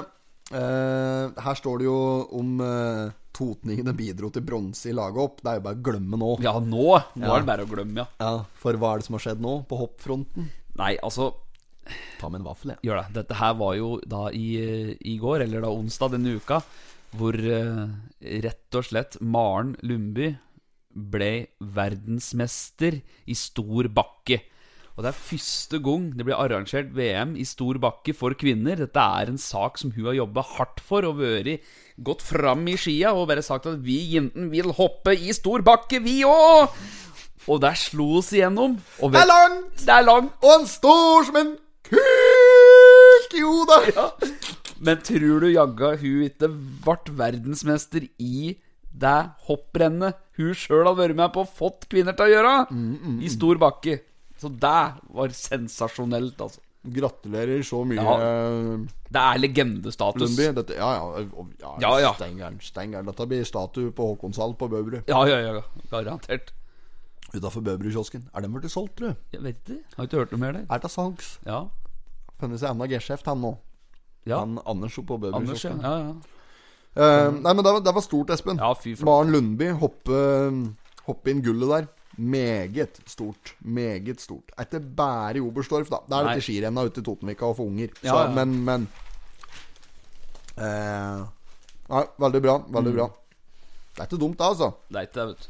Uh, 0.54 1.32
her 1.42 1.56
står 1.58 1.80
det 1.82 1.86
jo 1.88 1.98
om 2.38 2.50
uh, 2.62 3.12
totningene 3.34 3.94
bidro 3.98 4.30
til 4.34 4.44
bronse 4.46 4.92
i 4.92 4.96
laget 4.96 5.22
opp. 5.24 5.40
Det 5.42 5.50
er 5.54 5.60
jo 5.62 5.66
bare 5.66 5.80
å 5.80 5.86
glemme 5.88 6.20
nå. 6.22 6.34
Ja, 6.46 6.54
nå! 6.60 6.90
Nå 7.18 7.26
Ja. 7.26 7.32
er 7.38 7.46
det 7.46 7.50
bare 7.50 7.66
å 7.66 7.72
glemme, 7.72 8.04
ja. 8.04 8.08
Ja, 8.22 8.34
For 8.60 8.78
hva 8.78 8.94
er 8.94 9.02
det 9.02 9.08
som 9.08 9.18
har 9.18 9.24
skjedd 9.26 9.42
nå 9.42 9.56
på 9.70 9.80
hoppfronten? 9.82 10.52
Nei, 10.80 10.96
altså 11.06 11.32
Ta 12.20 12.30
med 12.32 12.40
en 12.40 12.46
vaffel, 12.48 12.72
jeg. 12.72 12.80
Gjør 12.88 13.02
det. 13.02 13.14
Dette 13.18 13.36
her 13.36 13.56
var 13.60 13.74
jo 13.76 13.88
da 14.08 14.30
i, 14.32 14.46
i 15.04 15.18
går, 15.20 15.42
eller 15.44 15.66
da 15.66 15.72
onsdag 15.74 16.14
denne 16.14 16.38
uka, 16.40 16.62
hvor 17.20 17.36
uh, 17.36 17.82
rett 18.46 18.78
og 18.80 18.86
slett 18.88 19.18
Maren 19.20 19.74
Lundby 19.84 20.30
ble 20.94 21.48
verdensmester 21.60 23.02
i 23.26 23.36
stor 23.38 23.90
bakke. 23.94 24.40
Og 24.94 25.02
det 25.02 25.10
er 25.10 25.18
første 25.18 25.80
gang 25.82 26.12
det 26.14 26.26
blir 26.28 26.38
arrangert 26.38 26.92
VM 26.94 27.34
i 27.42 27.46
stor 27.50 27.80
bakke 27.82 28.14
for 28.14 28.36
kvinner. 28.38 28.78
Dette 28.78 29.02
er 29.02 29.32
en 29.32 29.40
sak 29.42 29.80
som 29.82 29.94
hun 29.96 30.12
har 30.12 30.20
jobba 30.20 30.44
hardt 30.54 30.84
for 30.86 31.08
og 31.10 31.18
vært 31.18 31.66
gått 31.98 32.22
fram 32.22 32.68
i 32.70 32.76
skia 32.78 33.16
og 33.18 33.26
bare 33.32 33.46
sagt 33.46 33.66
at 33.72 33.82
vi 33.82 33.98
jentene 34.14 34.52
vil 34.54 34.70
hoppe 34.78 35.16
i 35.18 35.34
stor 35.34 35.66
bakke, 35.66 36.02
vi 36.04 36.22
òg! 36.28 36.78
Og 37.50 37.60
der 37.60 37.76
slo 37.76 38.20
oss 38.22 38.30
igjennom. 38.32 38.78
Og 39.02 39.12
Det 39.12 39.24
er 39.24 39.28
langt! 39.28 39.82
Det 39.82 39.96
er 39.98 40.06
langt! 40.06 40.38
Og 40.46 40.54
han 40.54 40.70
står 40.70 41.28
som 41.28 41.42
en 41.42 41.56
kuk! 41.90 43.34
Jo 43.34 43.64
da! 43.68 44.06
Men 44.84 45.02
tror 45.02 45.42
du 45.42 45.50
jagga 45.50 45.96
hun 45.98 46.24
ikke 46.28 46.52
ble 46.86 47.18
verdensmester 47.18 48.06
i 48.22 48.54
det 48.94 49.18
hopprennet 49.48 50.20
hun 50.38 50.54
sjøl 50.58 50.86
har 50.90 50.96
vært 50.98 51.18
med 51.18 51.32
på 51.34 51.42
og 51.46 51.50
fått 51.50 51.88
kvinner 51.90 52.16
til 52.18 52.26
å 52.30 52.34
gjøre? 52.34 52.54
I 53.26 53.30
stor 53.34 53.60
bakke. 53.62 54.00
Så 54.42 54.50
det 54.50 54.82
var 55.16 55.34
sensasjonelt, 55.38 56.40
altså. 56.42 56.62
Gratulerer 56.84 57.62
så 57.64 57.80
mye, 57.88 58.02
Ja. 58.04 58.16
Det 59.14 59.22
er 59.22 59.38
legendestatus. 59.40 60.34
Dette, 60.36 60.76
ja, 60.76 60.90
ja, 60.98 61.22
ja, 61.62 61.76
Ja, 61.80 61.92
ja. 62.02 62.12
Stengeren, 62.18 62.58
stengeren. 62.60 63.06
Dette 63.08 63.28
blir 63.30 63.46
statue 63.48 63.92
på 63.96 64.10
Håkonshall 64.12 64.56
på 64.60 64.68
Bøverud. 64.70 65.04
Ja, 65.08 65.22
ja, 65.30 65.38
ja. 65.40 65.62
Garantert. 65.92 66.52
Utafor 67.34 67.62
Bøverudkiosken. 67.64 68.28
Er 68.36 68.42
den 68.42 68.52
blitt 68.54 68.70
solgt, 68.74 68.98
tror 69.00 69.14
du? 69.14 69.16
Jeg 69.32 69.44
vet 69.46 69.64
ikke. 69.64 69.96
Har 69.96 70.10
ikke 70.10 70.20
hørt 70.20 70.34
noe 70.36 70.42
mer 70.44 70.58
der. 70.58 70.66
Er 70.70 70.84
til 70.84 70.90
salgs. 70.92 71.40
Ja. 71.48 71.62
Funnet 72.42 72.60
seg 72.60 72.74
enda 72.74 72.90
geskjeft, 72.92 73.26
han 73.32 73.40
nå. 73.42 73.54
ja. 74.28 74.40
Han 74.44 74.60
Anders 74.66 74.98
oppe 75.00 75.18
på 75.24 75.32
Anders, 75.34 75.64
ja. 75.64 75.72
Ja, 75.82 75.94
ja. 76.10 76.14
Eh, 76.96 77.30
nei, 77.34 77.54
men 77.54 77.64
det 77.66 77.72
var, 77.74 77.82
det 77.82 77.94
var 77.96 78.04
stort, 78.06 78.30
Espen. 78.36 78.60
Ja. 78.62 78.74
Maren 79.08 79.32
Lundby 79.34 79.72
hoppe, 79.82 80.18
hoppe 81.08 81.32
inn 81.34 81.42
gullet 81.46 81.72
der. 81.72 81.88
Meget 82.22 83.00
stort. 83.10 83.56
Meget 83.66 84.22
stort. 84.22 84.52
Er 84.58 84.68
ikke 84.68 84.84
bare 85.00 85.40
i 85.40 85.42
Oberstdorf, 85.42 85.90
da. 85.90 86.04
Det 86.06 86.14
er 86.20 86.28
dette 86.30 86.46
skirenna 86.46 86.84
ute 86.86 87.02
i 87.02 87.08
Totenvika 87.08 87.48
og 87.50 87.56
for 87.58 87.72
unger. 87.72 87.90
Så, 87.98 88.06
Ja, 88.12 88.20
ja. 88.28 88.34
Men, 88.38 88.54
men 88.68 88.86
uh, 90.58 91.24
Nei, 91.90 92.04
veldig 92.22 92.42
bra. 92.46 92.58
Veldig 92.70 92.94
Mm. 92.94 93.00
bra. 93.00 93.08
Det 93.94 94.02
er 94.02 94.08
ikke 94.08 94.20
dumt, 94.22 94.38
da, 94.40 94.46
altså. 94.54 94.70
Det 94.90 94.98
er 95.02 95.08
ikke 95.08 95.20
det, 95.20 95.28
vet 95.34 95.42
du. 95.42 95.50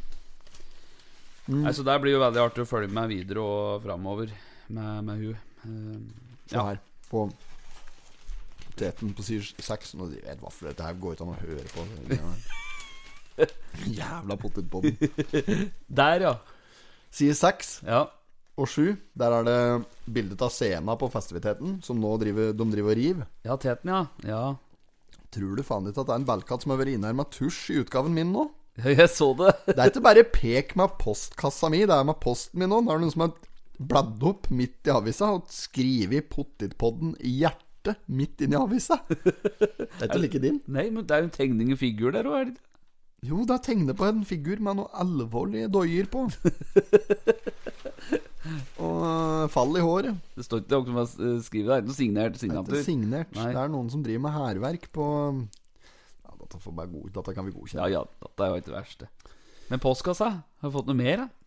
Mm. 1.54 1.62
Nei, 1.66 1.72
så 1.76 1.84
det 1.84 1.98
blir 2.02 2.14
jo 2.16 2.20
veldig 2.24 2.42
artig 2.44 2.64
å 2.64 2.68
følge 2.68 2.92
med 2.96 3.10
videre 3.12 3.44
og 3.44 3.84
framover 3.84 4.32
med, 4.70 5.04
med 5.04 5.16
hun. 5.20 5.38
Eh, 5.68 6.00
Se 6.52 6.58
her 6.60 6.80
på 7.12 7.26
teten 8.80 9.14
på 9.18 9.24
side 9.26 9.54
6. 9.64 9.94
Nå 10.00 10.10
vet 10.14 10.42
hva 10.42 10.52
for 10.54 10.70
dette 10.70 10.86
her 10.86 10.98
går 11.00 11.16
ikke 11.16 11.28
an 11.28 11.34
å 11.34 11.40
høre 11.44 11.70
på. 11.74 11.86
Jævla 14.00 14.36
potetpodden. 14.38 14.98
Der, 15.90 16.28
ja. 16.28 16.34
Side 17.14 17.36
6 17.38 17.72
Ja. 17.88 18.04
og 18.58 18.68
7, 18.70 18.96
der 19.18 19.34
er 19.40 19.48
det 19.48 19.58
bildet 20.14 20.42
av 20.46 20.52
scena 20.54 20.96
på 21.00 21.10
festiviteten, 21.14 21.80
som 21.86 21.98
nå 22.02 22.12
driver, 22.22 22.52
de 22.54 22.68
driver 22.76 22.94
og 22.94 22.98
river. 23.00 23.28
Ja, 23.46 23.58
Teten, 23.58 23.90
ja. 23.90 24.04
Ja. 24.30 24.44
Tror 25.34 25.56
du 25.58 25.64
faen 25.66 25.88
ikke 25.90 26.04
at 26.04 26.10
det 26.12 26.14
er 26.14 26.22
en 26.22 26.28
ballkatt 26.30 26.62
som 26.62 26.74
har 26.76 26.78
vært 26.84 26.94
inne 26.94 27.10
her 27.10 27.18
med 27.18 27.32
tusj 27.34 27.72
i 27.74 27.80
utgaven 27.82 28.14
min 28.14 28.30
nå? 28.36 28.48
Jeg 28.86 29.10
så 29.10 29.32
det. 29.38 29.52
Det 29.70 29.78
er 29.80 29.90
ikke 29.92 30.02
bare 30.06 30.24
pek 30.30 30.76
med 30.78 30.96
postkassa 31.02 31.70
mi, 31.74 31.84
det 31.90 31.94
er 31.94 32.06
med 32.06 32.18
posten 32.22 32.62
min 32.62 32.70
nå. 32.74 32.80
Det 32.86 32.94
er 32.94 33.02
noen 33.02 33.14
som 33.14 33.26
har 33.28 33.34
bladd 33.84 34.22
opp 34.30 34.50
midt 34.54 34.86
i 34.90 34.94
avisa 34.94 35.32
og 35.34 35.50
skrevet 35.54 36.30
'Pottitpodden' 36.30 37.16
i 37.26 37.40
hjertet 37.42 37.70
midt 38.08 38.43
inni 38.46 38.56
avisa. 38.60 38.98
Det 39.10 40.02
er 40.02 40.08
ikke 40.08 40.22
like 40.24 40.43
din. 40.43 40.62
Nei, 40.67 40.89
men 40.89 41.06
det 41.08 41.15
er 41.15 41.24
jo 41.24 41.30
en 41.30 41.36
tegning 41.36 41.74
og 41.74 41.80
figur 41.82 42.13
der 42.15 42.28
òg, 42.30 42.36
er 42.39 42.46
det 42.50 42.54
ikke? 42.56 42.69
Jo, 43.24 43.38
det 43.48 43.54
er 43.56 43.62
tegnet 43.63 43.96
på 43.96 44.08
en 44.10 44.24
figur 44.28 44.60
med 44.60 44.76
noe 44.82 44.89
alvorlige 45.00 45.69
doier 45.72 46.10
på. 46.12 46.26
Og 48.84 48.98
øh, 49.08 49.50
fall 49.52 49.78
i 49.80 49.84
håret. 49.84 50.17
Det 50.36 50.43
står 50.43 50.63
ikke 50.63 50.76
noe 50.76 50.88
som 50.89 50.98
har 51.00 51.43
skrevet 51.46 51.69
der. 51.72 51.86
Noe 51.88 51.96
signert 51.96 52.34
Det 52.36 52.41
er 52.41 52.43
signatur. 52.43 52.76
ikke 52.76 52.88
signert. 52.89 53.30
Nei. 53.38 53.46
Det 53.56 53.62
er 53.62 53.72
noen 53.72 53.91
som 53.93 54.04
driver 54.04 54.26
med 54.26 54.36
hærverk 54.36 54.89
på 54.96 55.06
ja, 55.39 56.34
dette, 56.41 56.60
god, 56.65 57.08
dette 57.15 57.36
kan 57.38 57.48
vi 57.48 57.56
godkjenne. 57.56 57.88
Ja, 57.88 58.02
ja, 58.02 58.26
dette 58.26 58.43
er 58.43 58.52
jo 58.52 58.60
ikke 58.60 58.72
det 58.74 58.76
verste. 58.76 59.10
Men 59.69 59.84
postkassa? 59.84 60.30
Har 60.60 60.67
vi 60.67 60.76
fått 60.76 60.91
noe 60.91 61.00
mer, 61.00 61.24
da? 61.24 61.43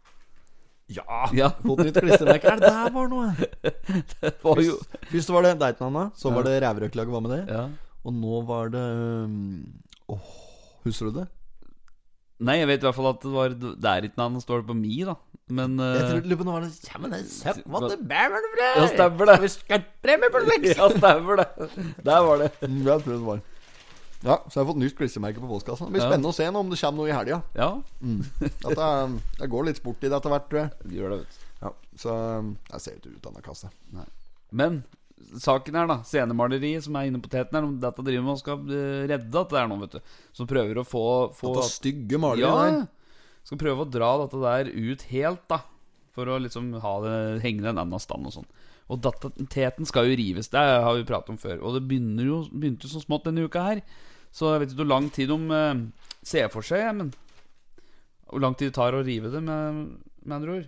Ja! 0.92 1.26
Ja. 1.34 1.48
Fått 1.66 1.82
nytt 1.82 1.98
klistremerke. 1.98 2.52
Er 2.52 2.60
det 2.62 2.70
der 2.70 2.92
var 2.94 3.08
noe? 3.10 3.32
Det 4.20 4.32
var 4.44 4.60
jo 4.62 4.76
Først 5.10 5.32
var 5.34 5.46
det 5.46 5.56
Deitnana, 5.62 6.10
så 6.14 6.30
var 6.34 6.46
det 6.46 6.60
Ræverøklaget 6.62 7.14
var 7.14 7.24
med 7.24 7.34
det. 7.36 7.42
ja. 7.50 7.66
Og 8.06 8.14
nå 8.14 8.40
var 8.46 8.68
det 8.70 8.84
Åh, 9.26 10.14
Åh, 10.14 10.26
husker 10.86 11.08
du 11.10 11.16
det? 11.20 11.24
Nei, 12.46 12.58
jeg 12.60 12.68
vet 12.68 12.84
i 12.84 12.86
hvert 12.86 12.94
fall 12.98 13.08
at 13.10 13.22
det 13.24 13.32
var 13.32 13.54
er 13.96 14.06
navn, 14.20 14.36
står 14.44 14.60
det 14.62 14.68
på 14.68 14.76
mi, 14.78 15.00
da. 15.08 15.16
Men 15.56 15.74
uh... 15.80 15.86
Jeg 15.96 16.06
tror 16.10 16.28
lurer 16.28 16.38
på 16.38 16.46
det 16.46 16.52
var 16.52 16.64
det 16.66 17.20
søkk, 17.32 17.60
hva 17.70 17.80
det 17.86 17.98
bæver 18.10 18.44
det 18.44 18.50
fra? 18.54 18.68
Ja, 18.76 18.86
stemmer 18.92 19.30
det. 19.30 19.36
Ja, 20.76 20.88
stemmer 20.92 21.40
det. 21.42 21.46
Der 22.06 22.24
var 22.28 22.42
det. 22.42 22.50
Mm, 22.62 22.80
Jeg 22.86 23.04
tror 23.06 23.12
det 23.14 23.20
var 23.26 23.40
Ja, 24.26 24.40
så 24.50 24.58
jeg 24.58 24.64
har 24.64 24.68
fått 24.72 24.80
nytt 24.82 24.96
klistremerke 24.98 25.38
på 25.42 25.48
postkassa. 25.50 25.86
Det 25.86 25.94
blir 25.94 26.02
Ja. 26.02 26.08
spennende 26.10 26.32
å 26.32 26.34
se 26.34 26.48
nå 26.50 26.58
om 26.64 26.70
det 26.72 26.80
kommer 26.80 27.04
noe 27.04 27.10
i 27.12 27.14
helga. 27.14 27.42
Ja, 27.54 27.68
Dette, 28.02 28.76
er- 28.82 29.16
det 29.40 29.50
går 29.52 29.64
litt 29.68 29.78
sport 29.78 30.02
i 30.02 30.08
det 30.10 30.16
etter 30.18 30.32
hvert, 30.34 30.48
tror 30.50 30.60
jeg. 30.64 30.70
det 30.82 30.98
gjør 30.98 31.10
det, 31.14 31.18
vet 31.22 31.36
du. 31.36 31.42
Ja, 31.62 31.70
så 31.96 32.14
jeg 32.72 32.80
ser 32.84 32.96
ikke 32.98 33.12
ut 33.14 33.26
av 33.26 33.32
denne 33.32 33.44
kassa. 33.46 33.70
Men 34.52 34.82
saken 35.40 35.74
her, 35.78 35.86
da. 35.90 35.96
Scenemaleriet 36.04 36.84
som 36.84 36.96
er 36.98 37.08
inne 37.08 37.22
på 37.22 37.30
teten 37.32 37.54
her. 37.56 37.68
Dette 37.86 38.04
driver 38.04 38.26
med 38.26 38.34
og 38.34 38.42
skal 38.42 38.58
eh, 38.68 39.06
redde 39.14 39.40
at 39.40 39.48
det 39.54 39.60
er 39.62 39.70
noe, 39.70 39.80
vet 39.86 39.96
du. 39.96 40.12
Som 40.36 40.46
prøver 40.50 40.82
å 40.82 40.84
få, 40.86 41.04
få 41.38 41.54
Dette 41.56 41.70
stygge 41.72 42.18
maleriet 42.20 42.44
Ja, 42.44 42.66
der. 42.66 42.86
skal 43.46 43.58
prøve 43.62 43.86
å 43.86 43.90
dra 43.90 44.10
dette 44.24 44.42
der 44.42 44.70
ut 44.74 45.02
helt, 45.14 45.46
da. 45.48 45.62
For 46.16 46.28
å 46.32 46.38
liksom 46.42 46.72
ha 46.80 46.94
det 47.04 47.16
hengende 47.44 47.72
en 47.74 47.78
annen 47.86 48.00
stand 48.02 48.26
og 48.28 48.32
sånn. 48.36 48.50
Og 48.88 49.00
datateten 49.02 49.48
teten 49.50 49.86
skal 49.88 50.06
jo 50.06 50.14
rives, 50.16 50.48
det 50.52 50.60
har 50.62 50.94
vi 50.94 51.02
pratet 51.08 51.32
om 51.34 51.38
før. 51.40 51.58
Og 51.62 51.74
det 51.74 51.82
begynner 51.88 52.24
jo, 52.28 52.36
begynte 52.52 52.86
jo 52.86 52.92
så 52.94 53.02
smått 53.02 53.24
denne 53.26 53.44
uka 53.48 53.64
her. 53.66 53.80
Så 54.36 54.52
jeg 54.52 54.62
vet 54.62 54.72
ikke 54.72 54.82
hvor 54.84 54.92
lang 54.92 55.06
tid 55.14 55.30
de 55.32 55.38
eh, 55.56 55.82
ser 56.26 56.50
for 56.52 56.66
seg, 56.66 56.88
men 56.98 57.12
Hvor 58.26 58.42
lang 58.42 58.56
tid 58.58 58.72
det 58.72 58.76
tar 58.76 58.96
å 58.96 59.04
rive 59.06 59.30
det, 59.32 59.40
med, 59.40 59.84
med 60.26 60.34
andre 60.36 60.56
ord. 60.58 60.66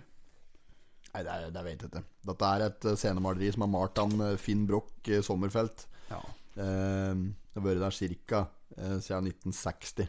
Nei, 1.09 1.23
det, 1.25 1.33
er, 1.33 1.49
det 1.53 1.63
vet 1.65 1.83
jeg 1.83 1.89
ikke. 1.91 2.03
Dette 2.29 2.49
er 2.55 2.63
et 2.69 2.85
eh, 2.87 2.97
scenemaleri 2.97 3.49
som 3.53 3.65
er 3.65 3.71
malt 3.73 3.99
av 4.01 4.15
eh, 4.25 4.37
Finn 4.41 4.63
Broch 4.69 5.09
Sommerfelt. 5.25 5.85
Ja. 6.09 6.21
Eh, 6.55 7.13
det 7.19 7.59
har 7.59 7.65
vært 7.65 7.83
der 7.83 8.17
ca. 8.29 8.41
Eh, 8.77 8.97
siden 9.03 9.29
1960. 9.33 10.07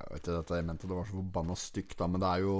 Jeg 0.00 0.08
vet 0.14 0.22
ikke 0.22 0.36
dette 0.38 0.60
jeg 0.60 0.66
mente 0.68 0.88
det 0.88 0.96
var 0.96 1.08
så 1.08 1.18
forbanna 1.18 1.56
stygt, 1.58 1.96
da, 1.98 2.08
men 2.08 2.22
det 2.22 2.28
er 2.30 2.44
jo 2.46 2.54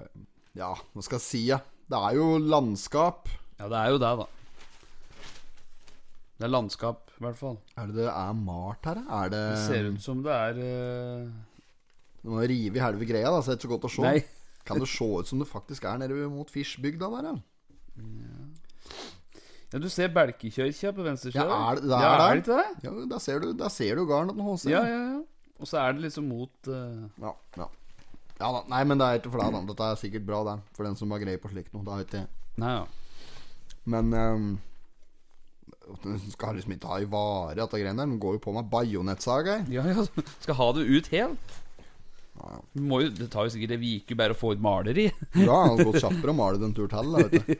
eh, 0.00 0.12
Ja, 0.56 0.70
hva 0.72 1.04
skal 1.04 1.18
jeg 1.18 1.26
si? 1.26 1.42
Ja? 1.50 1.58
Det 1.92 1.98
er 1.98 2.16
jo 2.16 2.36
landskap. 2.40 3.28
ja, 3.58 3.68
det 3.68 3.80
er 3.80 3.92
jo 3.92 4.00
det, 4.00 4.12
da. 4.22 4.28
Det 6.38 6.46
er 6.48 6.52
landskap, 6.52 7.11
i 7.22 7.28
hvert 7.28 7.38
fall. 7.38 7.56
Er 7.78 7.88
det 7.88 7.98
det 8.02 8.10
er 8.10 8.36
malt 8.36 8.90
her, 8.90 9.00
da? 9.00 9.22
Er 9.22 9.32
det 9.32 9.42
Det 9.52 9.64
ser 9.64 9.88
ut 9.92 10.04
som 10.04 10.22
det 10.26 10.34
er 10.34 10.60
uh... 10.60 11.26
Du 12.22 12.30
må 12.30 12.44
rive 12.46 12.78
i 12.78 12.82
helve 12.82 13.06
greia, 13.08 13.30
da, 13.30 13.40
så 13.42 13.50
det 13.50 13.56
er 13.56 13.60
ikke 13.60 13.68
så 13.68 13.74
godt 13.76 13.88
å 13.88 13.92
se. 13.96 14.06
Nei. 14.06 14.18
Kan 14.68 14.78
det 14.78 14.90
se 14.92 15.06
ut 15.06 15.30
som 15.30 15.40
det 15.42 15.48
faktisk 15.50 15.86
er 15.90 15.98
nede 15.98 16.28
mot 16.30 16.50
Fischbygda 16.50 17.08
der, 17.16 17.32
ja? 17.32 17.38
Ja, 19.72 19.80
du 19.80 19.88
ser 19.90 20.12
Belkekjørkja 20.12 20.92
på 20.92 21.04
venstre 21.06 21.32
Ja, 21.32 21.46
side. 21.46 21.56
er 21.56 21.78
det, 21.78 21.88
det 21.88 21.96
er 21.96 22.02
ja, 22.04 22.12
er 22.12 22.34
det 22.34 22.42
ikke 22.42 22.56
det? 22.58 22.84
Ja, 22.84 22.90
der 23.14 23.22
ser 23.24 23.38
du, 23.40 23.52
der 23.56 23.72
ser 23.72 23.96
du 23.96 24.04
garden 24.06 24.34
til 24.36 24.44
HC. 24.44 24.66
Ja, 24.70 24.82
ja, 24.86 24.98
ja. 25.14 25.20
Og 25.62 25.70
så 25.70 25.78
er 25.80 25.94
det 25.96 26.04
liksom 26.04 26.26
mot 26.28 26.68
uh... 26.68 27.06
Ja, 27.22 27.32
ja. 27.56 27.68
ja 28.40 28.50
da. 28.58 28.60
Nei, 28.68 28.82
men 28.90 29.00
det 29.00 29.06
er 29.06 29.20
ikke 29.22 29.32
for 29.32 29.42
deg, 29.42 29.54
da. 29.56 29.62
Dette 29.70 29.88
er 29.88 30.00
sikkert 30.02 30.26
bra, 30.28 30.42
det. 30.50 30.58
For 30.76 30.86
den 30.86 30.98
som 30.98 31.14
har 31.14 31.22
greie 31.22 31.40
på 31.40 31.50
slikt 31.52 31.72
noe. 31.72 31.86
Det 31.86 31.94
har 31.94 32.04
ikke 32.04 32.20
jeg. 32.20 32.30
Ja. 32.60 32.82
Men 33.94 34.12
um, 34.12 34.50
Skal 36.32 36.56
liksom 36.56 36.74
ikke 36.76 36.90
ha 36.90 37.00
i 37.02 37.08
vare 37.10 37.56
dette 37.58 37.80
greiene 37.80 37.98
der. 38.02 38.08
Den 38.10 38.20
går 38.22 38.38
jo 38.38 38.42
på 38.46 38.54
med 38.56 38.70
bajonettsag 38.72 39.50
her. 39.50 39.66
Ja, 39.72 39.84
ja, 39.90 40.06
skal 40.44 40.58
ha 40.58 40.70
det 40.78 40.86
ut 40.88 41.10
helt. 41.12 41.58
Ja, 42.42 42.56
Må 42.80 43.02
jo, 43.04 43.10
det 43.14 43.28
tar 43.30 43.46
jo 43.46 43.52
sikkert 43.54 43.76
en 43.76 43.84
uke 43.84 44.16
bare 44.18 44.34
å 44.34 44.38
få 44.38 44.54
ut 44.56 44.62
maleri. 44.64 45.08
Ja, 45.36 45.58
det 45.62 45.68
hadde 45.74 45.86
gått 45.90 46.00
kjappere 46.02 46.32
å 46.32 46.38
male 46.38 46.58
det 46.58 46.68
en 46.70 46.74
tur 46.78 46.88
til. 46.90 47.12
Da, 47.12 47.26
vet 47.28 47.46
du. 47.46 47.52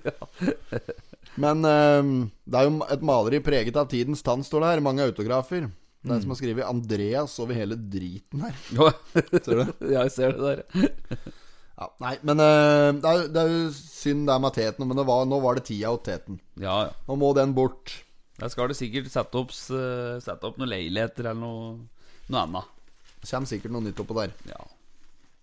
Men 1.43 1.63
um, 1.65 2.11
det 2.45 2.59
er 2.61 2.67
jo 2.69 2.81
et 2.93 3.05
maleri 3.09 3.39
preget 3.45 3.79
av 3.81 3.87
tidens 3.93 4.25
tann, 4.27 4.43
står 4.45 4.65
det 4.65 4.73
her. 4.73 4.85
Mange 4.85 5.07
autografer. 5.07 5.69
Det 6.03 6.11
er 6.11 6.17
en 6.17 6.25
som 6.25 6.33
har 6.35 6.39
skrevet 6.41 6.67
'Andreas' 6.67 7.37
over 7.45 7.55
hele 7.55 7.77
driten 7.79 8.43
her. 8.43 8.57
Ja, 8.75 8.91
Ser 9.39 9.61
du? 9.61 9.63
ja, 9.93 10.03
jeg 10.03 10.15
ser 10.17 10.35
det 10.35 10.43
der. 10.49 11.21
Ja, 11.79 11.87
nei, 12.03 12.17
men 12.27 12.43
uh, 12.43 12.89
det, 12.99 13.13
er, 13.13 13.29
det 13.33 13.43
er 13.43 13.53
jo 13.53 13.61
synd 13.77 14.27
det 14.29 14.35
er 14.35 14.43
med 14.43 14.57
teten, 14.57 14.87
men 14.89 14.99
det 14.99 15.05
var, 15.09 15.23
nå 15.31 15.39
var 15.45 15.57
det 15.59 15.65
tida 15.71 15.93
og 15.95 16.03
teten. 16.07 16.41
Ja, 16.61 16.89
ja. 16.89 16.91
Nå 17.09 17.17
må 17.23 17.31
den 17.39 17.55
bort. 17.57 17.95
Der 18.43 18.51
skal 18.51 18.73
det 18.73 18.75
sikkert 18.75 19.11
sette 19.13 19.39
opp, 19.39 19.53
sette 19.55 20.49
opp 20.49 20.57
noen 20.59 20.73
leiligheter 20.73 21.29
eller 21.31 21.39
noe, 21.39 21.75
noe 22.27 22.41
annet. 22.41 22.71
Det 23.23 23.29
kommer 23.31 23.47
sikkert 23.47 23.71
noe 23.71 23.85
nytt 23.85 24.01
oppå 24.03 24.17
der. 24.19 24.33
Ja. 24.51 24.59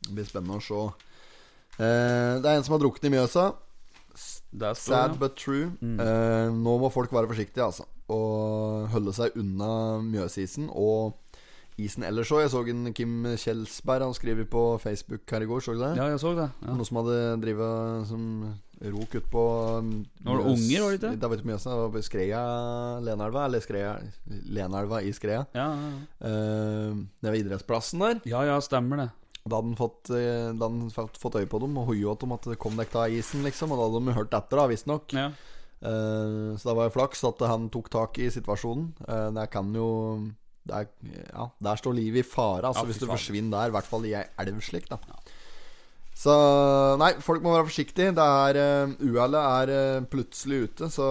Det 0.03 0.17
blir 0.17 0.27
spennende 0.27 0.59
å 0.59 0.63
se. 0.63 0.81
Eh, 1.79 2.33
det 2.43 2.49
er 2.49 2.57
en 2.57 2.65
som 2.67 2.75
har 2.75 2.83
druknet 2.83 3.07
i 3.07 3.13
Mjøsa. 3.13 3.45
Står 4.19 4.75
Sad 4.75 5.15
ja. 5.15 5.19
but 5.21 5.37
true. 5.39 5.69
Eh, 5.79 6.51
nå 6.51 6.75
må 6.81 6.91
folk 6.91 7.13
være 7.15 7.29
forsiktige, 7.31 7.63
altså. 7.69 7.87
Og 8.11 8.89
holde 8.91 9.15
seg 9.15 9.37
unna 9.39 9.71
Mjøsisen 10.03 10.67
og 10.73 11.15
isen 11.79 12.03
ellers 12.03 12.33
òg. 12.35 12.43
Jeg 12.43 12.51
så 12.51 12.65
en 12.67 12.91
Kim 12.97 13.21
Kjelsberg 13.39 14.09
han 14.09 14.17
skriver 14.17 14.49
på 14.51 14.63
Facebook 14.83 15.23
her 15.31 15.45
i 15.45 15.47
går. 15.47 15.63
Så 15.63 15.77
du 15.77 15.85
det? 15.85 15.93
Ja, 16.01 16.09
jeg 16.11 16.19
så 16.19 16.33
det. 16.35 16.49
Ja. 16.65 16.73
Noen 16.73 16.89
som 16.89 16.99
hadde 16.99 17.19
drevet 17.45 18.09
som 18.11 18.25
rok 18.79 19.15
ut 19.15 19.29
på 19.31 19.43
um, 19.79 19.93
Nå 20.23 20.31
var 20.31 20.41
det 20.41 20.51
unger, 20.53 20.81
var 20.81 20.91
det 20.91 20.97
ikke? 20.99 21.09
Det 21.11 21.29
det 21.49 21.77
var 21.81 21.93
på 21.93 22.03
Skreia 22.05 22.41
Lenelva. 23.03 23.45
Eller 23.45 23.63
Skreia 23.63 23.95
Lenelva 24.27 25.01
i 25.03 25.13
Skreia. 25.15 25.45
Ja, 25.53 25.67
ja, 25.75 25.89
ja. 25.89 26.01
Uh, 26.23 27.01
det 27.19 27.31
var 27.31 27.39
idrettsplassen 27.41 28.05
der. 28.05 28.21
ja, 28.29 28.45
ja, 28.47 28.59
stemmer 28.63 29.03
det. 29.03 29.09
Da 29.49 29.57
hadde 29.57 29.71
han 29.71 29.79
fått, 29.79 30.09
eh, 30.13 30.51
da 30.53 30.67
hadde 30.67 30.91
fått, 30.93 31.17
fått 31.17 31.37
øye 31.39 31.49
på 31.49 31.61
dem 31.63 31.77
og 31.79 31.87
hoia 31.89 32.15
dem 32.19 32.35
at 32.35 32.45
det 32.51 32.59
kom 32.61 32.75
dekk 32.77 32.97
av 32.99 33.15
isen, 33.15 33.41
liksom. 33.47 33.71
Og 33.73 33.79
da 33.79 33.87
hadde 33.87 34.01
de 34.05 34.17
hørt 34.17 34.35
etter, 34.35 34.59
da, 34.59 34.67
visstnok. 34.69 35.15
Ja. 35.15 35.31
Uh, 35.79 36.59
så 36.59 36.67
det 36.67 36.75
var 36.75 36.89
jo 36.89 36.95
flaks 36.97 37.23
at 37.23 37.41
han 37.47 37.69
tok 37.71 37.87
tak 37.93 38.19
i 38.19 38.27
situasjonen. 38.33 38.91
Uh, 39.07 39.29
det 39.37 39.47
kan 39.53 39.71
jo 39.73 39.89
det 40.67 40.75
er, 40.75 40.89
Ja, 41.31 41.47
der 41.69 41.79
står 41.79 41.95
livet 41.97 42.25
i 42.25 42.27
fare, 42.27 42.67
altså, 42.67 42.83
hvis 42.89 42.99
du 42.99 43.07
forsvinner 43.09 43.55
der. 43.55 43.71
I 43.71 43.77
hvert 43.77 43.89
fall 43.89 44.05
i 44.09 44.15
ei 44.19 44.25
elv 44.43 44.59
slik, 44.65 44.89
da. 44.91 44.99
Så 46.19 46.33
nei, 46.99 47.13
folk 47.23 47.43
må 47.45 47.53
være 47.55 47.69
forsiktige. 47.69 48.11
Det 48.15 48.25
er 48.25 48.59
uh, 48.59 48.95
Uhellet 48.99 49.39
er 49.39 49.71
eh, 49.75 50.07
plutselig 50.11 50.65
ute, 50.67 50.89
så 50.91 51.07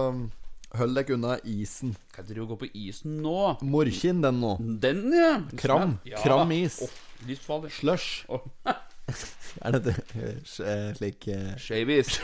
hold 0.77 0.93
dere 0.93 1.15
unna 1.15 1.39
isen. 1.49 1.95
Kan 2.13 2.27
dere 2.27 2.45
gå 2.45 2.57
på 2.61 2.69
isen 2.77 3.17
nå? 3.23 3.55
Morkinn, 3.65 4.21
den 4.21 4.37
nå. 4.43 4.53
Den, 4.83 5.07
ja. 5.17 5.31
Kram. 5.57 5.97
Ja. 6.05 6.21
Kram 6.21 6.53
is. 6.53 6.77
Oh. 6.85 7.65
Slush. 7.73 8.25
Oh. 8.29 8.45
Er 9.65 9.73
det 9.73 9.79
det? 9.87 9.95
eh, 10.13 10.91
Slik 10.93 11.25
uh, 11.33 11.55
Shavis. 11.57 12.19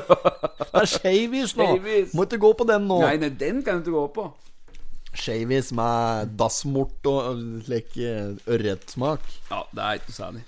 Det 0.70 0.80
er 0.80 0.86
shavis 0.88 1.52
nå! 1.58 1.66
Shavis. 1.74 2.14
Må 2.16 2.24
ikke 2.24 2.38
gå 2.40 2.52
på 2.56 2.64
den 2.64 2.86
nå. 2.88 3.02
Nei, 3.02 3.16
nei, 3.20 3.28
den 3.36 3.60
kan 3.66 3.82
du 3.82 3.90
ikke 3.90 3.98
gå 3.98 4.04
på. 4.16 4.24
Shavis 5.12 5.68
med 5.76 6.32
dassmort 6.40 7.04
og 7.10 7.18
og 7.34 7.42
slik 7.66 7.98
uh, 8.00 8.32
ørretsmak. 8.48 9.28
Ja, 9.50 9.60
det 9.74 9.84
er 9.84 10.00
ikke 10.00 10.08
noe 10.14 10.16
særlig. 10.22 10.46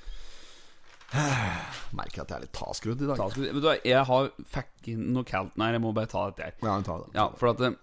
Merker 1.99 2.23
at 2.23 2.31
jeg 2.31 2.37
er 2.39 2.45
litt 2.47 2.55
taskrudd 2.57 3.03
i 3.03 3.09
dag. 3.09 3.19
Taskrudd. 3.21 3.49
Vet 3.51 3.61
du 3.61 3.69
hva, 3.69 3.79
jeg 3.85 4.05
har 4.09 4.29
fikk 4.55 4.93
noe 4.99 5.27
kaldt 5.29 5.59
Nei, 5.61 5.73
jeg 5.75 5.83
må 5.85 5.93
bare 5.97 6.11
ta 6.11 6.27
dette 6.31 6.47
her. 6.49 6.55
Ja, 6.63 6.77
ta 6.81 6.87
tar 6.89 7.03
det. 7.05 7.11
Ja, 7.19 7.27
for 7.39 7.53
at 7.53 7.65
eh, 7.67 7.77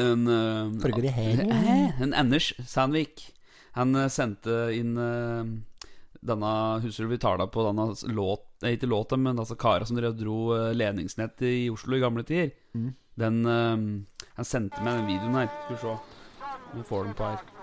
en, 0.00 0.28
uh. 0.28 0.70
Eh, 0.86 2.00
En 2.04 2.14
Anders 2.14 2.52
Sandvik 2.70 3.24
Han 3.74 3.96
eh, 3.98 4.06
sendte 4.12 4.70
inn 4.76 4.94
uh, 4.94 5.42
Denne 6.20 6.52
Husker 6.84 7.08
du 7.08 7.14
vi 7.14 7.20
tala 7.20 7.48
på 7.50 7.64
denne 7.66 7.90
låt 8.14 8.46
Nei, 8.60 8.74
ikke 8.76 8.90
låta, 8.92 9.16
men 9.16 9.40
altså 9.40 9.56
kara 9.56 9.86
som 9.88 9.96
drev 9.96 10.18
dro 10.18 10.52
ledningsnett 10.76 11.40
i 11.48 11.70
Oslo 11.72 11.96
i 11.96 12.02
gamle 12.02 12.26
tider. 12.28 12.50
Den 13.16 13.40
uh, 13.48 13.72
Han 14.36 14.48
sendte 14.48 14.84
meg 14.84 15.00
den 15.00 15.08
videoen 15.08 15.38
her. 15.40 15.48
Skal 15.64 15.78
vi 15.78 15.80
se. 15.86 15.96
Vi 16.74 16.84
får 16.92 17.08
den 17.08 17.16
på 17.16 17.30
her. 17.30 17.59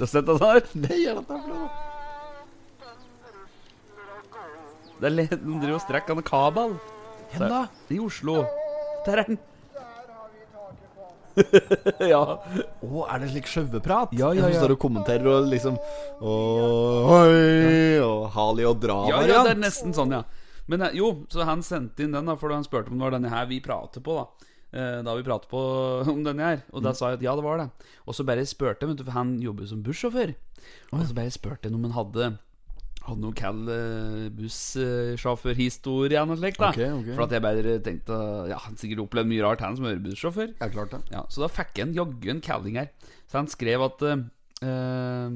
Du 0.00 0.04
har 0.04 0.08
sett 0.08 0.26
det 0.30 0.38
der? 0.40 0.62
Det 0.72 0.96
er 0.96 1.18
dette 1.18 1.36
for 1.36 1.48
noe? 1.52 1.68
Det 5.00 5.08
er 5.08 5.12
leden 5.12 5.42
Den 5.44 5.58
driver 5.60 5.76
og 5.76 5.82
strekker 5.84 6.16
en 6.16 6.24
kabel. 6.24 6.72
Hen 7.34 7.44
da? 7.52 7.58
I 7.92 7.98
Oslo. 8.00 8.38
Der 9.04 9.20
er 9.20 9.28
den. 9.28 9.38
ja. 12.14 12.22
Å, 12.80 13.04
er 13.12 13.20
det 13.20 13.28
slik 13.34 13.52
sjaueprat? 13.52 14.16
Ja, 14.16 14.32
ja, 14.32 14.40
ja. 14.40 14.48
som 14.48 14.64
står 14.64 14.74
og 14.78 14.80
kommenterer 14.82 15.28
og 15.30 15.52
liksom 15.52 15.76
Åh, 15.76 17.12
oi, 17.20 18.00
og 18.02 18.24
Hali 18.34 18.66
og 18.66 18.80
dra 18.82 18.96
Ja, 19.08 19.20
ja, 19.28 19.44
det 19.46 19.52
er 19.54 19.60
nesten 19.62 19.94
sånn, 19.96 20.16
ja. 20.16 20.24
Men 20.68 20.88
eh, 20.88 20.96
jo, 20.96 21.12
så 21.32 21.44
han 21.48 21.62
sendte 21.64 22.04
inn 22.04 22.16
den, 22.16 22.28
da, 22.28 22.40
for 22.40 22.52
han 22.56 22.64
spurte 22.66 22.90
om 22.90 22.98
det 22.98 23.06
var 23.06 23.18
denne 23.18 23.32
her 23.32 23.46
vi 23.52 23.60
prater 23.64 24.04
på, 24.04 24.16
da. 24.16 24.49
Eh, 24.72 25.00
Da 25.02 25.14
vi 25.18 25.24
pratet 25.26 25.50
på 25.50 25.60
om 26.14 26.22
denne 26.26 26.46
her. 26.52 26.62
Og 26.72 26.82
da 26.84 26.92
sa 26.94 27.10
jeg 27.10 27.20
at 27.20 27.26
ja, 27.26 27.34
det 27.38 27.46
var 27.46 27.58
det. 27.58 27.68
Og 28.06 28.14
så 28.14 28.26
bare 28.26 28.44
spurte 28.46 28.86
jeg, 28.86 29.00
for 29.02 29.16
han 29.16 29.36
jobber 29.42 29.66
som 29.66 29.82
bussjåfør. 29.82 30.34
Og 30.92 31.02
så 31.08 31.16
bare 31.16 31.30
spurte 31.34 31.66
jeg 31.68 31.74
om 31.74 31.84
han 31.88 31.96
hadde 31.98 32.32
hadde 33.00 33.22
noe 33.24 33.32
kall 33.32 33.62
uh, 33.64 34.26
bussjåførhistorie 34.36 36.18
eller 36.18 36.28
noe 36.34 36.40
slikt. 36.40 36.60
Okay, 36.60 36.90
Ok, 36.92 36.98
ok. 37.00 37.14
For 37.16 37.24
at 37.24 37.32
jeg 37.34 37.44
bare 37.44 37.76
tenkte 37.84 38.18
Ja, 38.50 38.58
han 38.66 38.76
sikkert 38.80 39.00
opplevd 39.06 39.30
mye 39.30 39.44
rart, 39.46 39.62
han 39.64 39.78
som 39.78 39.88
er 39.88 40.00
bussjåfør. 40.04 40.52
Ja, 40.60 40.68
klart 40.72 40.92
det. 40.94 41.00
Ja, 41.14 41.24
Så 41.32 41.42
da 41.44 41.48
fikk 41.52 41.72
jeg 41.80 41.88
en 41.88 41.96
jaggu 41.96 42.28
en 42.34 42.42
calling 42.44 42.76
her. 42.80 42.90
Så 43.30 43.40
han 43.40 43.48
skrev 43.50 43.82
at 43.86 44.04
eh, 44.06 44.22
eh, 44.68 45.30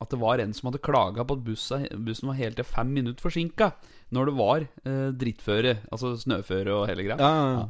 At 0.00 0.12
det 0.12 0.20
var 0.20 0.40
en 0.44 0.54
som 0.56 0.68
hadde 0.70 0.82
klaga 0.84 1.24
på 1.28 1.36
at 1.38 1.44
bussen, 1.44 1.88
bussen 2.06 2.30
var 2.30 2.38
helt 2.40 2.56
til 2.60 2.68
fem 2.68 2.92
minutter 3.00 3.20
forsinka 3.24 3.72
når 4.10 4.26
det 4.26 4.32
var 4.40 4.64
uh, 4.88 5.10
drittføre, 5.14 5.76
altså 5.94 6.16
snøføre 6.18 6.72
og 6.74 6.88
hele 6.90 7.04
greia. 7.06 7.18
Ja, 7.22 7.28
ja, 7.30 7.50
ja. 7.60 7.66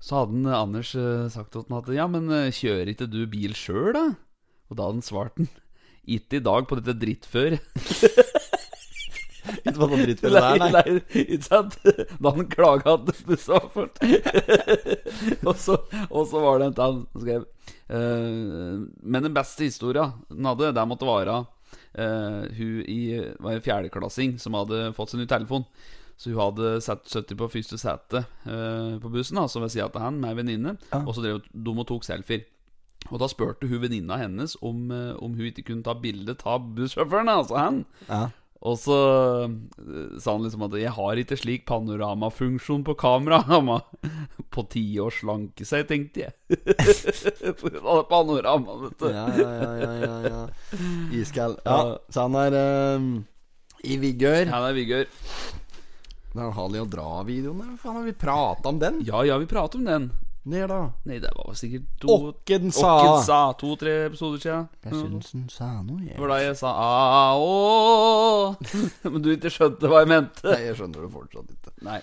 Så 0.00 0.20
hadde 0.20 0.34
han, 0.34 0.46
eh, 0.46 0.58
Anders 0.60 0.94
eh, 0.98 1.28
sagt 1.32 1.52
til 1.52 1.64
han 1.68 1.78
at 1.80 1.92
ja, 1.94 2.06
men 2.10 2.30
eh, 2.32 2.52
kjører 2.54 2.92
ikke 2.92 3.08
du 3.10 3.22
bil 3.30 3.56
sjøl, 3.56 3.92
da? 3.96 4.04
Og 4.70 4.76
da 4.76 4.88
hadde 4.88 5.00
han 5.00 5.06
svart 5.06 5.40
han 5.40 5.50
ikke 6.06 6.38
i 6.38 6.44
dag 6.46 6.68
på 6.70 6.78
dette 6.78 6.94
drittføret. 7.02 7.62
Ikke 9.46 9.78
på 9.78 9.86
det 9.92 9.98
drittspillet 10.08 10.42
der, 10.42 10.58
nei. 10.58 10.68
Nei, 10.74 11.00
ikke 11.22 11.46
sant? 11.46 11.76
Da 12.18 12.32
han 12.34 12.48
klaga 12.50 12.96
at 12.96 13.10
bussa 13.26 13.60
var 13.60 13.68
fullt. 13.74 14.00
og, 15.46 15.54
så, 15.62 16.40
var 16.42 16.58
det 16.58 16.66
en 16.66 16.80
han 16.80 16.98
som 17.12 17.22
skrev 17.22 17.44
uh, 17.46 18.82
Men 19.02 19.26
den 19.26 19.36
beste 19.36 19.68
historia 19.68 20.08
han 20.32 20.50
hadde, 20.50 20.72
der 20.74 20.88
måtte 20.90 21.06
være 21.06 21.38
uh, 21.46 22.42
hun 22.58 22.82
i 22.90 23.00
var 23.38 23.54
en 23.54 23.66
fjerdeklassing 23.66 24.36
som 24.42 24.58
hadde 24.58 24.90
fått 24.98 25.14
sin 25.14 25.22
ny 25.22 25.28
telefon. 25.30 25.66
Så 26.16 26.32
hun 26.32 26.40
hadde 26.40 26.76
satt 26.84 27.08
70 27.10 27.36
på 27.36 27.50
første 27.52 27.78
sete 27.80 28.24
uh, 28.48 28.96
på 29.02 29.12
bussen, 29.12 29.40
altså 29.40 29.60
ved 29.60 29.74
sida 29.74 29.90
av 29.90 30.00
han 30.00 30.20
med 30.22 30.32
ei 30.32 30.38
venninne. 30.40 30.76
Og 31.02 31.12
så 31.12 31.24
drev 31.24 31.42
de 31.52 31.74
og 31.74 31.86
tok 31.88 32.06
selfier. 32.08 32.46
Og 33.10 33.20
da 33.22 33.28
spurte 33.30 33.68
hun 33.68 33.82
venninna 33.84 34.16
hennes 34.18 34.56
om, 34.64 34.88
uh, 34.90 35.12
om 35.22 35.36
hun 35.36 35.50
ikke 35.50 35.68
kunne 35.68 35.86
ta 35.86 35.94
bilde 35.98 36.38
av 36.48 36.72
bussjåføren, 36.78 37.30
altså 37.30 37.60
han. 37.60 37.84
Ja. 38.08 38.26
Og 38.66 38.78
så 38.80 38.96
eh, 39.44 40.16
sa 40.18 40.32
han 40.32 40.42
liksom 40.42 40.64
at 40.66 40.74
'jeg 40.80 40.92
har 40.96 41.20
ikke 41.20 41.36
slik 41.36 41.66
panoramafunksjon 41.66 42.84
på 42.84 42.94
kamera'. 42.94 43.44
På 44.56 44.64
tide 44.64 45.04
å 45.04 45.10
slanke 45.12 45.66
seg, 45.68 45.84
tenkte 45.86 46.24
jeg. 46.24 46.32
For 47.60 47.68
hun 47.68 47.84
hadde 47.84 48.06
panorama, 48.08 48.76
vet 48.86 48.98
du. 48.98 49.06
Ja, 49.12 49.26
ja, 49.36 49.50
ja, 49.52 49.72
ja, 49.76 49.92
ja, 50.00 50.16
ja. 50.30 50.42
Iskald. 51.12 51.60
Ja, 51.66 51.98
så 52.08 52.24
han 52.24 52.38
er 52.40 52.56
eh, 52.56 53.06
i 53.84 53.98
vigør. 54.00 54.48
Han 54.48 54.64
er 54.64 54.72
i 54.72 54.80
Vigør. 54.80 55.06
Den 56.36 56.52
Hali 56.52 56.80
og 56.82 56.88
Dra-videoen, 56.92 57.74
faen 57.80 57.98
har 58.00 58.06
vi 58.06 58.12
prata 58.16 58.68
om 58.68 58.78
den? 58.82 59.00
Ja, 59.06 59.24
ja, 59.24 59.38
vi 59.40 59.48
prata 59.50 59.78
om 59.78 59.84
den. 59.88 60.10
Ned, 60.46 60.68
da. 60.70 60.92
Nei, 61.08 61.16
det 61.18 61.32
var 61.34 61.56
sikkert 61.58 61.86
to 61.98 62.06
Åkken 62.28 62.68
sa 62.70 62.90
Åkken 63.00 63.24
sa 63.26 63.38
To-tre 63.58 63.94
episoder 64.06 64.42
siden. 64.44 64.68
Jeg 64.84 64.92
syns 65.00 65.32
den 65.32 65.46
sa 65.50 65.70
noe, 65.80 66.04
jeg. 66.04 66.12
Det 66.14 66.22
var 66.22 66.30
da 66.30 66.36
jeg 66.44 66.58
sa 66.60 66.74
åh. 67.34 68.54
Men 69.10 69.24
du 69.24 69.32
ikke 69.32 69.50
skjønte 69.50 69.90
hva 69.90 70.04
jeg 70.04 70.12
mente. 70.12 70.44
Nei, 70.46 70.60
jeg 70.68 70.76
skjønner 70.78 71.02
det 71.02 71.10
fortsatt 71.16 71.50
ikke. 71.56 71.74
Nei. 71.88 71.98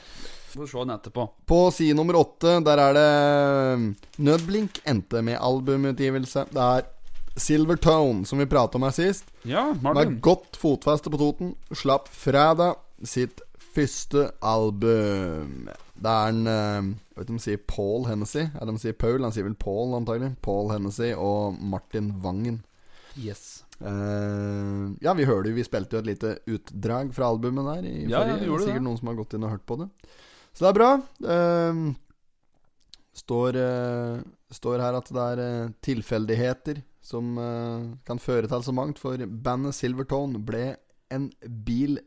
Får 0.53 0.69
se 0.73 0.83
den 0.83 0.91
etterpå. 0.97 1.27
På 1.49 1.61
side 1.73 1.95
nummer 1.97 2.19
åtte, 2.19 2.57
der 2.67 2.81
er 2.83 2.99
det 2.99 4.25
Nødblink 4.27 4.81
endte 4.91 5.23
med 5.25 5.39
albumutgivelse. 5.39 6.43
Det 6.51 6.67
er 6.67 6.91
Silvertone, 7.39 8.27
som 8.27 8.43
vi 8.43 8.45
prata 8.51 8.77
om 8.77 8.83
her 8.85 8.93
sist. 8.93 9.31
Ja, 9.47 9.69
Med 9.73 10.19
godt 10.21 10.59
fotfeste 10.59 11.09
på 11.09 11.17
Toten. 11.17 11.55
Slapp 11.71 12.11
fredag 12.11 12.75
sitt 13.07 13.39
første 13.73 14.27
album. 14.45 15.67
Det 15.93 16.11
er 16.11 16.33
en 16.33 16.47
eh, 16.49 16.91
Jeg 17.13 17.17
vet 17.17 17.25
ikke 17.25 17.33
om 17.35 17.39
de 17.39 17.45
sier 17.45 17.63
Paul 17.69 18.05
Hennessy. 18.09 18.43
Eller 18.49 18.75
de 18.75 18.83
sier 18.83 18.97
Paul. 18.97 19.23
Han 19.25 19.33
sier 19.35 19.47
vel 19.47 19.57
Paul, 19.59 19.95
antagelig. 19.97 20.33
Paul 20.45 20.71
Hennessy 20.73 21.11
og 21.13 21.57
Martin 21.61 22.13
Vangen. 22.23 22.61
Yes. 23.19 23.63
Uh, 23.83 24.93
ja, 25.03 25.11
vi 25.13 25.25
hørte 25.27 25.51
jo 25.51 25.57
Vi 25.57 25.65
spilte 25.65 25.97
jo 25.97 26.01
et 26.01 26.07
lite 26.07 26.29
utdrag 26.49 27.11
fra 27.13 27.27
albumet 27.33 27.67
der. 27.67 27.89
I 27.89 28.07
Ja, 28.09 28.23
ja, 28.25 28.37
det 28.39 28.47
gjorde 28.47 28.65
Sikkert 28.65 28.81
det. 28.81 28.87
noen 28.87 29.01
som 29.01 29.11
har 29.11 29.19
gått 29.19 29.35
inn 29.35 29.45
og 29.45 29.53
hørt 29.53 29.65
på 29.69 29.77
det. 29.81 29.89
Så 30.53 30.65
det 30.65 30.71
er 30.71 30.79
bra. 30.79 30.91
Uh, 31.25 31.91
står, 33.13 33.59
uh, 33.59 34.23
står 34.53 34.85
her 34.85 34.97
at 34.97 35.13
det 35.13 35.27
er 35.33 35.75
tilfeldigheter 35.85 36.81
som 37.03 37.35
kan 38.07 38.19
føre 38.23 38.47
til 38.47 38.61
så 38.63 38.71
mangt. 38.71 39.01
For 39.01 39.19
bandet 39.19 39.75
Silvertone 39.75 40.39
ble 40.39 40.77
en 41.11 41.25
bil 41.67 41.97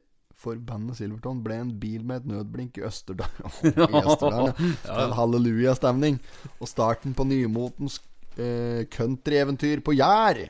For 0.47 0.59
bandet 0.63 1.01
Silverton 1.01 1.41
ble 1.43 1.59
en 1.59 1.71
bil 1.83 2.05
med 2.07 2.23
et 2.23 2.29
nødblink 2.31 2.79
i 2.79 2.85
Østerdalen. 2.87 3.55
I 3.67 4.03
Østerdalen 4.05 4.75
ja. 4.87 5.09
Hallelujah-stemning. 5.19 6.21
Og 6.61 6.71
starten 6.71 7.17
på 7.19 7.27
nymotens 7.27 7.99
eh, 8.39 8.85
country-eventyr 8.95 9.83
på 9.83 9.97
Jær. 9.99 10.45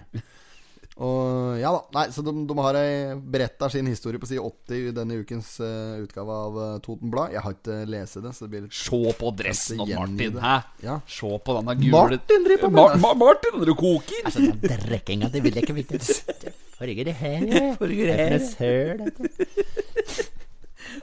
Og 0.96 1.58
ja 1.60 1.68
da, 1.74 1.80
nei, 1.92 2.06
så 2.08 2.22
de, 2.24 2.32
de 2.48 2.54
har 2.56 2.76
beretta 3.20 3.68
sin 3.68 3.88
historie 3.90 4.20
på 4.20 4.28
side 4.30 4.40
80 4.40 4.78
i 4.78 4.92
denne 4.96 5.18
ukens 5.20 5.50
uh, 5.60 5.98
utgave 6.00 6.36
av 6.46 6.56
uh, 6.56 6.68
Toten 6.84 7.10
Blad. 7.12 7.34
Jeg 7.34 7.44
har 7.44 7.56
ikke 7.56 7.76
lest 7.92 8.16
det, 8.24 8.32
så 8.32 8.46
det 8.46 8.52
blir 8.54 8.64
litt 8.64 8.78
Se 8.78 9.12
på 9.18 9.32
dressen 9.36 9.82
av 9.84 9.90
til 9.90 10.00
Martin, 10.00 10.38
hæ? 10.40 10.54
Ja. 10.86 10.94
Se 11.04 11.28
på 11.36 11.56
denne 11.58 11.74
gule 11.82 11.92
Martin 11.92 12.46
driver 12.48 12.64
på 12.64 12.70
med 12.72 12.80
Ma 12.80 12.86
det. 12.94 13.02
Ma 13.02 13.12
Martin, 13.26 13.58
du 13.68 13.74
koker! 13.76 14.22
Altså, 14.24 14.46
den 14.46 14.62
drekkinga, 14.86 15.30
det 15.34 15.44
vil 15.44 15.60
jeg 15.60 15.68
ikke 15.68 15.76
vite. 15.76 16.00
Det 16.00 16.54
foregår 16.78 17.10
det 17.10 17.16
her, 17.20 17.46
farger 17.82 18.14
er 18.14 18.38
her. 18.62 19.04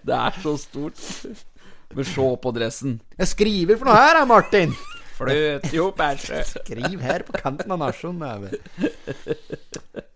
Det 0.01 0.17
er 0.17 0.41
så 0.41 0.55
stort. 0.57 1.05
Men 1.93 2.09
se 2.09 2.27
på 2.41 2.55
dressen. 2.57 2.97
Jeg 3.19 3.29
skriver 3.29 3.77
for 3.77 3.91
noe 3.91 4.01
her, 4.01 4.23
Martin! 4.25 4.73
Fløt 5.13 5.67
jo 5.77 5.89
bæsje. 5.95 6.41
Skriv 6.49 7.01
her 7.03 7.25
på 7.27 7.35
kanten 7.37 7.73
av 7.73 7.81
nasjonen. 7.81 8.47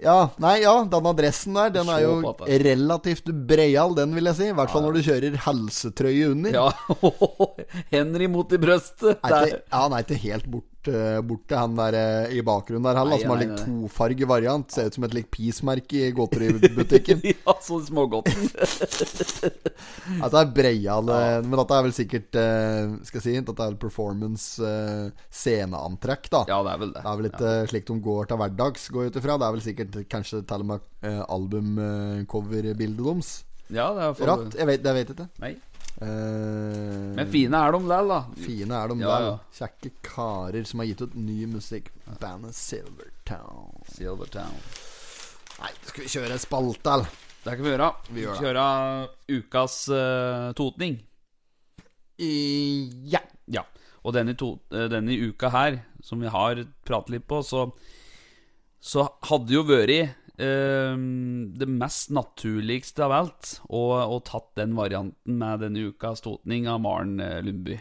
Ja, 0.01 0.17
nei, 0.41 0.55
ja, 0.63 0.73
den 0.89 1.09
adressen 1.09 1.57
der, 1.57 1.73
den 1.73 1.91
er 1.93 2.03
jo 2.05 2.33
relativt 2.63 3.29
breial, 3.49 3.95
den 3.97 4.15
vil 4.17 4.29
jeg 4.31 4.39
si. 4.39 4.49
I 4.51 4.57
hvert 4.57 4.73
fall 4.73 4.85
når 4.87 4.97
du 4.97 5.03
kjører 5.07 5.37
helsetrøye 5.47 6.31
under. 6.33 6.57
Ja, 6.57 6.67
Henry 7.93 8.29
mot 8.31 8.53
i 8.53 8.61
brøstet. 8.61 9.17
Er 9.21 9.47
ikke, 9.47 9.61
ja, 9.61 9.83
han 9.83 9.97
er 9.97 10.05
ikke 10.05 10.21
helt 10.27 10.49
bort, 10.85 11.43
til 11.49 11.57
han 11.57 11.75
der 11.77 11.95
eh, 11.97 12.35
i 12.37 12.43
bakgrunnen 12.45 12.85
der 12.85 12.99
heller, 12.99 13.21
som 13.21 13.33
har 13.33 13.41
litt 13.41 13.61
tofarge 13.63 14.27
variant. 14.29 14.71
Ser 14.73 14.89
ut 14.89 14.97
som 14.97 15.07
et 15.07 15.15
litt 15.17 15.29
peace-merke 15.33 16.07
i 16.09 16.13
godteributikken. 16.15 17.23
Ja, 17.47 17.53
sånn 17.63 17.83
smågodten. 17.85 18.49
At 20.23 20.33
det 20.33 20.39
er 20.39 20.51
breial 20.55 21.09
ja. 21.11 21.39
Men 21.43 21.55
dette 21.59 21.75
er 21.77 21.83
vel 21.85 21.93
sikkert 21.95 22.37
eh, 22.39 22.93
Skal 23.07 23.19
jeg 23.19 23.23
si 23.25 23.33
Dette 23.45 23.65
er 23.65 23.75
performance 23.79 24.63
eh, 24.63 25.09
sceneantrekk, 25.33 26.29
da. 26.33 26.43
Ja, 26.49 26.59
det 26.65 26.73
er 26.73 26.81
vel 26.83 26.93
det. 26.95 27.03
Det 27.03 27.11
er 27.11 27.19
vel 27.21 27.29
ikke 27.31 27.53
slik 27.71 27.87
de 27.89 27.97
går 28.07 28.31
til 28.31 28.41
hverdags, 28.41 28.87
går 28.93 29.05
jeg 29.05 29.13
ut 29.13 29.19
ifra. 29.21 29.37
Det 29.37 29.47
er 29.47 29.57
vel 29.57 29.65
sikkert 29.67 29.99
kanskje 30.11 30.43
til 30.47 30.65
og 30.65 30.71
med 30.71 31.11
albumcoverbildet 31.27 33.03
deres. 33.03 33.33
Ja, 33.67 33.89
det 33.91 34.03
er 34.03 34.13
for... 34.15 34.29
Ratt? 34.29 34.55
Jeg 34.55 34.67
vet, 34.69 34.85
jeg 34.85 34.95
vet 34.95 35.09
ikke. 35.13 35.27
Nei. 35.43 35.53
Eh, 36.01 37.15
Men 37.17 37.29
fine 37.31 37.57
er 37.57 37.71
de 37.73 37.79
der, 37.89 38.07
da. 38.11 38.19
Fine 38.37 38.75
er 38.83 38.87
de 38.91 38.99
Ja, 39.01 39.07
der. 39.07 39.25
ja. 39.25 39.37
Kjekke 39.57 39.91
karer 40.05 40.65
som 40.69 40.79
har 40.83 40.85
gitt 40.91 41.01
ut 41.01 41.15
ny 41.15 41.45
musikk. 41.49 41.89
Bandet 42.21 42.53
Silvertown. 42.55 43.81
Silvertown. 43.95 44.59
Nei, 45.57 45.71
skal 45.89 46.03
vi 46.03 46.09
kjøre 46.13 46.31
en 46.37 46.43
spalte, 46.43 46.93
eller? 46.93 47.09
Det 47.47 47.55
kan 47.55 47.63
vi 47.65 47.71
gjøre. 47.71 47.89
Vi 48.13 48.21
gjør 48.25 48.33
det. 48.35 48.43
Kjøre 48.43 48.67
ukas 49.39 49.77
uh, 49.89 50.51
totning. 50.53 50.99
I, 52.19 52.33
ja. 53.09 53.21
Ja. 53.47 53.63
Og 54.03 54.13
denne, 54.13 54.35
to, 54.37 54.59
eh, 54.71 54.87
denne 54.91 55.15
uka 55.29 55.49
her, 55.53 55.79
som 56.03 56.19
vi 56.21 56.27
har 56.31 56.61
pratet 56.85 57.09
litt 57.15 57.27
på, 57.27 57.41
så, 57.43 57.65
så 58.79 59.07
hadde 59.29 59.53
jo 59.53 59.63
vært 59.67 60.13
det 60.37 61.65
mest 61.65 62.11
naturligste 62.13 63.05
av 63.07 63.15
alt 63.15 63.55
å, 63.69 63.81
og 64.05 64.19
tatt 64.29 64.51
den 64.59 64.75
varianten 64.77 65.39
med 65.39 65.63
denne 65.65 65.87
ukas 65.89 66.21
totning 66.21 66.67
av 66.69 66.81
Maren 66.83 67.17
eh, 67.23 67.39
Lundby. 67.41 67.79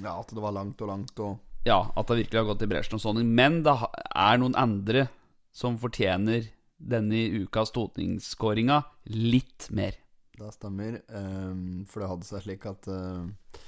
ja, 0.00 0.14
at 0.14 0.32
det 0.32 0.40
var 0.40 0.56
langt 0.56 0.80
og 0.80 0.88
langt 0.88 1.20
og 1.20 1.36
Ja, 1.66 1.82
at 1.96 2.08
det 2.08 2.22
virkelig 2.22 2.40
har 2.40 2.48
gått 2.48 2.62
i 2.64 2.70
bresjen 2.70 2.96
og 2.96 3.02
sånn. 3.02 3.18
Men 3.36 3.60
det 3.66 3.74
er 4.08 4.38
noen 4.40 4.56
andre 4.56 5.08
som 5.52 5.76
fortjener 5.76 6.46
denne 6.78 7.24
ukas 7.42 7.74
totningskåringa 7.74 8.78
litt 9.10 9.66
mer. 9.74 9.98
Det 10.38 10.52
stemmer. 10.54 11.00
ehm, 11.10 11.84
for 11.90 12.00
det 12.00 12.08
hadde 12.12 12.28
seg 12.28 12.44
slik 12.44 12.64
at 12.70 12.86
eh, 12.88 13.58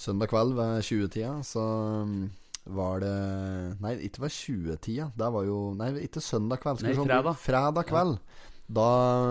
søndag 0.00 0.32
kveld 0.32 0.56
ved 0.56 0.80
20-tida 0.88 1.34
så 1.44 1.62
um, 2.02 2.30
var 2.68 3.00
det 3.02 3.14
Nei, 3.82 3.94
ikke 4.08 4.26
var 4.26 4.34
20-tida. 4.34 5.08
Det 5.16 5.30
var 5.34 5.46
jo 5.48 5.60
Nei, 5.78 5.92
ikke 6.04 6.22
søndag 6.24 6.62
kveld. 6.62 6.84
Nei, 6.84 6.96
fredag. 6.98 7.38
Fredag 7.42 7.88
kveld. 7.88 8.18
Da 8.68 8.88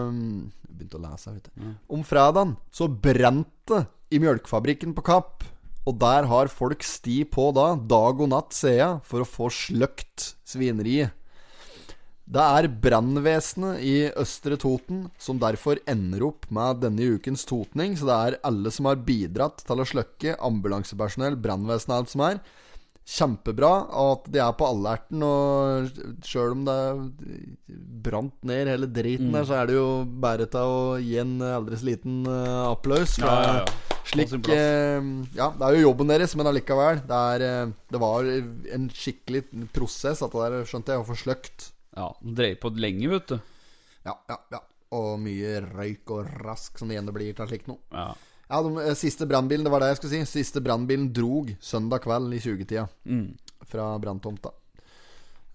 um, 0.10 0.48
begynte 0.66 0.98
å 0.98 1.04
lese, 1.04 1.36
vet 1.36 1.52
du. 1.52 1.70
Om 1.94 2.06
fredagen 2.08 2.56
så 2.74 2.90
brente 2.90 3.54
det 3.70 3.86
i 4.16 4.22
mjølkefabrikken 4.24 4.96
på 4.98 5.06
Kapp. 5.06 5.46
Og 5.88 5.96
der 6.02 6.28
har 6.28 6.50
folk 6.52 6.84
sti 6.84 7.22
på 7.32 7.50
da, 7.56 7.70
dag 7.80 8.20
og 8.20 8.32
natt, 8.34 8.52
ser 8.56 8.76
jeg, 8.76 9.00
for 9.08 9.24
å 9.24 9.28
få 9.28 9.48
sløkt 9.54 10.34
svineriet. 10.48 11.14
Det 12.28 12.44
er 12.44 12.68
brannvesenet 12.84 13.80
i 13.88 13.94
Østre 14.20 14.58
Toten 14.60 15.06
som 15.22 15.38
derfor 15.40 15.80
ender 15.88 16.26
opp 16.28 16.50
med 16.52 16.82
denne 16.84 17.14
ukens 17.16 17.48
totning. 17.48 17.96
Så 17.96 18.10
det 18.10 18.18
er 18.18 18.40
alle 18.50 18.74
som 18.76 18.90
har 18.90 19.00
bidratt 19.00 19.64
til 19.64 19.80
å 19.80 19.88
slukke, 19.88 20.36
ambulansepersonell, 20.44 21.40
brannvesenet, 21.40 21.96
alt 21.96 22.12
som 22.12 22.26
er. 22.28 22.42
Kjempebra 23.08 23.72
at 23.88 24.26
de 24.34 24.42
er 24.44 24.56
på 24.60 24.68
alerten, 24.68 25.22
og 25.24 26.26
sjøl 26.28 26.58
om 26.58 26.66
det 26.68 26.76
er 26.76 27.04
brant 28.04 28.36
ned 28.48 28.68
hele 28.68 28.90
driten 28.92 29.32
der, 29.32 29.48
så 29.48 29.62
er 29.62 29.70
det 29.70 29.78
jo 29.78 29.88
bare 30.24 30.48
til 30.52 30.74
å 30.76 30.82
gi 31.00 31.16
en 31.22 31.38
aldri 31.40 31.80
så 31.80 31.88
liten 31.88 32.26
uh, 32.28 32.68
applaus. 32.74 33.16
Ja, 33.22 33.36
ja, 33.46 33.54
ja. 33.62 33.88
Slik 34.08 34.32
eh, 34.54 35.04
Ja, 35.36 35.50
det 35.52 35.66
er 35.66 35.76
jo 35.76 35.90
jobben 35.90 36.12
deres, 36.12 36.36
men 36.40 36.48
allikevel. 36.48 37.02
Det, 37.08 37.18
er, 37.34 37.44
eh, 37.44 37.74
det 37.92 38.00
var 38.02 38.30
en 38.78 38.88
skikkelig 38.94 39.44
prosess, 39.76 40.24
at 40.24 40.32
det 40.32 40.46
der, 40.46 40.68
skjønte 40.70 40.96
jeg, 40.96 41.04
å 41.04 41.08
få 41.08 41.18
sløkt. 41.20 41.70
Ja, 41.98 42.12
den 42.22 42.38
dreier 42.38 42.60
på 42.62 42.72
lenge, 42.78 43.10
vet 43.12 43.34
du. 43.34 43.38
Ja, 44.08 44.16
ja, 44.30 44.40
ja. 44.56 44.64
Og 44.96 45.18
mye 45.20 45.60
røyk 45.66 46.14
og 46.16 46.30
rask 46.46 46.80
som 46.80 46.88
det 46.88 46.96
igjen 46.96 47.12
blir 47.12 47.36
til 47.36 47.50
slikt 47.50 47.68
noe. 47.68 47.82
Ja. 47.92 48.14
Ja, 48.48 48.62
de 48.64 48.72
eh, 48.86 48.94
siste 48.96 49.28
brannbilen, 49.28 49.66
det 49.68 49.74
var 49.74 49.84
det 49.84 49.92
jeg 49.92 50.00
skulle 50.02 50.14
si. 50.16 50.40
Siste 50.40 50.64
brannbilen 50.64 51.10
drog 51.16 51.52
søndag 51.60 52.06
kveld 52.06 52.34
i 52.38 52.40
20-tida 52.44 52.88
Mm. 53.08 53.36
fra 53.68 53.90
branntomta. 54.00 54.54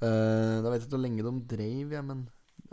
Uh, 0.03 0.59
da 0.64 0.70
vet 0.72 0.80
jeg 0.80 0.88
ikke 0.88 0.97
hvor 0.97 1.05
lenge 1.05 1.22
de 1.22 1.32
dreiv, 1.53 1.93
ja, 1.95 2.01
men 2.03 2.24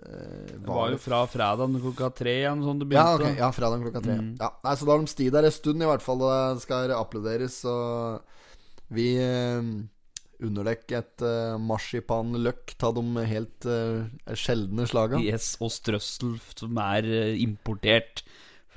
eh, 0.02 0.56
Det 0.56 0.66
var 0.66 0.90
jo 0.90 0.98
fra 0.98 1.20
fredag 1.30 1.76
klokka 1.84 2.08
tre 2.18 2.34
igjen 2.40 2.64
sånn 2.66 2.80
det 2.82 2.88
Ja, 2.96 3.04
okay. 3.14 3.36
ja 3.38 3.52
fredag 3.54 3.84
klokka 3.84 4.02
tre. 4.02 4.16
Mm. 4.18 4.32
Ja, 4.42 4.50
nei, 4.66 4.74
Så 4.76 4.88
da 4.88 4.96
har 4.96 5.04
de 5.04 5.12
sti 5.14 5.30
der 5.36 5.46
en 5.46 5.54
stund, 5.54 5.84
i 5.86 5.90
hvert 5.92 6.02
fall. 6.02 6.26
Det 6.26 6.66
skal 6.66 6.96
applauderes. 6.98 7.60
Og 7.70 8.26
vi 8.90 9.12
uh, 9.22 9.62
underdekk 10.42 10.96
et 10.98 11.22
uh, 11.22 11.56
marsipanløk 11.62 12.74
av 12.82 12.98
de 12.98 13.26
helt 13.30 13.70
uh, 13.70 14.34
sjeldne 14.34 14.90
slaga. 14.90 15.22
Yes, 15.22 15.54
og 15.62 15.70
strøssel 15.76 16.40
som 16.58 16.82
er 16.82 17.06
uh, 17.06 17.38
importert 17.38 18.24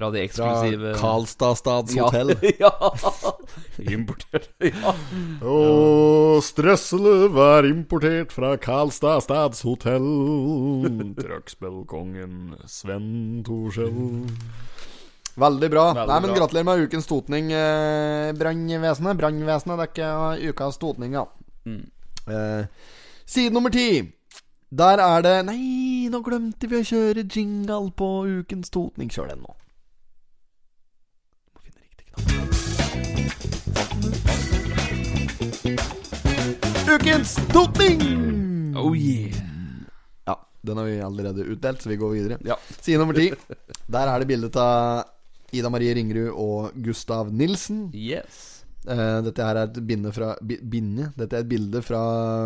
fra 0.03 0.11
de 0.11 0.23
eksklusive 0.27 0.93
Fra 0.97 1.01
Karlstadstads 1.01 1.95
Ja. 1.95 2.05
hotell. 2.09 2.35
ja. 2.59 2.73
Importert. 3.93 4.49
Ja. 4.73 4.95
Og 5.47 6.43
Strøsseløv 6.43 7.37
er 7.43 7.69
importert 7.71 8.33
fra 8.35 8.55
Karlstadstads 8.61 9.63
hotell. 9.67 10.07
Trøkkspillkongen 11.19 12.57
Sven 12.67 13.43
Torskjell. 13.47 14.27
Veldig 15.39 15.71
bra. 15.73 15.85
Veldig 15.97 16.09
Nei, 16.11 16.19
men 16.21 16.33
bra. 16.33 16.39
Gratulerer 16.43 16.67
med 16.69 16.83
ukens 16.87 17.07
totning, 17.09 17.53
eh, 17.57 18.33
Brannvesenet. 18.37 19.17
Brannvesenet, 19.21 19.79
det 19.79 19.87
er 20.05 20.43
ikke 20.43 20.53
ukas 20.53 20.81
totning, 20.83 21.15
ja. 21.17 21.25
Mm. 21.65 21.87
Eh, 22.29 22.67
side 23.25 23.55
nummer 23.55 23.71
ti. 23.73 24.03
Der 24.73 25.01
er 25.05 25.23
det 25.25 25.35
Nei, 25.47 26.09
nå 26.13 26.21
glemte 26.25 26.69
vi 26.69 26.81
å 26.81 26.85
kjøre 26.87 27.27
jingle 27.29 27.91
på 27.97 28.11
ukens 28.41 28.73
totning. 28.73 29.09
Kjør 29.13 29.35
den 29.35 29.45
nå. 29.47 29.57
Ukens 36.93 37.39
totning! 37.49 38.03
Oh 38.77 38.93
yeah. 38.97 39.33
Ja, 40.27 40.35
den 40.61 40.77
har 40.77 40.85
vi 40.85 41.01
allerede 41.01 41.45
utdelt, 41.45 41.83
så 41.83 41.89
vi 41.89 41.97
går 41.97 42.11
videre. 42.11 42.37
Ja. 42.45 42.59
Side 42.81 42.99
nummer 43.01 43.17
ti. 43.17 43.31
Der 43.89 44.11
er 44.13 44.21
det 44.21 44.29
bilde 44.29 44.51
av 44.61 45.07
Ida 45.57 45.71
Marie 45.73 45.95
Ringerud 45.97 46.37
og 46.37 46.77
Gustav 46.85 47.31
Nilsen. 47.33 47.87
Yes. 47.97 48.67
Eh, 48.85 49.23
dette 49.25 49.47
her 49.47 49.63
er 49.63 49.71
et 49.71 49.81
binde 49.89 50.13
fra 50.13 50.35
Binde? 50.43 51.09
Dette 51.17 51.39
er 51.39 51.47
et 51.47 51.49
bilde 51.49 51.81
fra 51.87 52.03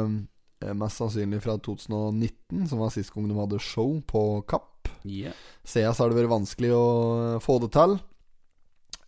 eh, 0.07 0.75
Mest 0.79 1.03
sannsynlig 1.03 1.43
fra 1.43 1.59
2019, 1.59 2.69
som 2.71 2.85
var 2.85 2.95
sist 2.95 3.11
gang 3.17 3.27
de 3.27 3.41
hadde 3.41 3.63
show 3.67 3.97
på 4.07 4.27
Kapp. 4.47 4.93
Yeah. 5.03 5.35
Så 5.67 5.83
har 5.83 6.07
det 6.07 6.21
vært 6.21 6.37
vanskelig 6.37 6.71
å 6.77 6.87
få 7.43 7.59
det 7.67 7.75
til. 7.75 7.99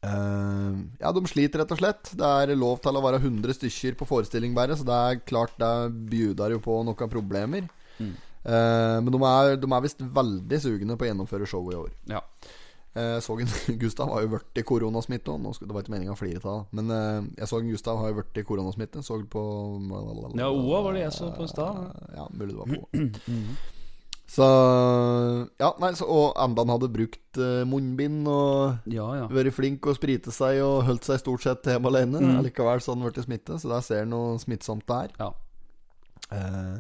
Eh, 0.03 0.77
ja, 1.01 1.11
de 1.13 1.25
sliter 1.27 1.63
rett 1.63 1.75
og 1.75 1.81
slett. 1.81 2.13
Det 2.19 2.29
er 2.29 2.55
lov 2.59 2.79
til 2.85 2.99
å 2.99 3.03
være 3.05 3.21
100 3.23 3.57
stykker 3.59 3.99
på 3.99 4.09
forestilling 4.09 4.55
bare, 4.57 4.77
så 4.79 4.87
det 4.87 4.99
er 4.99 5.21
klart 5.27 5.57
det 5.61 5.73
bjuder 6.13 6.55
jo 6.55 6.63
på 6.65 6.81
noen 6.87 7.13
problemer. 7.13 7.69
Mm. 7.99 8.15
Eh, 8.45 8.97
men 9.03 9.11
de 9.15 9.21
er, 9.33 9.59
de 9.59 9.73
er 9.75 9.85
visst 9.85 10.05
veldig 10.21 10.63
sugne 10.63 10.97
på 10.97 11.07
å 11.07 11.11
gjennomføre 11.11 11.51
showet 11.51 11.75
i 11.75 11.81
år. 11.83 11.97
Ja. 12.15 12.23
Eh, 12.99 13.17
så 13.25 13.39
en, 13.39 13.51
Gustav 13.83 14.13
har 14.15 14.27
jo 14.27 14.35
vært 14.37 14.63
i 14.63 14.67
koronasmitte. 14.67 15.35
Nå 15.35 15.55
skulle, 15.57 15.73
det 15.73 15.79
var 15.79 15.87
ikke 15.87 15.97
meninga 15.97 16.15
å 16.15 16.21
flire 16.21 16.45
av. 16.53 16.69
Men 16.79 16.95
jeg 17.35 17.51
så 17.51 17.63
en 17.63 17.73
Gustav 17.73 17.99
har 18.03 18.13
jo 18.13 18.21
vært 18.21 18.39
i 18.39 18.47
koronasmitte. 18.47 19.03
Så 19.07 19.19
på 19.31 19.43
Ja, 20.39 20.53
OA 20.53 20.85
var 20.87 20.95
det 20.95 21.09
jeg 21.09 21.19
så 21.19 21.33
på 21.35 21.49
i 21.49 21.51
stad. 21.51 21.83
Ja, 22.15 22.31
mulig 22.31 22.55
det 22.55 22.63
var 22.63 22.71
på 22.77 22.87
Så 24.29 24.45
Ja, 25.57 25.71
nei, 25.81 25.95
så, 25.97 26.05
og 26.05 26.37
Andan 26.37 26.69
hadde 26.75 26.91
brukt 26.93 27.41
uh, 27.41 27.65
munnbind 27.69 28.29
og 28.29 28.91
Ja, 28.93 29.07
ja. 29.23 29.29
vært 29.33 29.57
flink 29.57 29.89
og 29.89 29.97
sprite 29.97 30.35
seg 30.35 30.61
og 30.65 30.83
holdt 30.89 31.09
seg 31.09 31.23
stort 31.23 31.47
sett 31.47 31.71
hjemme 31.73 31.89
alene. 31.89 32.21
Mm. 32.21 32.43
Likevel 32.45 32.83
så 32.85 32.93
han 32.93 33.07
blitt 33.07 33.25
smitte, 33.25 33.57
så 33.57 33.73
der 33.73 33.87
ser 33.87 34.05
han 34.05 34.13
noe 34.13 34.37
smittsomt 34.43 34.85
der. 34.91 35.17
Ja. 35.17 35.33
Uh, 36.29 36.77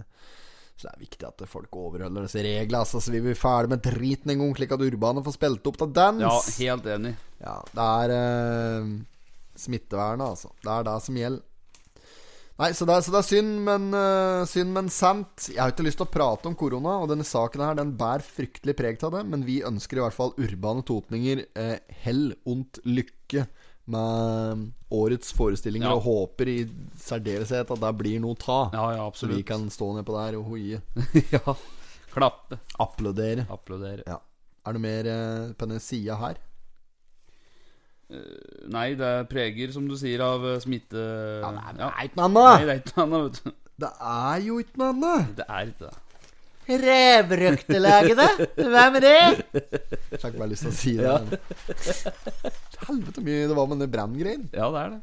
så 0.78 0.86
det 0.86 0.92
er 0.92 1.02
viktig 1.06 1.26
at 1.26 1.42
folk 1.50 1.74
overholder 1.80 2.28
disse 2.28 2.44
reglene. 2.44 2.84
Altså, 2.84 3.00
så 3.02 3.10
vi 3.10 3.24
blir 3.24 3.38
ferdig 3.38 3.72
med 3.72 3.82
driten 3.82 4.30
en 4.34 4.44
gang, 4.44 4.52
slik 4.54 4.76
at 4.76 4.84
Urbane 4.84 5.24
får 5.26 5.34
spilt 5.40 5.72
opp 5.72 5.80
til 5.80 5.90
dans. 5.96 6.22
ja, 6.22 6.34
helt 6.60 6.86
enig. 6.92 7.16
Ja, 7.42 7.56
det 7.72 7.88
er 8.04 8.14
uh, 8.14 8.92
smittevernet, 9.58 10.36
altså. 10.36 10.52
Det 10.62 10.70
er 10.76 10.86
det 10.92 10.98
som 11.08 11.18
gjelder. 11.18 11.47
Nei, 12.58 12.72
så 12.74 12.86
det 12.88 12.94
er, 12.96 13.02
så 13.06 13.12
det 13.14 13.18
er 13.20 13.26
synd, 13.28 13.52
men 13.62 13.84
uh, 13.94 14.42
synd, 14.50 14.72
men 14.74 14.88
sant. 14.90 15.44
Jeg 15.52 15.60
har 15.62 15.70
ikke 15.70 15.84
lyst 15.86 16.00
til 16.00 16.08
å 16.08 16.10
prate 16.10 16.48
om 16.50 16.56
korona, 16.58 16.96
og 16.98 17.06
denne 17.12 17.22
saken 17.26 17.62
her 17.62 17.76
Den 17.78 17.92
bærer 18.00 18.24
fryktelig 18.26 18.74
preg 18.80 18.98
av 19.06 19.14
det, 19.14 19.20
men 19.30 19.44
vi 19.46 19.60
ønsker 19.66 20.00
i 20.00 20.02
hvert 20.02 20.16
fall 20.16 20.34
urbane 20.42 20.82
totninger 20.88 21.44
eh, 21.54 21.76
hell 22.02 22.32
ondt 22.50 22.80
lykke 22.82 23.44
med 23.88 24.64
årets 24.92 25.30
forestillinger, 25.38 25.86
Ja. 25.88 25.94
og 25.96 26.02
håper 26.04 26.50
i 26.50 26.56
særdeleshet 26.98 27.70
at 27.70 27.80
det 27.86 27.92
blir 27.96 28.18
noe 28.20 28.34
ta. 28.36 28.58
Ja, 28.74 28.88
ja, 28.98 29.06
Så 29.14 29.30
vi 29.30 29.44
kan 29.46 29.70
stå 29.72 29.92
nedpå 29.96 30.18
der 30.18 30.36
og 30.40 30.50
hoie. 30.50 30.82
ja. 31.36 31.54
Klappe. 32.12 32.58
Applaudere. 32.82 33.46
Applaudere. 33.54 34.02
Ja. 34.04 34.18
Er 34.66 34.74
det 34.76 34.82
mer 34.82 35.06
eh, 35.14 35.52
på 35.54 35.64
denne 35.70 35.80
sida 35.80 36.18
her? 36.20 36.42
Nei, 38.72 38.94
det 38.96 39.04
er 39.04 39.26
preger, 39.28 39.72
som 39.74 39.84
du 39.88 39.92
sier, 40.00 40.22
av 40.24 40.44
eh, 40.48 40.58
smitte... 40.64 40.96
Ja, 41.44 41.50
Det 41.76 41.88
er 41.88 42.06
ikke 42.08 42.20
noe 42.22 42.30
Nei, 42.32 42.44
annet! 42.48 42.66
det 42.68 42.74
er 42.74 42.80
ikke 42.80 42.94
noe 42.96 43.06
annet, 43.08 43.24
vet 43.24 43.40
du. 43.44 43.56
Det 43.84 43.90
er 44.10 44.44
jo 44.46 44.60
ikke 44.62 44.80
noe 44.80 44.92
annet! 44.94 45.34
Det 45.38 45.46
er 45.48 45.72
ikke 45.72 45.90
det. 45.90 45.96
Revrøktelegene? 46.68 48.26
Hvem 48.56 48.96
er 48.98 49.04
det? 49.04 49.12
Jeg 49.12 50.18
har 50.20 50.32
ikke 50.32 50.40
bare 50.42 50.50
lyst 50.50 50.66
til 50.66 50.72
å 50.72 50.76
si 50.76 50.90
det. 50.98 51.06
Ja. 51.08 51.14
Helvete 52.88 53.22
mye 53.24 53.46
det 53.48 53.56
var 53.56 53.70
med 53.70 53.80
den 53.84 53.92
branngreien. 53.92 54.42
Ja, 54.52 54.68
det 54.74 54.82
er 54.82 54.90
det. 54.96 55.00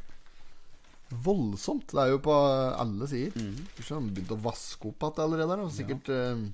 Voldsomt. 1.25 1.89
Det 1.93 2.01
er 2.03 2.11
jo 2.13 2.19
på 2.25 2.35
alle 2.35 3.07
sider. 3.09 3.49
Kanskje 3.77 3.97
han 3.97 4.11
begynte 4.13 4.37
å 4.37 4.43
vaske 4.45 4.91
opp 4.91 5.07
igjen 5.07 5.25
allerede. 5.25 5.57
Da. 5.63 5.67
Sikkert 5.73 6.11
eh, 6.13 6.45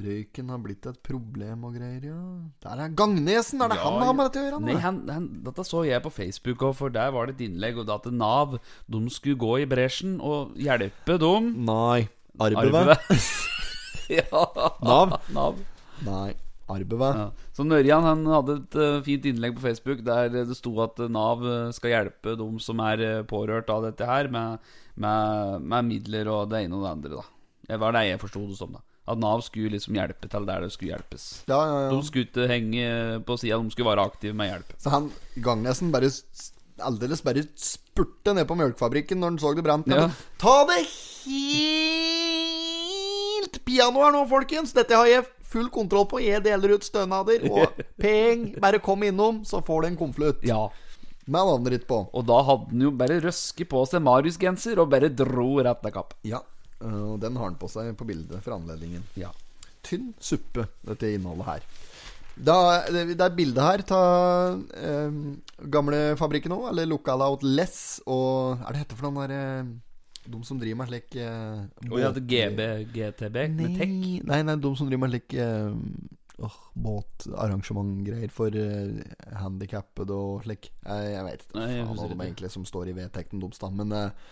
Røyken 0.00 0.50
har 0.52 0.60
blitt 0.64 0.86
et 0.88 0.98
problem 1.06 1.64
og 1.68 1.76
greier, 1.76 2.06
ja. 2.10 2.18
Der 2.64 2.82
er 2.84 2.92
Gangnesen! 2.96 3.62
Er 3.64 3.72
det 3.72 3.78
Ja, 3.80 3.86
han 3.86 4.06
har 4.06 4.16
med 4.16 4.30
dette 4.30 4.40
å 4.40 4.46
gjøre? 4.46 4.60
Nei, 4.64 4.76
han, 4.82 5.00
han, 5.10 5.28
dette 5.46 5.64
så 5.66 5.84
jeg 5.86 6.02
på 6.04 6.12
Facebook, 6.14 6.64
og 6.66 6.76
for 6.78 6.94
der 6.94 7.12
var 7.14 7.28
det 7.28 7.36
et 7.36 7.46
innlegg 7.48 7.80
Og 7.82 7.92
at 7.92 8.08
Nav 8.12 8.58
de 8.90 9.00
skulle 9.12 9.40
gå 9.40 9.60
i 9.62 9.68
bresjen 9.70 10.18
og 10.24 10.56
hjelpe 10.60 11.18
dem. 11.20 11.52
Nei. 11.68 12.08
Arbeve 12.40 12.84
Arbeid. 12.84 13.26
ja. 14.20 14.44
Nav? 14.82 15.18
Nav. 15.34 15.60
Nei. 16.06 16.30
Arbeve 16.70 17.08
Ja. 17.16 17.30
Så 17.56 17.64
Nørjan 17.66 18.06
han 18.06 18.26
hadde 18.30 18.60
et 18.60 18.76
eh, 18.78 19.00
fint 19.06 19.26
innlegg 19.26 19.56
på 19.56 19.64
Facebook 19.64 20.04
der 20.06 20.30
det 20.32 20.54
sto 20.58 20.72
at 20.84 21.00
Nav 21.10 21.42
eh, 21.42 21.72
skal 21.76 21.94
hjelpe 21.96 22.36
de 22.38 22.46
som 22.62 22.80
er 22.84 23.02
eh, 23.06 23.24
pårørt 23.26 23.70
av 23.74 23.88
dette 23.88 24.06
her, 24.06 24.30
med, 24.30 24.62
med, 24.94 25.66
med 25.66 25.88
midler 25.88 26.30
og 26.30 26.52
det 26.52 26.64
ene 26.64 26.78
og 26.78 26.86
det 26.86 26.92
andre. 26.94 27.18
da 27.18 27.72
Det 27.72 27.80
var 27.82 27.96
det 27.96 28.06
jeg 28.06 28.22
forsto 28.22 28.46
det 28.46 28.60
som. 28.60 28.78
da 28.78 28.86
At 29.08 29.18
Nav 29.18 29.40
skulle 29.42 29.72
liksom 29.74 29.96
hjelpe 29.96 30.28
til 30.30 30.44
der 30.46 30.60
det 30.64 30.72
skulle 30.74 30.92
hjelpes. 30.94 31.24
Ja, 31.48 31.58
ja, 31.66 31.76
ja. 31.86 31.90
De 31.94 32.00
skulle 32.06 32.26
ikke 32.28 32.48
henge 32.50 32.84
på 33.26 33.36
sida, 33.40 33.58
de 33.58 33.70
skulle 33.74 33.90
være 33.90 34.06
aktive 34.10 34.34
med 34.36 34.50
hjelp. 34.52 34.70
Så 34.78 34.88
han 34.92 35.04
Gangnesen 35.40 35.92
bare 35.94 36.10
aldeles 36.80 37.22
bare 37.24 37.42
spurte 37.60 38.34
ned 38.36 38.46
på 38.48 38.56
mjølkefabrikken 38.56 39.18
når 39.20 39.28
han 39.34 39.40
så 39.42 39.54
det 39.56 39.64
brant. 39.66 39.86
Ja. 39.90 40.08
Ta 40.40 40.56
det 40.70 40.80
helt 41.24 41.90
piano 43.66 43.98
her 44.04 44.12
nå, 44.14 44.22
folkens! 44.30 44.72
Dette 44.76 44.94
har 44.96 45.08
jeg 45.10 45.28
full 45.50 45.68
kontroll 45.74 46.06
på. 46.10 46.20
Jeg 46.22 46.44
deler 46.46 46.76
ut 46.76 46.84
stønader 46.86 47.38
og 47.50 47.64
peng. 48.02 48.54
Bare 48.62 48.78
kom 48.84 49.02
innom, 49.06 49.42
så 49.48 49.60
får 49.64 49.82
du 49.82 49.86
en 49.90 50.00
konvolutt 50.04 50.46
Ja 50.48 50.68
med 51.30 51.46
navnet 51.46 51.70
ditt 51.76 51.86
på. 51.86 51.98
Og 52.16 52.24
da 52.26 52.40
hadde 52.46 52.72
han 52.72 52.80
jo 52.86 52.90
bare 52.96 53.20
røsket 53.22 53.68
på 53.70 53.84
seg 53.86 54.02
Marius-genser 54.02 54.80
og 54.82 54.90
bare 54.90 55.10
dro 55.14 55.60
rett 55.62 55.82
til 55.84 55.92
kapp. 55.94 56.16
Ja, 56.26 56.40
og 56.86 57.20
den 57.22 57.36
har 57.36 57.50
han 57.50 57.58
på 57.60 57.68
seg 57.70 57.92
på 57.98 58.06
bildet 58.08 58.40
for 58.44 58.56
anledningen. 58.56 59.04
Ja. 59.20 59.32
Tynn 59.84 60.12
suppe, 60.20 60.66
dette 60.86 61.12
innholdet 61.14 61.48
her. 61.48 61.66
Da, 62.40 62.56
det, 62.88 63.04
det 63.18 63.24
er 63.24 63.36
bilde 63.36 63.64
her 63.64 63.82
av 63.92 64.60
eh, 64.78 65.16
gamle 65.72 66.00
fabrikken 66.16 66.54
òg, 66.56 66.70
eller 66.70 66.88
Lookout 66.88 67.44
Less, 67.44 68.00
og 68.08 68.62
Er 68.62 68.72
det 68.72 68.84
hette 68.84 68.96
for 68.96 69.10
noen 69.10 69.26
der 69.26 69.34
eh, 69.36 69.72
De 70.30 70.40
som 70.46 70.60
driver 70.60 70.80
med 70.80 70.92
slik 70.92 71.18
eh, 71.20 71.90
oh, 71.90 71.98
ja, 72.00 72.12
GB, 72.14 72.62
GTB 72.94 73.36
med 73.58 73.76
tech. 73.76 73.92
Nei, 73.92 74.22
nei, 74.30 74.40
nei, 74.48 74.56
de 74.62 74.72
som 74.78 74.88
driver 74.88 75.04
med 75.04 75.14
slik 75.16 75.36
eh, 75.42 75.74
åh, 76.40 76.58
båtarrangementgreier 76.86 78.32
for 78.32 78.56
eh, 78.56 79.00
handikappede 79.42 80.16
og 80.16 80.44
slik. 80.46 80.70
Jeg, 80.86 81.12
jeg 81.12 81.26
vet 81.26 81.44
ikke 81.44 81.60
Nei, 81.60 81.72
hva 81.90 82.08
de 82.08 82.20
egentlig 82.24 82.52
som 82.56 82.68
står 82.68 82.92
i 82.92 82.96
vedtekten 83.02 83.42
deres, 83.42 83.60
da. 83.60 83.72
Men 83.74 83.96
eh, 83.96 84.30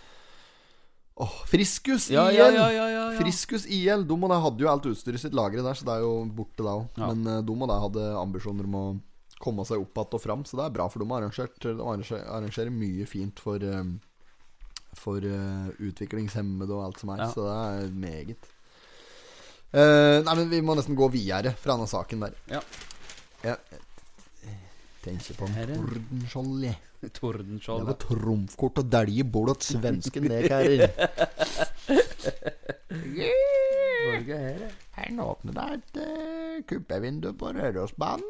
Åh, 1.19 1.37
Friskus 1.51 2.09
IL! 2.12 2.16
ja, 2.16 2.49
ja, 2.55 2.87
ja. 2.93 3.05
Friskus 3.19 3.64
IL 3.66 4.05
De 4.07 4.14
og 4.14 4.31
de 4.31 4.37
hadde 4.45 4.62
jo 4.62 4.69
alt 4.71 4.85
utstyret 4.87 5.19
sitt 5.19 5.35
lagret 5.35 5.66
der, 5.66 5.75
så 5.75 5.87
det 5.89 5.97
er 5.97 6.05
jo 6.05 6.12
borte 6.31 6.62
da 6.62 6.77
òg. 6.79 7.01
Men 7.01 7.25
de 7.47 7.57
og 7.57 7.71
de 7.71 7.79
hadde 7.85 8.09
ambisjoner 8.21 8.69
om 8.69 8.79
å 8.79 8.85
komme 9.43 9.64
seg 9.66 9.83
opp 9.83 9.99
igjen 9.99 10.19
og 10.19 10.23
fram, 10.23 10.45
så 10.47 10.59
det 10.59 10.66
er 10.66 10.77
bra 10.77 10.87
for 10.91 11.03
dem 11.03 11.14
å 11.14 11.19
arrangert. 11.19 11.59
De 11.62 11.75
arrangerer, 11.79 12.27
arrangerer 12.37 12.75
mye 12.75 13.07
fint 13.09 13.43
for 13.43 13.62
eh, 13.62 13.83
For 14.99 15.23
eh, 15.23 15.66
utviklingshemmede 15.85 16.75
og 16.75 16.87
alt 16.87 17.03
som 17.03 17.12
er, 17.14 17.27
så 17.31 17.45
det 17.47 17.59
er 17.59 17.93
meget. 18.07 18.55
Uh, 19.69 20.25
nei, 20.25 20.33
men 20.33 20.47
vi 20.49 20.62
må 20.64 20.73
nesten 20.79 20.97
gå 20.97 21.11
videre 21.12 21.53
fra 21.61 21.75
denne 21.75 21.91
saken 21.91 22.25
der. 22.25 22.39
Ja. 22.49 22.62
Ja 23.45 23.59
jeg 23.69 23.83
tenker 25.09 25.39
på 25.39 25.49
er- 25.63 25.75
Tordenskjold, 25.75 26.63
jeg. 26.65 26.79
Det 27.01 27.13
Tordenskjold. 27.15 27.87
var 27.87 27.99
trumfkort 28.03 28.81
å 28.83 28.85
dælje 28.91 29.25
bort 29.25 29.63
til 29.63 29.79
svensken, 29.79 30.29
det, 30.29 30.41
karer. 30.51 30.89
yeah. 33.15 33.59
her? 34.29 35.11
nå 35.15 35.29
åpner 35.33 35.55
det 35.55 35.67
et 35.77 36.01
uh, 36.03 36.59
kuppevindu 36.69 37.33
på 37.39 37.53
Rørosbanen. 37.55 38.27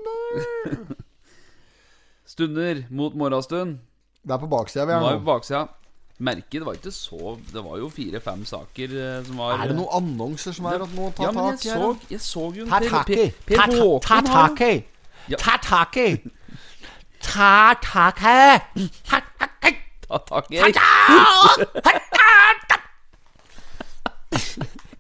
Stunder 2.29 2.85
mot 2.93 3.15
morgenstund. 3.17 3.79
Det 4.23 4.35
er 4.37 4.41
på 4.43 4.51
baksida 4.53 4.85
vi 4.85 4.93
Det 4.93 4.99
er 4.99 5.05
var 5.07 5.15
jo 5.17 5.21
på 5.25 5.31
baksida. 5.33 5.67
Merket 6.19 6.65
var 6.67 6.75
ikke 6.75 6.91
så 6.91 7.37
Det 7.53 7.63
var 7.63 7.77
jo 7.79 7.87
fire-fem 7.95 8.41
saker 8.43 8.95
eh, 8.99 9.19
som 9.23 9.39
var 9.39 9.61
Er 9.63 9.71
det 9.71 9.77
noen 9.79 9.93
annonser 10.01 10.57
som 10.57 10.67
er 10.67 10.83
at 10.83 10.97
nå 10.97 11.13
ta 11.15 11.29
Ja, 11.29 11.31
men 11.31 11.53
tak 11.55 11.63
jeg 11.63 11.79
så, 11.79 11.93
jeg 12.11 12.21
så 12.25 12.43
jo 12.57 12.67
Ta 12.67 12.81
tak 12.83 13.13
i. 13.15 13.29
Ta- 13.55 14.19
tak 14.27 14.65
i. 14.67 14.73
Ta 15.39 15.55
tak 15.63 16.01
i. 16.03 16.09
Ta 17.23 17.75
tak 17.83 18.21
i. 18.23 18.59
Ta 19.09 19.21
tak 19.39 19.65
i. 19.71 19.73
Ta 20.09 20.19
tak 20.19 20.45
i 20.53 20.59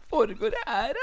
Foregår 0.09 0.51
det 0.51 0.63
her, 0.67 0.95
da? 0.97 1.03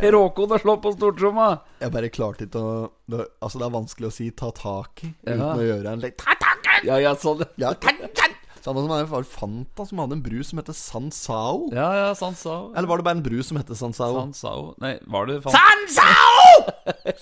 Per 0.00 0.12
Håkon 0.16 0.50
har 0.54 0.62
slått 0.62 0.80
på 0.82 0.92
stortromma. 0.96 1.48
Jeg 1.82 1.92
bare 1.94 2.08
klarte 2.10 2.46
ikke 2.48 2.62
å 2.64 2.72
det, 3.12 3.26
Altså, 3.44 3.60
det 3.60 3.66
er 3.68 3.74
vanskelig 3.76 4.08
å 4.08 4.12
si 4.14 4.30
'ta 4.32 4.48
tak 4.56 5.04
i' 5.04 5.12
uten 5.26 5.38
Ja. 5.38 5.52
å 5.54 5.62
gjøre 5.68 5.92
en 5.92 6.00
litt 6.00 6.16
Ta 6.18 6.34
tak 6.40 6.64
i! 6.82 6.86
Ja, 6.88 6.96
ja, 6.98 7.12
sånn. 7.14 7.44
Ja, 7.60 7.74
ta, 7.74 7.92
ta. 8.16 8.24
Samme 8.64 8.80
som 8.82 8.88
var 9.10 9.22
Fanta, 9.22 9.86
som 9.86 9.98
hadde 9.98 10.12
en 10.16 10.22
brus 10.22 10.48
som 10.50 10.58
heter 10.58 10.72
Sansao. 10.74 11.68
Ja, 11.72 11.92
ja, 11.94 12.14
Sansao. 12.14 12.72
Eller 12.74 12.88
var 12.88 12.96
det 12.98 13.04
bare 13.04 13.16
en 13.16 13.22
brus 13.22 13.48
som 13.48 13.56
heter 13.56 13.74
Sansao? 13.74 14.14
Sansao 14.18 14.74
Nei, 14.80 14.98
var 15.06 15.26
det 15.26 15.42
Fanta? 15.42 15.58
Sansao! 15.58 16.72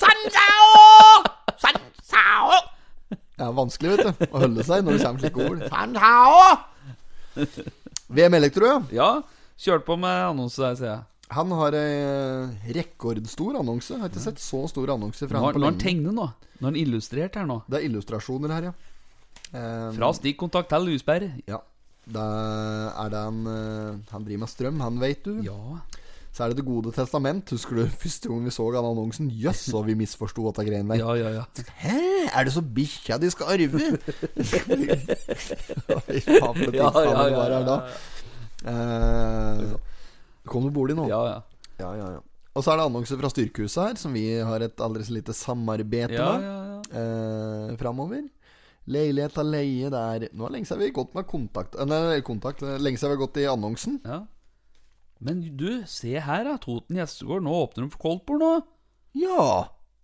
Sansao! 0.01 1.36
Det 3.37 3.45
er 3.45 3.53
vanskelig, 3.53 3.91
vet 3.97 4.07
du, 4.07 4.27
å 4.33 4.41
holde 4.41 4.65
seg 4.65 4.85
når 4.87 4.97
det 4.97 5.03
kommer 5.05 5.21
slike 5.21 5.41
ord. 5.45 5.59
VM 8.17 8.37
Elektro, 8.39 8.71
ja. 8.71 8.79
Ja, 8.97 9.11
kjørt 9.61 9.85
på 9.89 9.97
med 10.01 10.23
annonse 10.31 10.63
der, 10.63 10.79
sier 10.79 10.91
jeg. 10.95 11.03
Han 11.37 11.51
har 11.59 11.75
ei 11.75 12.73
rekordstor 12.77 13.59
annonse. 13.61 13.93
Jeg 13.97 14.01
har 14.05 14.13
ikke 14.13 14.23
sett 14.23 14.41
så 14.41 14.61
stor 14.71 14.93
annonse 14.95 15.27
fra 15.27 15.41
Nå 15.41 15.43
han 15.43 15.49
har 15.49 15.57
på 15.57 15.61
nå 15.61 15.67
har 15.67 15.73
han 15.73 15.79
lenge. 15.81 15.85
tegnet 15.85 16.15
nå. 16.15 16.27
Nå 16.31 16.63
har 16.63 16.71
han 16.71 16.79
illustrert 16.81 17.35
her 17.41 17.49
nå. 17.51 17.59
Det 17.67 17.81
er 17.81 17.87
illustrasjoner 17.91 18.55
her, 18.55 18.69
ja. 18.71 18.75
Um, 19.51 19.91
Fra 19.99 20.13
stikkontakt 20.17 20.71
til 20.73 20.87
Lusberg. 20.89 21.29
Ja. 21.51 21.61
Da 22.07 22.25
er 23.03 23.09
det 23.11 23.19
han 23.19 23.39
eh, 23.51 24.13
Han 24.13 24.25
driver 24.27 24.43
med 24.45 24.51
strøm, 24.53 24.77
han 24.85 25.01
veit 25.03 25.25
du. 25.27 25.41
Ja. 25.43 25.59
Så 26.37 26.45
er 26.45 26.53
det 26.53 26.59
Det 26.61 26.67
gode 26.67 26.93
testament. 26.93 27.49
Husker 27.49 27.79
du 27.79 27.87
første 27.89 28.29
gang 28.29 28.45
vi 28.45 28.51
så 28.53 28.67
den 28.75 28.85
annonsen? 28.85 29.31
Jøss, 29.33 29.73
og 29.73 29.87
vi 29.87 29.95
misforsto 29.97 30.45
dette 30.45 30.67
greiene 30.69 30.93
der. 30.93 31.01
Ja, 31.01 31.15
ja, 31.17 31.31
ja. 31.33 31.45
Hæ? 31.81 31.97
Er 32.29 32.45
det 32.45 32.53
så 32.53 32.61
bikkja 32.61 33.17
de 33.23 33.31
skal 33.33 33.55
arve? 33.55 33.81
ja, 35.89 36.51
Ja, 36.77 36.91
ja, 37.01 37.25
ja, 37.33 37.81
ja, 38.67 39.77
kom 40.47 40.69
du 40.69 40.71
bolig 40.75 40.97
nå? 40.99 41.09
ja, 41.09 41.23
ja. 41.31 41.41
Ja, 41.81 41.95
ja, 41.97 42.11
ja. 42.19 42.21
Og 42.57 42.65
så 42.65 42.73
er 42.73 42.81
det 42.81 42.87
annonser 42.89 43.19
fra 43.21 43.29
Styrkehuset 43.33 43.83
her, 43.83 43.97
som 44.01 44.15
vi 44.17 44.27
har 44.41 44.61
et 44.65 44.81
aldri 44.81 45.05
så 45.05 45.13
lite 45.17 45.33
samarbeid 45.37 46.13
med 46.13 46.21
ja, 46.21 46.31
ja. 46.41 46.79
eh, 47.01 47.75
framover. 47.81 48.23
Leilighet 48.87 49.37
av 49.41 49.49
leie 49.51 49.89
der 49.91 50.29
Nå 50.31 50.47
er 50.47 50.53
det 50.53 50.55
lenge 50.55 50.69
siden 50.69 50.79
vi 50.85 50.87
har 50.93 50.95
gått 50.95 51.17
med 51.17 51.27
kontakt 51.27 51.75
eh, 51.75 51.89
Nei, 51.91 52.21
kontakt 52.23 52.61
Lenge 52.63 52.95
siden 53.01 53.11
vi 53.11 53.17
har 53.17 53.23
gått 53.25 53.41
i 53.43 53.49
annonsen. 53.51 53.97
ja. 54.07 54.21
Men 55.19 55.41
du, 55.57 55.83
se 55.89 56.13
her, 56.21 56.45
da. 56.45 56.57
Toten 56.61 56.99
gjestegård. 57.01 57.45
Nå 57.47 57.57
åpner 57.65 57.87
de 57.87 57.93
for 57.95 58.03
koldtbord 58.03 58.43
nå. 58.43 58.53
Ja! 59.17 59.49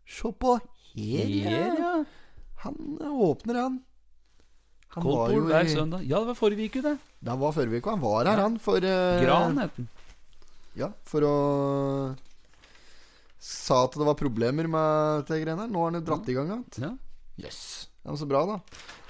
Se 0.09 0.33
på 0.33 0.57
her, 0.59 1.33
Her, 1.47 1.79
ja. 1.79 1.93
Han 2.65 2.99
eh, 3.01 3.13
åpner, 3.29 3.59
han. 3.61 3.81
Han 4.93 5.05
Koldtbord 5.05 5.49
hver 5.49 5.69
i 5.69 5.73
søndag. 5.73 6.05
Ja, 6.05 6.21
det 6.21 6.33
var 6.33 6.37
forrige 6.37 6.69
uke, 6.69 6.83
det. 6.85 6.97
Det 7.25 7.37
var 7.41 7.55
forrige 7.57 7.81
uke. 7.81 7.95
Han 7.95 8.03
var 8.03 8.29
her, 8.29 8.43
han, 8.45 8.59
for 8.61 8.85
uh... 8.85 9.23
Gran 9.25 9.57
het 9.63 9.79
den. 9.79 9.89
Ja, 10.77 10.89
for 11.05 11.25
å 11.29 11.33
Sa 13.43 13.83
at 13.85 13.97
det 13.99 14.07
var 14.07 14.17
problemer 14.17 14.69
med 14.71 15.25
de 15.29 15.41
greiene 15.43 15.65
her. 15.65 15.73
Nå 15.73 15.81
har 15.83 15.91
han 15.91 15.99
jo 15.99 16.05
dratt 16.07 16.29
i 16.31 16.37
gang 16.37 16.53
igjen. 16.53 16.67
Ja. 16.79 16.93
Jøss. 17.43 17.65
Ja, 18.03 18.11
men 18.11 18.19
så 18.19 18.27
bra, 18.27 18.41
da. 18.49 18.57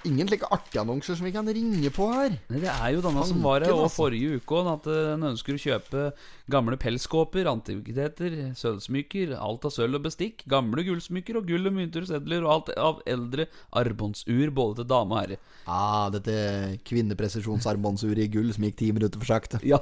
Ingen 0.05 0.29
slike 0.29 0.49
artige 0.53 0.83
annonser 0.83 1.17
som 1.17 1.25
vi 1.25 1.31
kan 1.33 1.47
ringe 1.49 1.89
på 1.95 2.09
her. 2.13 2.35
Det 2.51 2.69
er 2.69 2.89
jo 2.93 3.01
denne 3.05 3.23
som 3.25 3.39
var 3.41 3.63
her 3.65 3.71
altså. 3.73 4.03
forrige 4.03 4.37
uke 4.37 4.59
òg, 4.59 4.69
at 4.69 4.89
eh, 4.93 5.13
en 5.15 5.25
ønsker 5.31 5.57
å 5.57 5.63
kjøpe 5.63 6.03
gamle 6.53 6.77
pelskåper, 6.83 7.49
antikviteter, 7.49 8.37
sølvsmykker, 8.59 9.33
alt 9.39 9.65
av 9.65 9.73
sølv 9.73 9.97
og 9.97 10.05
bestikk, 10.11 10.45
gamle 10.51 10.85
gullsmykker 10.91 11.39
og 11.41 11.49
gull 11.49 11.71
og 11.71 11.77
mynter 11.79 12.05
og 12.05 12.11
sedler 12.11 12.45
og 12.45 12.53
alt 12.57 12.75
av 12.75 13.01
eldre 13.15 13.49
armbåndsur 13.81 14.53
både 14.53 14.83
til 14.83 14.91
dame 14.93 15.17
og 15.17 15.23
herre. 15.23 15.41
Ah, 15.65 16.11
dette 16.13 16.37
kvinnepresisjonsarmbåndsuret 16.91 18.27
i 18.27 18.29
gull 18.35 18.53
som 18.53 18.69
gikk 18.69 18.81
ti 18.83 18.93
minutter 18.93 19.23
for 19.23 19.33
sakte. 19.33 19.63
Ja. 19.65 19.81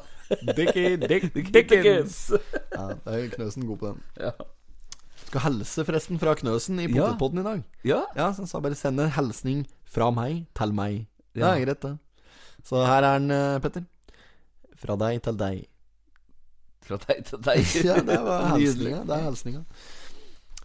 Dickie 0.54 1.00
Dick 1.02 1.32
Dickens. 1.34 2.28
Ja, 2.76 2.92
det 2.94 3.16
er 3.16 3.30
Knøsen 3.34 3.66
god 3.66 3.82
på 3.82 3.90
den. 3.90 4.02
Ja. 4.20 4.36
Skal 5.26 5.40
helse 5.44 5.84
forresten 5.86 6.18
fra 6.18 6.34
Knøsen 6.34 6.78
i 6.80 6.86
Ja. 6.92 7.12
I 7.14 7.42
dag. 7.42 7.62
ja. 7.84 8.04
Ja, 8.16 8.32
så 8.32 8.36
han 8.42 8.46
sa 8.46 8.60
bare 8.60 8.74
send 8.74 9.00
en 9.00 9.10
hilsning 9.10 9.66
fra 9.84 10.10
meg 10.10 10.46
til 10.54 10.72
meg. 10.72 11.06
Det 11.34 11.40
Ja. 11.42 11.54
er 11.54 11.64
greit, 11.64 11.80
det. 11.80 11.98
Så 12.64 12.84
her 12.86 13.02
er 13.02 13.18
den, 13.18 13.30
eh, 13.30 13.58
Petter. 13.60 13.84
Fra 14.76 14.96
deg 14.96 15.22
til 15.22 15.36
deg. 15.36 15.66
Fra 16.82 16.96
deg 16.96 17.24
til 17.24 17.38
deg. 17.38 17.64
Ja, 17.84 17.94
det 18.00 18.20
var 18.24 18.46
hilsninga. 18.58 19.04
Det 19.06 19.16
er 19.16 19.22
hilsninga. 19.28 19.64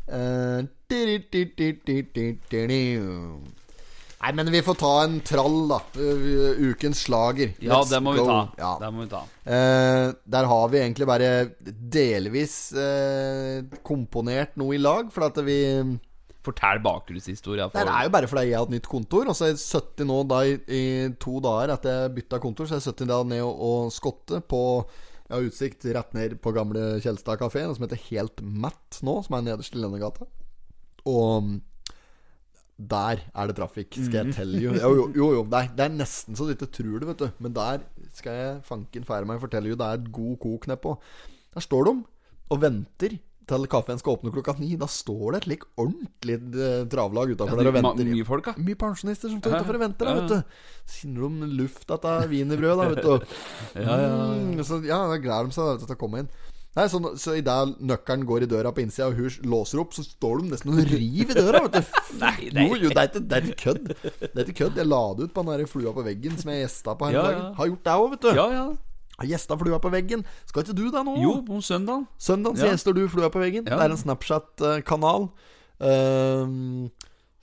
Eh, 0.07 0.61
di-di-di-di-di-di-di-di. 0.89 2.99
Nei, 4.25 4.31
men 4.33 4.47
vi 4.49 4.61
får 4.65 4.77
ta 4.81 4.91
en 5.03 5.19
trall, 5.21 5.67
da. 5.69 5.77
Ukens 6.65 7.03
slager. 7.05 7.51
Ja, 7.61 7.83
det 7.85 7.99
må 8.01 8.15
vi 8.15 8.23
ta. 8.25 8.37
Ja. 8.57 8.71
Det 8.81 8.87
må 8.89 9.03
vi 9.03 9.11
ta. 9.11 9.19
Eh, 9.45 10.05
der 10.33 10.47
har 10.49 10.71
vi 10.73 10.79
egentlig 10.81 11.05
bare 11.05 11.27
delvis 11.61 12.55
eh, 12.73 13.59
komponert 13.85 14.55
noe 14.57 14.73
i 14.73 14.81
lag. 14.81 15.11
For 15.13 15.27
at 15.27 15.37
vi 15.45 15.59
Fortell 16.45 16.81
bakgrunnshistoria. 16.81 17.67
Det 17.73 17.83
er 17.85 18.07
jo 18.07 18.13
bare 18.13 18.29
fordi 18.29 18.47
jeg 18.49 18.57
har 18.57 18.65
et 18.65 18.73
nytt 18.73 18.89
kontor. 18.89 19.29
Og 19.29 19.37
så 19.37 19.47
er 19.47 19.53
jeg 19.53 19.61
70 19.61 20.09
nå 20.09 20.17
da 20.29 20.41
i, 20.45 20.57
i 20.73 20.83
to 21.21 21.37
dager 21.45 21.75
etter 21.75 22.01
jeg 22.01 22.15
bytta 22.17 22.41
kontor, 22.41 22.69
så 22.69 22.77
er 22.77 22.81
jeg 22.81 22.95
70 22.95 23.11
da 23.13 23.21
ned 23.29 23.45
og, 23.45 23.61
og 23.69 23.93
skotte 23.93 24.41
på 24.41 24.63
Jeg 25.27 25.35
har 25.35 25.47
utsikt 25.51 25.87
rett 25.97 26.17
ned 26.17 26.35
på 26.41 26.53
gamle 26.53 26.95
Kjelstad 27.01 27.41
kafé, 27.41 27.65
som 27.69 27.85
heter 27.85 28.01
Helt 28.09 28.41
Matt 28.41 29.01
nå, 29.05 29.19
som 29.25 29.37
er 29.37 29.47
nederst 29.51 29.77
i 29.77 29.81
Lennegata. 29.81 30.25
Og 31.09 31.55
der 32.77 33.21
er 33.31 33.47
det 33.47 33.55
trafikk, 33.55 33.95
skal 33.95 34.25
jeg 34.25 34.33
telle 34.35 34.59
you. 34.59 34.73
Jo, 34.75 34.89
jo, 34.97 35.05
jo, 35.15 35.27
jo 35.37 35.43
det, 35.47 35.61
er, 35.61 35.69
det 35.77 35.85
er 35.85 35.93
nesten 35.95 36.35
så 36.35 36.43
du 36.47 36.51
ikke 36.55 36.67
tror 36.75 36.99
det, 36.99 37.07
vet 37.07 37.21
du. 37.23 37.29
Men 37.39 37.53
der 37.55 37.85
skal 38.17 38.35
jeg 38.35 38.57
fanken 38.67 39.05
feire 39.07 39.27
meg 39.29 39.39
fortelle 39.43 39.71
you 39.71 39.77
det 39.79 39.85
er 39.87 40.01
et 40.01 40.11
god 40.11 40.35
kok 40.43 40.67
nedpå. 40.67 40.97
Der 41.55 41.63
står 41.63 41.87
de 41.87 41.95
og 42.51 42.61
venter 42.61 43.15
til 43.45 43.67
kaffen 43.69 43.99
skal 44.01 44.15
åpne 44.17 44.31
klokka 44.33 44.55
ni. 44.57 44.71
Da 44.81 44.87
står 44.89 45.35
det 45.35 45.39
et 45.43 45.47
like 45.51 45.67
ordentlig 45.77 46.35
eh, 46.57 46.83
travlag 46.89 47.35
utafor 47.35 47.61
der 47.61 47.69
og 47.69 47.75
venter. 47.77 48.07
mye 48.09 48.25
folk, 48.25 48.47
da. 48.49 48.55
Mye 48.57 48.79
pensjonister 48.81 49.29
som 49.29 49.37
står 49.39 49.53
Ja, 49.53 49.59
utafor 49.61 49.77
og 49.77 49.83
venter, 49.85 50.09
da, 50.09 50.15
ja. 50.15 50.23
vet 50.23 50.33
du. 50.33 50.57
Kjenner 50.95 51.29
de 51.45 51.49
luft 51.61 51.93
av 51.95 52.07
wienerbrød, 52.31 52.81
da, 52.81 52.87
vet 52.91 53.05
du. 53.05 53.37
Ja, 53.85 53.99
ja, 54.01 54.11
Mm, 54.35 54.63
så 54.65 54.81
ja, 54.83 54.97
da 55.11 55.17
gleder 55.21 55.47
de 55.51 55.55
seg 55.55 55.85
til 55.85 55.95
å 55.95 55.99
komme 55.99 56.23
inn. 56.23 56.29
Nei, 56.75 56.85
Så, 56.91 56.99
så 57.23 57.35
idet 57.39 57.77
nøkkelen 57.79 58.25
går 58.27 58.43
i 58.43 58.47
døra 58.51 58.71
på 58.75 58.81
innsida, 58.83 59.07
og 59.07 59.15
hun 59.15 59.47
låser 59.47 59.79
opp, 59.79 59.93
så 59.95 60.03
står 60.03 60.41
de 60.41 60.49
nesten 60.51 60.73
og 60.73 60.81
river 60.91 61.31
i 61.31 61.37
døra. 61.37 61.61
Vet 61.69 61.77
du. 61.77 62.01
Nei, 62.23 62.49
nei. 62.51 62.65
Jo, 62.67 62.75
jo, 62.83 62.89
det 62.91 62.99
er 62.99 63.07
ikke, 63.11 63.21
det 63.29 63.37
er 63.37 63.47
ikke 63.47 63.61
kødd. 63.63 63.87
Det 64.25 64.33
er 64.35 64.43
ikke 64.49 64.57
kødd. 64.65 64.81
Jeg 64.81 64.89
la 64.91 64.99
det 65.15 65.29
ut 65.29 65.33
på 65.37 65.45
den 65.45 65.53
der 65.61 65.69
flua 65.71 65.93
på 65.95 66.03
veggen 66.03 66.35
som 66.41 66.51
jeg 66.51 66.65
gjesta 66.65 66.97
på 66.99 67.07
her 67.07 67.15
Ja, 67.15 67.23
dagen. 67.29 67.47
Har 67.61 67.71
gjort 67.71 67.85
det 67.87 67.95
òg, 67.95 68.09
vet 68.17 68.25
du. 68.27 68.29
Ja, 68.35 68.45
ja. 68.51 68.65
Har 69.15 69.29
gjesta 69.31 69.55
flua 69.61 69.79
på 69.79 69.91
veggen. 69.93 70.25
Skal 70.51 70.65
ikke 70.65 70.75
du 70.75 70.85
det 70.91 71.03
nå? 71.07 71.15
Jo, 71.23 71.33
om 71.55 71.61
søndagen. 71.63 72.03
Søndagen 72.19 72.59
så 72.59 72.67
Ja. 72.67 72.73
gjester 72.75 72.91
du 72.97 73.05
Flua 73.07 73.29
på 73.31 73.39
veggen. 73.39 73.63
Ja. 73.71 73.77
Det 73.79 73.85
er 73.87 73.95
en 73.95 74.01
Snapchat-kanal 74.03 75.29
ehm, 75.79 76.89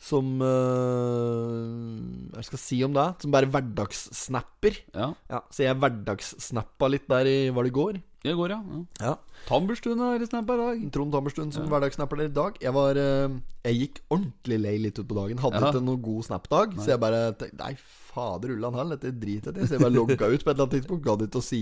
som 0.02 0.28
uh, 0.44 1.96
Hva 2.34 2.42
skal 2.44 2.58
jeg 2.58 2.64
si 2.66 2.78
om 2.84 2.92
det? 2.96 3.06
Som 3.24 3.32
bare 3.34 3.48
hverdagssnapper. 3.48 4.80
Ja. 4.92 5.12
Ja, 5.30 5.40
Så 5.48 5.64
jeg 5.64 5.78
hverdagssnappa 5.80 6.88
litt 6.92 7.08
der 7.08 7.28
i 7.30 7.36
Var 7.54 7.64
det 7.68 7.72
i 7.72 7.76
går? 7.80 8.00
Det 8.22 8.36
går, 8.38 8.52
ja. 8.54 8.60
ja. 8.70 8.80
Ja. 9.02 9.12
Tamberstuen 9.48 9.98
er 10.06 10.22
snappa 10.28 10.54
i 10.54 10.60
dag. 10.60 10.82
Trond 10.94 11.10
Tamburstuen 11.14 11.48
som 11.54 11.64
hverdagssnapper 11.66 12.20
der 12.20 12.28
i 12.30 12.34
dag. 12.36 12.58
Jeg 12.62 12.70
var 12.76 12.98
eh, 13.00 13.32
Jeg 13.66 13.78
gikk 13.80 13.98
ordentlig 14.14 14.58
lei 14.62 14.74
litt 14.84 15.00
utpå 15.02 15.16
dagen. 15.18 15.40
Hadde 15.42 15.58
Ja. 15.58 15.72
ikke 15.72 15.82
noen 15.82 15.98
god 16.04 16.22
snapdag. 16.28 16.76
Så 16.78 16.92
jeg 16.94 17.00
bare 17.02 17.22
tenkte 17.40 17.58
Nei, 17.64 17.72
fader 18.12 18.52
ullan 18.54 18.76
hall, 18.78 18.92
dette 18.94 19.10
driter 19.18 19.50
jeg 19.56 19.64
i. 19.64 19.66
Så 19.66 19.74
jeg 19.74 19.82
bare 19.82 19.96
logga 19.96 20.28
ut 20.30 20.44
på 20.44 20.46
et 20.52 20.54
eller 20.54 20.62
annet 20.68 20.76
tidspunkt. 20.76 21.02
Gadd 21.08 21.24
ikke 21.26 21.42
å 21.42 21.46
si 21.48 21.60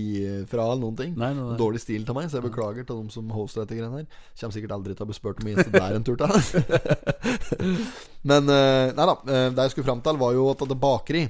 fra 0.51 0.67
eller 0.67 0.83
noen 0.83 0.99
ting. 1.01 1.15
Nei, 1.17 1.31
nei, 1.33 1.47
nei. 1.49 1.57
Dårlig 1.57 1.81
stil 1.81 2.05
til 2.05 2.19
meg, 2.19 2.29
så 2.29 2.37
jeg 2.37 2.45
beklager 2.51 2.85
til 2.85 3.01
dem 3.01 3.09
som 3.17 3.33
hoster 3.33 3.65
dette 3.65 3.79
greiene 3.79 4.03
her. 4.03 4.21
Kommer 4.37 4.53
sikkert 4.59 4.77
aldri 4.77 4.93
til 4.99 5.07
å 5.07 5.09
bli 5.09 5.17
spurt 5.17 5.41
om 5.41 5.49
eneste 5.55 5.73
der 5.73 5.97
en 5.97 6.05
tur 6.05 6.21
til. 6.21 6.29
Men 8.29 8.45
eh, 8.53 8.93
nei 8.93 9.05
da. 9.09 9.17
eh, 9.25 9.49
Det 9.49 9.65
jeg 9.65 9.73
skulle 9.75 9.89
fram 9.89 10.05
til, 10.05 10.21
var 10.21 10.37
jo 10.37 10.45
at 10.53 10.61
det 10.69 10.77
bakeri 10.81 11.25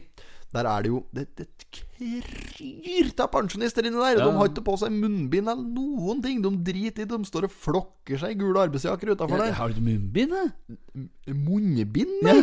Der 0.52 0.68
er 0.68 0.84
det 0.84 0.90
jo 0.92 1.06
Det, 1.16 1.24
det 1.40 1.48
kryr 1.72 3.12
av 3.22 3.30
pensjonister 3.34 3.86
inni 3.88 4.00
der. 4.00 4.20
Ja. 4.20 4.28
De 4.28 4.38
har 4.38 4.50
ikke 4.50 4.64
på 4.66 4.78
seg 4.82 4.94
munnbind 4.96 5.52
eller 5.52 5.66
noen 5.66 6.22
ting. 6.24 6.42
De 6.44 6.52
driter 6.72 7.06
i. 7.06 7.10
De 7.10 7.20
står 7.28 7.48
og 7.48 7.54
flokker 7.66 8.22
seg 8.22 8.36
i 8.36 8.40
gule 8.40 8.64
arbeidsjakker 8.68 9.14
utafor 9.14 9.44
der. 9.44 9.54
Har 9.58 9.76
du 9.76 9.82
munnbind, 9.86 10.34
da? 10.36 11.06
Munnbind, 11.32 12.18
nei? 12.26 12.40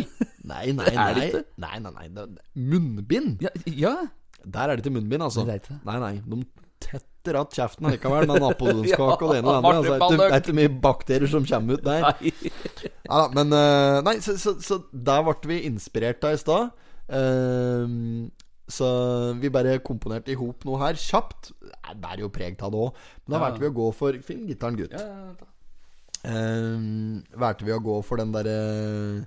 Nei, 0.49 0.63
nei, 0.77 0.87
Det 0.87 0.95
er 1.05 1.19
det 1.19 1.43
nei. 1.59 1.75
Nei, 1.83 1.91
nei, 1.91 2.07
nei. 2.15 2.47
Munnbind? 2.55 3.45
Ja, 3.45 3.53
ja. 3.67 3.95
Der 4.45 4.65
er 4.65 4.77
det 4.77 4.85
ikke 4.85 4.95
munnbind, 4.95 5.25
altså. 5.25 5.45
Det 5.47 5.61
det. 5.67 5.79
Nei, 5.85 5.99
nei. 6.01 6.15
De 6.25 6.43
tetter 6.79 7.41
att 7.41 7.55
kjeften 7.55 7.89
likevel 7.91 8.27
med 8.27 8.41
napoleonskake 8.47 9.25
og 9.25 9.33
det 9.33 9.41
ene 9.41 9.51
og 9.51 9.63
det 9.63 9.71
andre. 9.71 9.95
Altså, 9.99 10.11
det, 10.15 10.27
er 10.29 10.43
ikke, 10.43 10.59
mye 10.61 10.75
bakterier 10.81 11.31
som 11.31 11.47
kommer 11.47 11.79
ut 11.79 11.85
der. 11.85 12.05
Nei. 12.07 12.33
Ja, 13.09 13.23
men 13.35 13.55
eh, 13.55 14.01
Nei, 14.07 14.19
så, 14.23 14.37
så, 14.39 14.55
så 14.63 14.79
der 14.93 15.25
ble 15.27 15.51
vi 15.51 15.63
inspirert 15.67 16.23
av 16.23 16.37
i 16.37 16.39
stad. 16.39 16.71
Ehm, 17.09 18.29
så 18.69 18.87
vi 19.41 19.49
bare 19.53 19.79
komponerte 19.85 20.31
i 20.33 20.37
hop 20.39 20.63
noe 20.67 20.79
her 20.83 20.97
kjapt. 20.99 21.51
Det 21.59 21.95
bærer 22.01 22.21
jo 22.23 22.29
preg 22.33 22.59
av 22.61 22.71
det 22.73 22.81
òg. 22.85 22.99
Men 23.25 23.33
da 23.33 23.37
Ja. 23.39 23.43
valgte 23.45 23.63
vi 23.63 23.69
å 23.71 23.77
gå 23.79 23.87
for 23.97 24.19
Finn 24.25 24.45
gitaren, 24.47 24.77
gutt. 24.77 24.93
Ja, 24.93 24.99
ja, 24.99 25.33
valgte 27.39 27.65
vi 27.65 27.71
å 27.73 27.79
gå 27.83 28.03
for 28.03 28.17
den 28.19 28.31
derre 28.35 29.25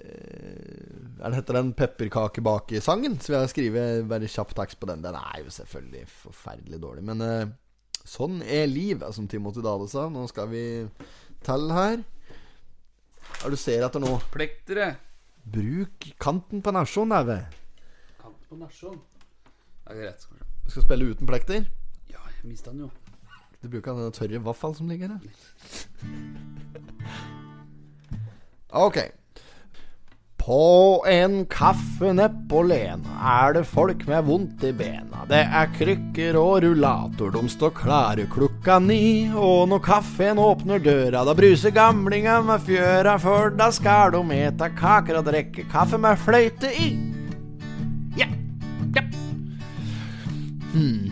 Er 0.00 1.28
det 1.28 1.36
heter 1.36 1.58
den 1.58 1.74
pepperkakebake-sangen? 1.76 3.18
Så 3.20 3.32
vi 3.34 3.36
har 3.36 3.50
skrevet 3.52 4.06
bare 4.08 4.28
kjapp 4.30 4.54
tekst 4.56 4.80
på 4.80 4.88
den. 4.88 5.02
Den 5.04 5.14
er 5.18 5.42
jo 5.44 5.50
selvfølgelig 5.52 6.06
forferdelig 6.08 6.80
dårlig. 6.80 7.04
Men 7.04 7.20
uh, 7.20 7.52
sånn 8.08 8.40
er 8.42 8.64
livet, 8.70 9.12
som 9.14 9.28
Timothy 9.28 9.60
Dale 9.60 9.88
sa. 9.92 10.08
Nå 10.08 10.24
skal 10.30 10.48
vi 10.48 10.64
til 11.44 11.68
her. 11.76 12.00
Hva 12.00 13.44
er 13.44 13.52
det 13.52 13.58
du 13.58 13.60
ser 13.60 13.84
etter 13.84 14.00
nå? 14.02 14.14
Plektere. 14.32 14.94
Bruk 15.44 16.08
kanten 16.20 16.64
på 16.64 16.72
nasjon, 16.72 17.12
Eve. 17.12 17.42
På 18.50 18.56
Nesjon. 18.58 18.96
Det 19.86 19.92
er 19.94 19.98
greit. 20.00 20.24
Du 20.64 20.72
skal 20.72 20.82
spille 20.82 21.06
uten 21.12 21.28
plekter. 21.28 21.68
Ja, 22.10 22.18
jeg 22.26 22.48
mista 22.50 22.72
den 22.72 22.80
jo. 22.82 22.88
Du 23.62 23.68
bruker 23.70 23.94
den 23.94 24.10
tørre 24.16 24.40
vaffelen 24.42 24.74
som 24.74 24.88
ligger 24.90 25.12
her. 25.12 25.20
Ok. 28.74 28.98
På 30.40 31.04
en 31.06 31.44
kaffe 31.52 32.10
nedpå 32.16 32.64
Lena 32.66 33.20
er 33.36 33.54
det 33.54 33.62
folk 33.70 34.02
med 34.08 34.26
vondt 34.26 34.66
i 34.66 34.72
bena. 34.74 35.22
Det 35.30 35.44
er 35.44 35.70
krykker 35.76 36.40
og 36.40 36.64
rullator, 36.64 37.30
de 37.30 37.54
står 37.54 37.70
klare 37.78 38.26
klokka 38.34 38.80
ni. 38.82 39.30
Og 39.30 39.68
når 39.70 39.84
kaffen 39.86 40.42
åpner 40.42 40.82
døra, 40.82 41.22
da 41.28 41.36
bruser 41.38 41.70
gamlinga 41.76 42.40
med 42.50 42.66
fjøra, 42.66 43.14
for 43.22 43.54
da 43.54 43.70
skal 43.70 44.16
de 44.18 44.42
ete 44.42 44.72
kaker 44.80 45.22
og 45.22 45.30
drikke 45.30 45.68
kaffe 45.70 46.02
med 46.02 46.18
fløyte 46.18 46.74
i. 46.74 46.90
Ja, 48.96 49.02
Hmm. 50.70 51.10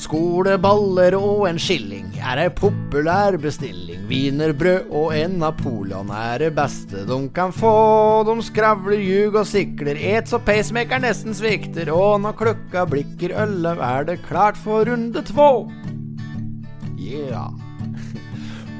Skoleballer 0.00 1.14
og 1.18 1.44
en 1.48 1.58
skilling 1.60 2.08
er 2.24 2.40
ei 2.44 2.50
populær 2.56 3.36
bestilling. 3.40 4.00
Wienerbrød 4.08 4.88
og 4.96 5.12
en 5.16 5.38
Napoleon 5.42 6.10
er 6.14 6.40
det 6.44 6.50
beste 6.56 7.04
de 7.08 7.18
kan 7.36 7.52
få. 7.52 8.24
De 8.28 8.36
skravler, 8.44 9.00
ljug 9.00 9.40
og 9.42 9.48
sikler, 9.48 10.00
et 10.00 10.28
så 10.28 10.40
pacemaker 10.44 11.02
nesten 11.04 11.36
svikter. 11.36 11.92
Og 11.92 12.20
når 12.24 12.38
klokka 12.40 12.86
blikker 12.88 13.36
elleve, 13.44 13.84
er 13.84 14.08
det 14.08 14.22
klart 14.28 14.60
for 14.60 14.88
runde 14.88 15.24
två. 15.32 15.50
Yeah. 17.00 17.69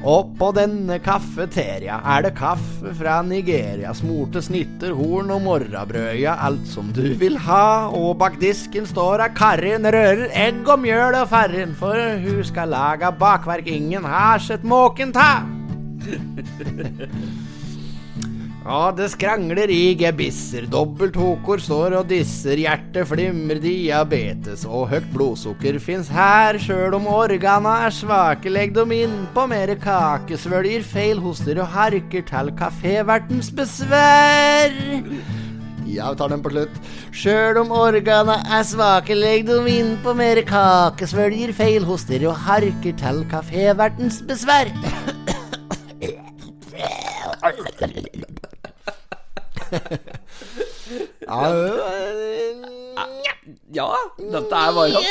Og 0.01 0.31
på 0.39 0.47
denne 0.57 0.95
kafeteria 1.03 1.99
er 2.15 2.23
det 2.25 2.31
kaffe 2.39 2.93
fra 2.97 3.19
Nigeria. 3.21 3.91
Smorte 3.93 4.41
snitter, 4.41 4.95
horn 4.97 5.29
og 5.35 5.43
morrabrød, 5.45 6.15
ja, 6.17 6.33
alt 6.41 6.65
som 6.69 6.89
du 6.95 7.13
vil 7.21 7.37
ha. 7.45 7.85
Og 7.93 8.15
bak 8.21 8.39
disken 8.41 8.89
står 8.89 9.27
ei 9.27 9.35
Karin, 9.37 9.85
rører 9.85 10.33
egg 10.33 10.65
og 10.65 10.81
mjøl 10.81 11.19
og 11.21 11.29
farren, 11.29 11.77
for 11.77 12.17
hun 12.23 12.41
skal 12.47 12.73
lage 12.73 13.13
bakverk 13.21 13.69
ingen 13.69 14.07
har 14.09 14.41
sett 14.41 14.65
måken 14.65 15.13
ta. 15.13 15.45
Ja, 18.61 18.91
det 18.93 19.07
skrangler 19.09 19.71
i 19.73 19.95
gebisser, 19.97 20.67
dobbelt 20.69 21.15
hokor 21.17 21.57
står 21.57 21.95
og 21.97 22.11
disser, 22.11 22.59
hjertet 22.61 23.07
flimmer, 23.09 23.57
diabetes 23.57 24.67
og 24.69 24.91
høyt 24.91 25.07
blodsukker 25.15 25.79
fins 25.81 26.11
her, 26.13 26.59
sjøl 26.61 26.93
om 26.93 27.07
organa 27.09 27.79
er 27.87 27.95
svake, 27.97 28.51
legg 28.53 28.75
dem 28.75 28.93
innpå 28.93 29.47
mere 29.49 29.73
kake, 29.81 30.37
svølger 30.37 30.85
feil, 30.85 31.17
hoster 31.23 31.57
og 31.63 31.73
harker 31.73 32.21
til 32.29 32.53
kafévertens 32.61 33.49
besvær. 33.57 34.77
Ja, 35.89 36.11
vi 36.13 36.21
tar 36.21 36.29
den 36.29 36.45
på 36.45 36.53
slutt. 36.53 36.77
Sjøl 37.17 37.63
om 37.63 37.73
organa 37.73 38.37
er 38.45 38.61
svake, 38.69 39.17
legg 39.17 39.49
dem 39.49 39.65
innpå 39.73 40.13
mere 40.13 40.45
kake, 40.45 41.09
svølger 41.09 41.57
feil, 41.57 41.81
hoster 41.89 42.29
og 42.29 42.37
harker 42.45 42.93
til 43.01 43.25
kafévertens 43.33 44.21
besvær. 44.29 44.69
Ja, 53.71 53.87
dette 54.19 54.59
er 54.59 54.73
bare 54.75 55.01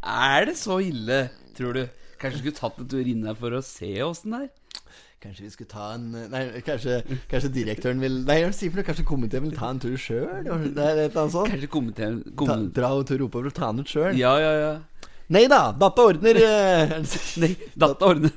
Er 0.00 0.46
det 0.48 0.56
så 0.60 0.78
ille, 0.82 1.28
tror 1.56 1.76
du? 1.76 1.84
Kanskje 2.22 2.38
du 2.38 2.42
skulle 2.44 2.58
tatt 2.60 2.80
en 2.80 2.88
tur 2.88 3.06
inn 3.08 3.26
her 3.26 3.36
for 3.38 3.50
å 3.56 3.62
se 3.66 3.90
åssen 4.04 4.36
det 4.36 4.44
er? 4.46 4.50
Kanskje 5.22 5.44
vi 5.44 5.52
skulle 5.54 5.70
ta 5.70 5.92
en 5.94 6.06
Nei, 6.32 6.42
kanskje, 6.66 7.02
kanskje 7.30 7.52
direktøren 7.54 8.00
vil 8.02 8.22
Nei, 8.26 8.40
sier 8.56 8.72
for 8.72 8.80
noe? 8.80 8.86
Kanskje 8.88 9.06
komiteen 9.06 9.44
vil 9.46 9.54
ta 9.58 9.70
en 9.70 9.82
tur 9.82 9.94
sjøl? 10.00 10.48
Det? 10.74 11.10
Kanskje 11.14 11.70
komiteen 11.70 12.22
kom... 12.38 12.50
dra 12.74 12.90
en 12.96 13.06
tur 13.06 13.28
oppover 13.28 13.52
og 13.52 13.56
ta 13.58 13.70
den 13.70 13.84
ut 13.84 13.92
sjøl? 13.92 14.16
Ja, 14.18 14.34
ja, 14.42 14.52
ja. 14.58 14.72
Nei 15.32 15.46
da, 15.48 15.70
datta 15.78 16.08
ordner 16.10 16.38
eh, 16.42 16.96
Nei, 17.42 17.54
datta 17.78 18.10
ordner 18.10 18.34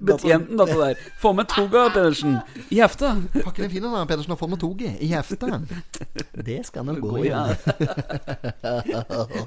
betjenten, 0.00 0.58
dette 0.58 0.74
der. 0.80 0.94
Få 1.22 1.32
med 1.36 1.46
toga, 1.50 1.84
Pedersen. 1.94 2.38
I 2.70 2.80
hefta. 2.80 3.12
Pakk 3.44 3.56
den 3.62 3.70
fin, 3.70 3.82
da. 3.86 4.04
Pedersen 4.08 4.32
og 4.34 4.38
få 4.40 4.46
med 4.50 4.58
toget 4.62 4.92
i 5.00 5.06
hefta. 5.12 5.60
Det 6.46 6.58
skal 6.66 6.84
nå 6.88 6.92
gå, 7.02 7.12
ja. 7.26 7.44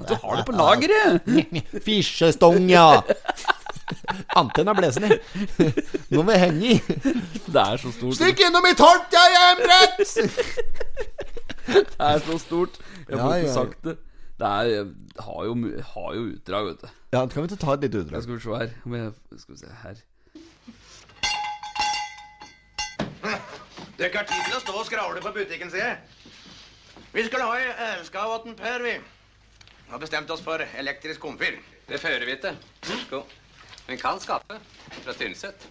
Du 0.08 0.14
har 0.22 0.32
det 0.40 0.44
på 0.48 0.52
lageret! 0.56 1.20
Fisjestong, 1.84 2.62
ja. 2.70 2.88
Antenna 4.38 4.72
blåser 4.74 5.00
ned. 5.08 5.16
Nå 6.14 6.18
må 6.24 6.30
jeg 6.36 6.42
henge 6.46 6.64
i. 6.74 6.76
Det 7.50 7.60
er 7.64 7.76
så 7.82 7.90
stort. 7.94 8.14
Stikk 8.20 8.38
innom 8.46 8.66
i 8.70 8.74
tolvt, 8.78 9.10
jeg 9.16 9.30
er 9.44 9.54
brett! 9.64 9.98
Det 11.70 11.84
er 11.98 12.18
så 12.26 12.34
stort. 12.42 12.74
Jeg 13.08 13.16
får 13.18 13.34
ikke 13.42 13.52
sagt 13.54 13.78
det. 13.84 13.94
Det 14.40 14.48
er 14.48 14.86
har 15.20 15.44
jo, 15.44 15.52
har 15.94 16.10
jo 16.16 16.20
utdrag, 16.30 16.62
vet 16.70 16.80
du. 16.80 16.86
Ja, 17.12 17.26
kan 17.26 17.42
vi 17.42 17.46
ikke 17.50 17.56
ta 17.60 17.70
et 17.74 17.80
lite 17.84 17.96
Jeg 17.98 18.04
utdrag? 18.06 18.20
skal 18.22 18.34
vi 18.34 18.40
se 18.40 18.48
her. 18.56 18.68
Skal 19.36 19.54
vi 19.54 19.58
se 19.60 19.66
her. 19.82 19.94
Dere 23.20 24.08
ikke 24.08 24.24
tid 24.28 24.46
til 24.46 24.56
å 24.56 24.60
stå 24.62 24.74
og 24.80 24.86
skravle 24.88 25.22
på 25.24 25.32
butikken, 25.34 25.70
sier 25.72 25.90
jeg. 25.92 25.98
Vi 27.12 27.24
skulle 27.26 27.48
ha 27.48 27.58
ei 27.58 27.96
ølskavann 27.98 28.56
Per, 28.56 28.84
vi. 28.86 28.94
Vi 29.84 29.92
har 29.92 30.00
bestemt 30.00 30.30
oss 30.30 30.42
for 30.44 30.62
elektrisk 30.62 31.20
komfyr. 31.20 31.58
Det 31.88 31.98
fører 32.00 32.24
vi 32.28 32.36
til. 32.40 32.56
Skål. 33.06 33.24
Men 33.88 33.98
kan 33.98 34.20
skaffe 34.22 34.60
fra 35.02 35.14
Tynset. 35.18 35.66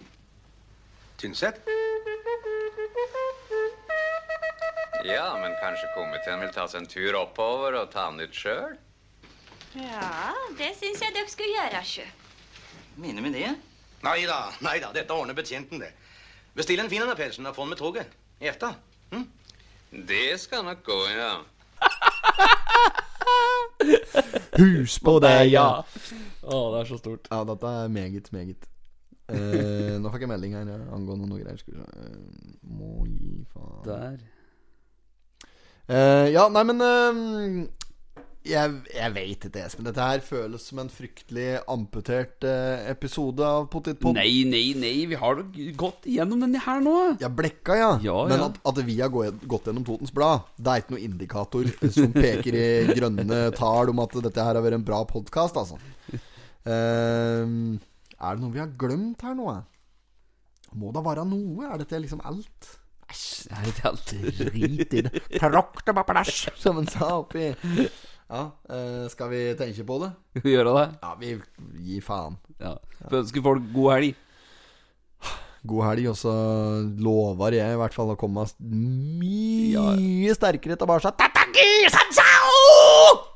Tynset? 1.20 1.62
Ja, 5.08 5.32
men 5.40 5.56
kanskje 5.62 5.88
komiteen 5.96 6.42
vil 6.44 6.52
ta 6.52 6.66
seg 6.68 6.82
en 6.82 6.90
tur 6.92 7.16
oppover 7.22 7.78
og 7.80 7.90
ta 7.94 8.10
den 8.10 8.20
ut 8.28 8.36
sjøl? 8.36 8.76
Ja, 9.80 10.34
det 10.58 10.74
syns 10.76 11.00
jeg 11.00 11.14
dere 11.16 11.32
skulle 11.32 11.56
gjøre, 11.56 11.80
sjø. 11.86 12.06
Mener 13.00 13.24
vi 13.24 13.32
det? 13.38 13.54
Nei 14.04 14.18
da, 14.28 14.42
nei 14.60 14.76
da. 14.82 14.92
Dette 14.92 15.16
ordner 15.16 15.36
betjenten, 15.36 15.80
det. 15.80 15.94
Bestill 16.56 16.80
en 16.82 16.90
fin 16.90 17.02
en, 17.04 17.14
Pedersen, 17.16 17.46
og 17.46 17.54
få 17.56 17.62
den 17.66 17.72
med 17.74 17.78
toget. 17.80 18.06
I 18.40 18.48
efta. 18.50 18.72
Hm? 19.12 19.26
Det 20.08 20.40
skal 20.40 20.64
nok 20.66 20.82
gå, 20.86 20.98
ja. 21.14 21.32
Hus 24.58 24.98
på 25.02 25.14
deg, 25.22 25.52
ja. 25.54 25.68
Å, 26.42 26.58
det 26.74 26.80
er 26.82 26.88
så 26.90 26.98
stort. 27.00 27.28
Ja, 27.30 27.42
dette 27.48 27.70
er 27.84 27.92
meget, 27.92 28.28
meget. 28.34 28.66
Eh, 29.30 29.94
nå 30.02 30.10
fikk 30.10 30.24
jeg 30.26 30.30
melding 30.32 30.56
her 30.58 30.66
ja, 30.72 30.78
angående 30.96 31.28
noe 31.30 31.38
greier. 31.40 31.58
Skal 31.60 31.76
vi 31.76 31.80
se 31.80 31.86
Eh, 32.00 32.56
Må 32.66 33.04
gi 33.06 33.44
faen 33.52 33.84
Der. 33.86 34.16
Eh, 35.90 36.26
Ja, 36.34 36.48
nei, 36.50 36.64
men 36.66 36.82
eh, 36.82 37.60
jeg, 38.46 38.72
jeg 38.94 39.12
vet 39.14 39.44
ikke, 39.48 39.62
Espen. 39.66 39.84
Dette 39.84 40.00
her 40.04 40.22
føles 40.24 40.62
som 40.70 40.78
en 40.80 40.88
fryktelig 40.92 41.58
amputert 41.68 42.46
eh, 42.48 42.86
episode 42.90 43.44
av 43.44 43.66
Potetpod. 43.72 44.16
Nei, 44.16 44.44
nei, 44.48 44.70
nei. 44.80 44.94
Vi 45.10 45.18
har 45.20 45.42
gått 45.80 46.08
igjennom 46.08 46.40
denne 46.46 46.62
her 46.64 46.80
nå. 46.84 46.94
Ja, 47.20 47.28
blekka, 47.28 47.76
ja. 47.76 47.90
Ja, 48.04 48.16
Men 48.30 48.40
ja. 48.40 48.48
at, 48.48 48.58
at 48.72 48.80
vi 48.86 48.96
har 49.02 49.12
gått 49.12 49.68
gjennom 49.68 49.84
Totens 49.86 50.14
Blad, 50.16 50.48
det 50.56 50.72
er 50.72 50.84
ikke 50.84 50.96
noen 50.96 51.06
indikator 51.10 51.68
som 51.92 52.14
peker 52.16 52.56
i 52.56 52.66
grønne 52.96 53.42
tall 53.58 53.92
om 53.92 54.00
at 54.06 54.16
dette 54.24 54.46
her 54.48 54.56
har 54.56 54.64
vært 54.64 54.78
en 54.80 54.88
bra 54.88 55.02
podkast, 55.08 55.60
altså. 55.60 55.76
Eh, 56.64 57.44
er 58.20 58.36
det 58.36 58.42
noe 58.44 58.52
vi 58.56 58.60
har 58.64 58.72
glemt 58.80 59.22
her 59.24 59.36
nå? 59.38 59.52
Må 60.80 60.92
da 60.94 61.00
være 61.04 61.24
noe? 61.28 61.66
Er 61.72 61.80
dette 61.82 61.98
liksom 62.00 62.20
alt? 62.28 62.76
Æsj, 63.10 63.48
Er 63.50 63.64
det 63.66 63.84
alt? 63.88 64.12
drit 64.38 64.92
i 64.94 65.00
det. 65.06 65.22
Tråkk 65.40 65.80
det 65.88 65.94
på 65.96 66.04
plass, 66.12 66.44
som 66.62 66.78
en 66.78 66.86
sa 66.88 67.08
oppi 67.20 67.48
ja, 68.30 68.44
eh, 68.70 69.08
skal 69.10 69.30
vi 69.32 69.38
tenke 69.58 69.84
på 69.84 69.98
det? 70.04 70.12
Vi 70.44 70.52
gjøre 70.54 70.74
det? 70.76 70.86
Ja, 71.02 71.14
vi 71.18 71.34
gir 71.82 72.02
faen. 72.06 72.36
Ja. 72.62 72.76
Får 73.08 73.24
ønske 73.24 73.42
folk 73.42 73.72
god 73.74 73.92
helg. 73.96 74.12
God 75.66 75.84
helg, 75.84 76.06
og 76.12 76.16
så 76.16 76.32
lover 77.02 77.58
jeg 77.58 77.74
i 77.74 77.80
hvert 77.80 77.96
fall 77.96 78.14
å 78.14 78.16
komme 78.20 78.46
mye 78.62 79.82
ja. 79.98 80.36
sterkere 80.38 80.78
tilbake. 80.78 81.10
Tataki, 81.18 81.66
sansao! 81.90 83.26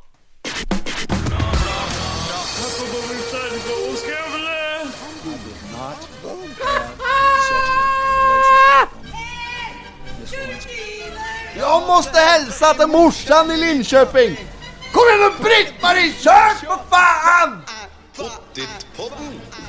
Jag 11.58 11.86
måste 11.86 12.18
hälsa 12.18 12.74
till 12.74 12.88
morsan 12.88 13.50
i 13.50 13.56
Linköping! 13.56 14.53
Kom 14.94 15.08
igjen, 15.08 15.20
nu 15.20 15.30
Britt-Marie, 15.44 16.06
i 16.06 16.12
søk, 16.22 16.56
for 16.68 16.80
faen! 16.90 17.64
Going 18.96 19.63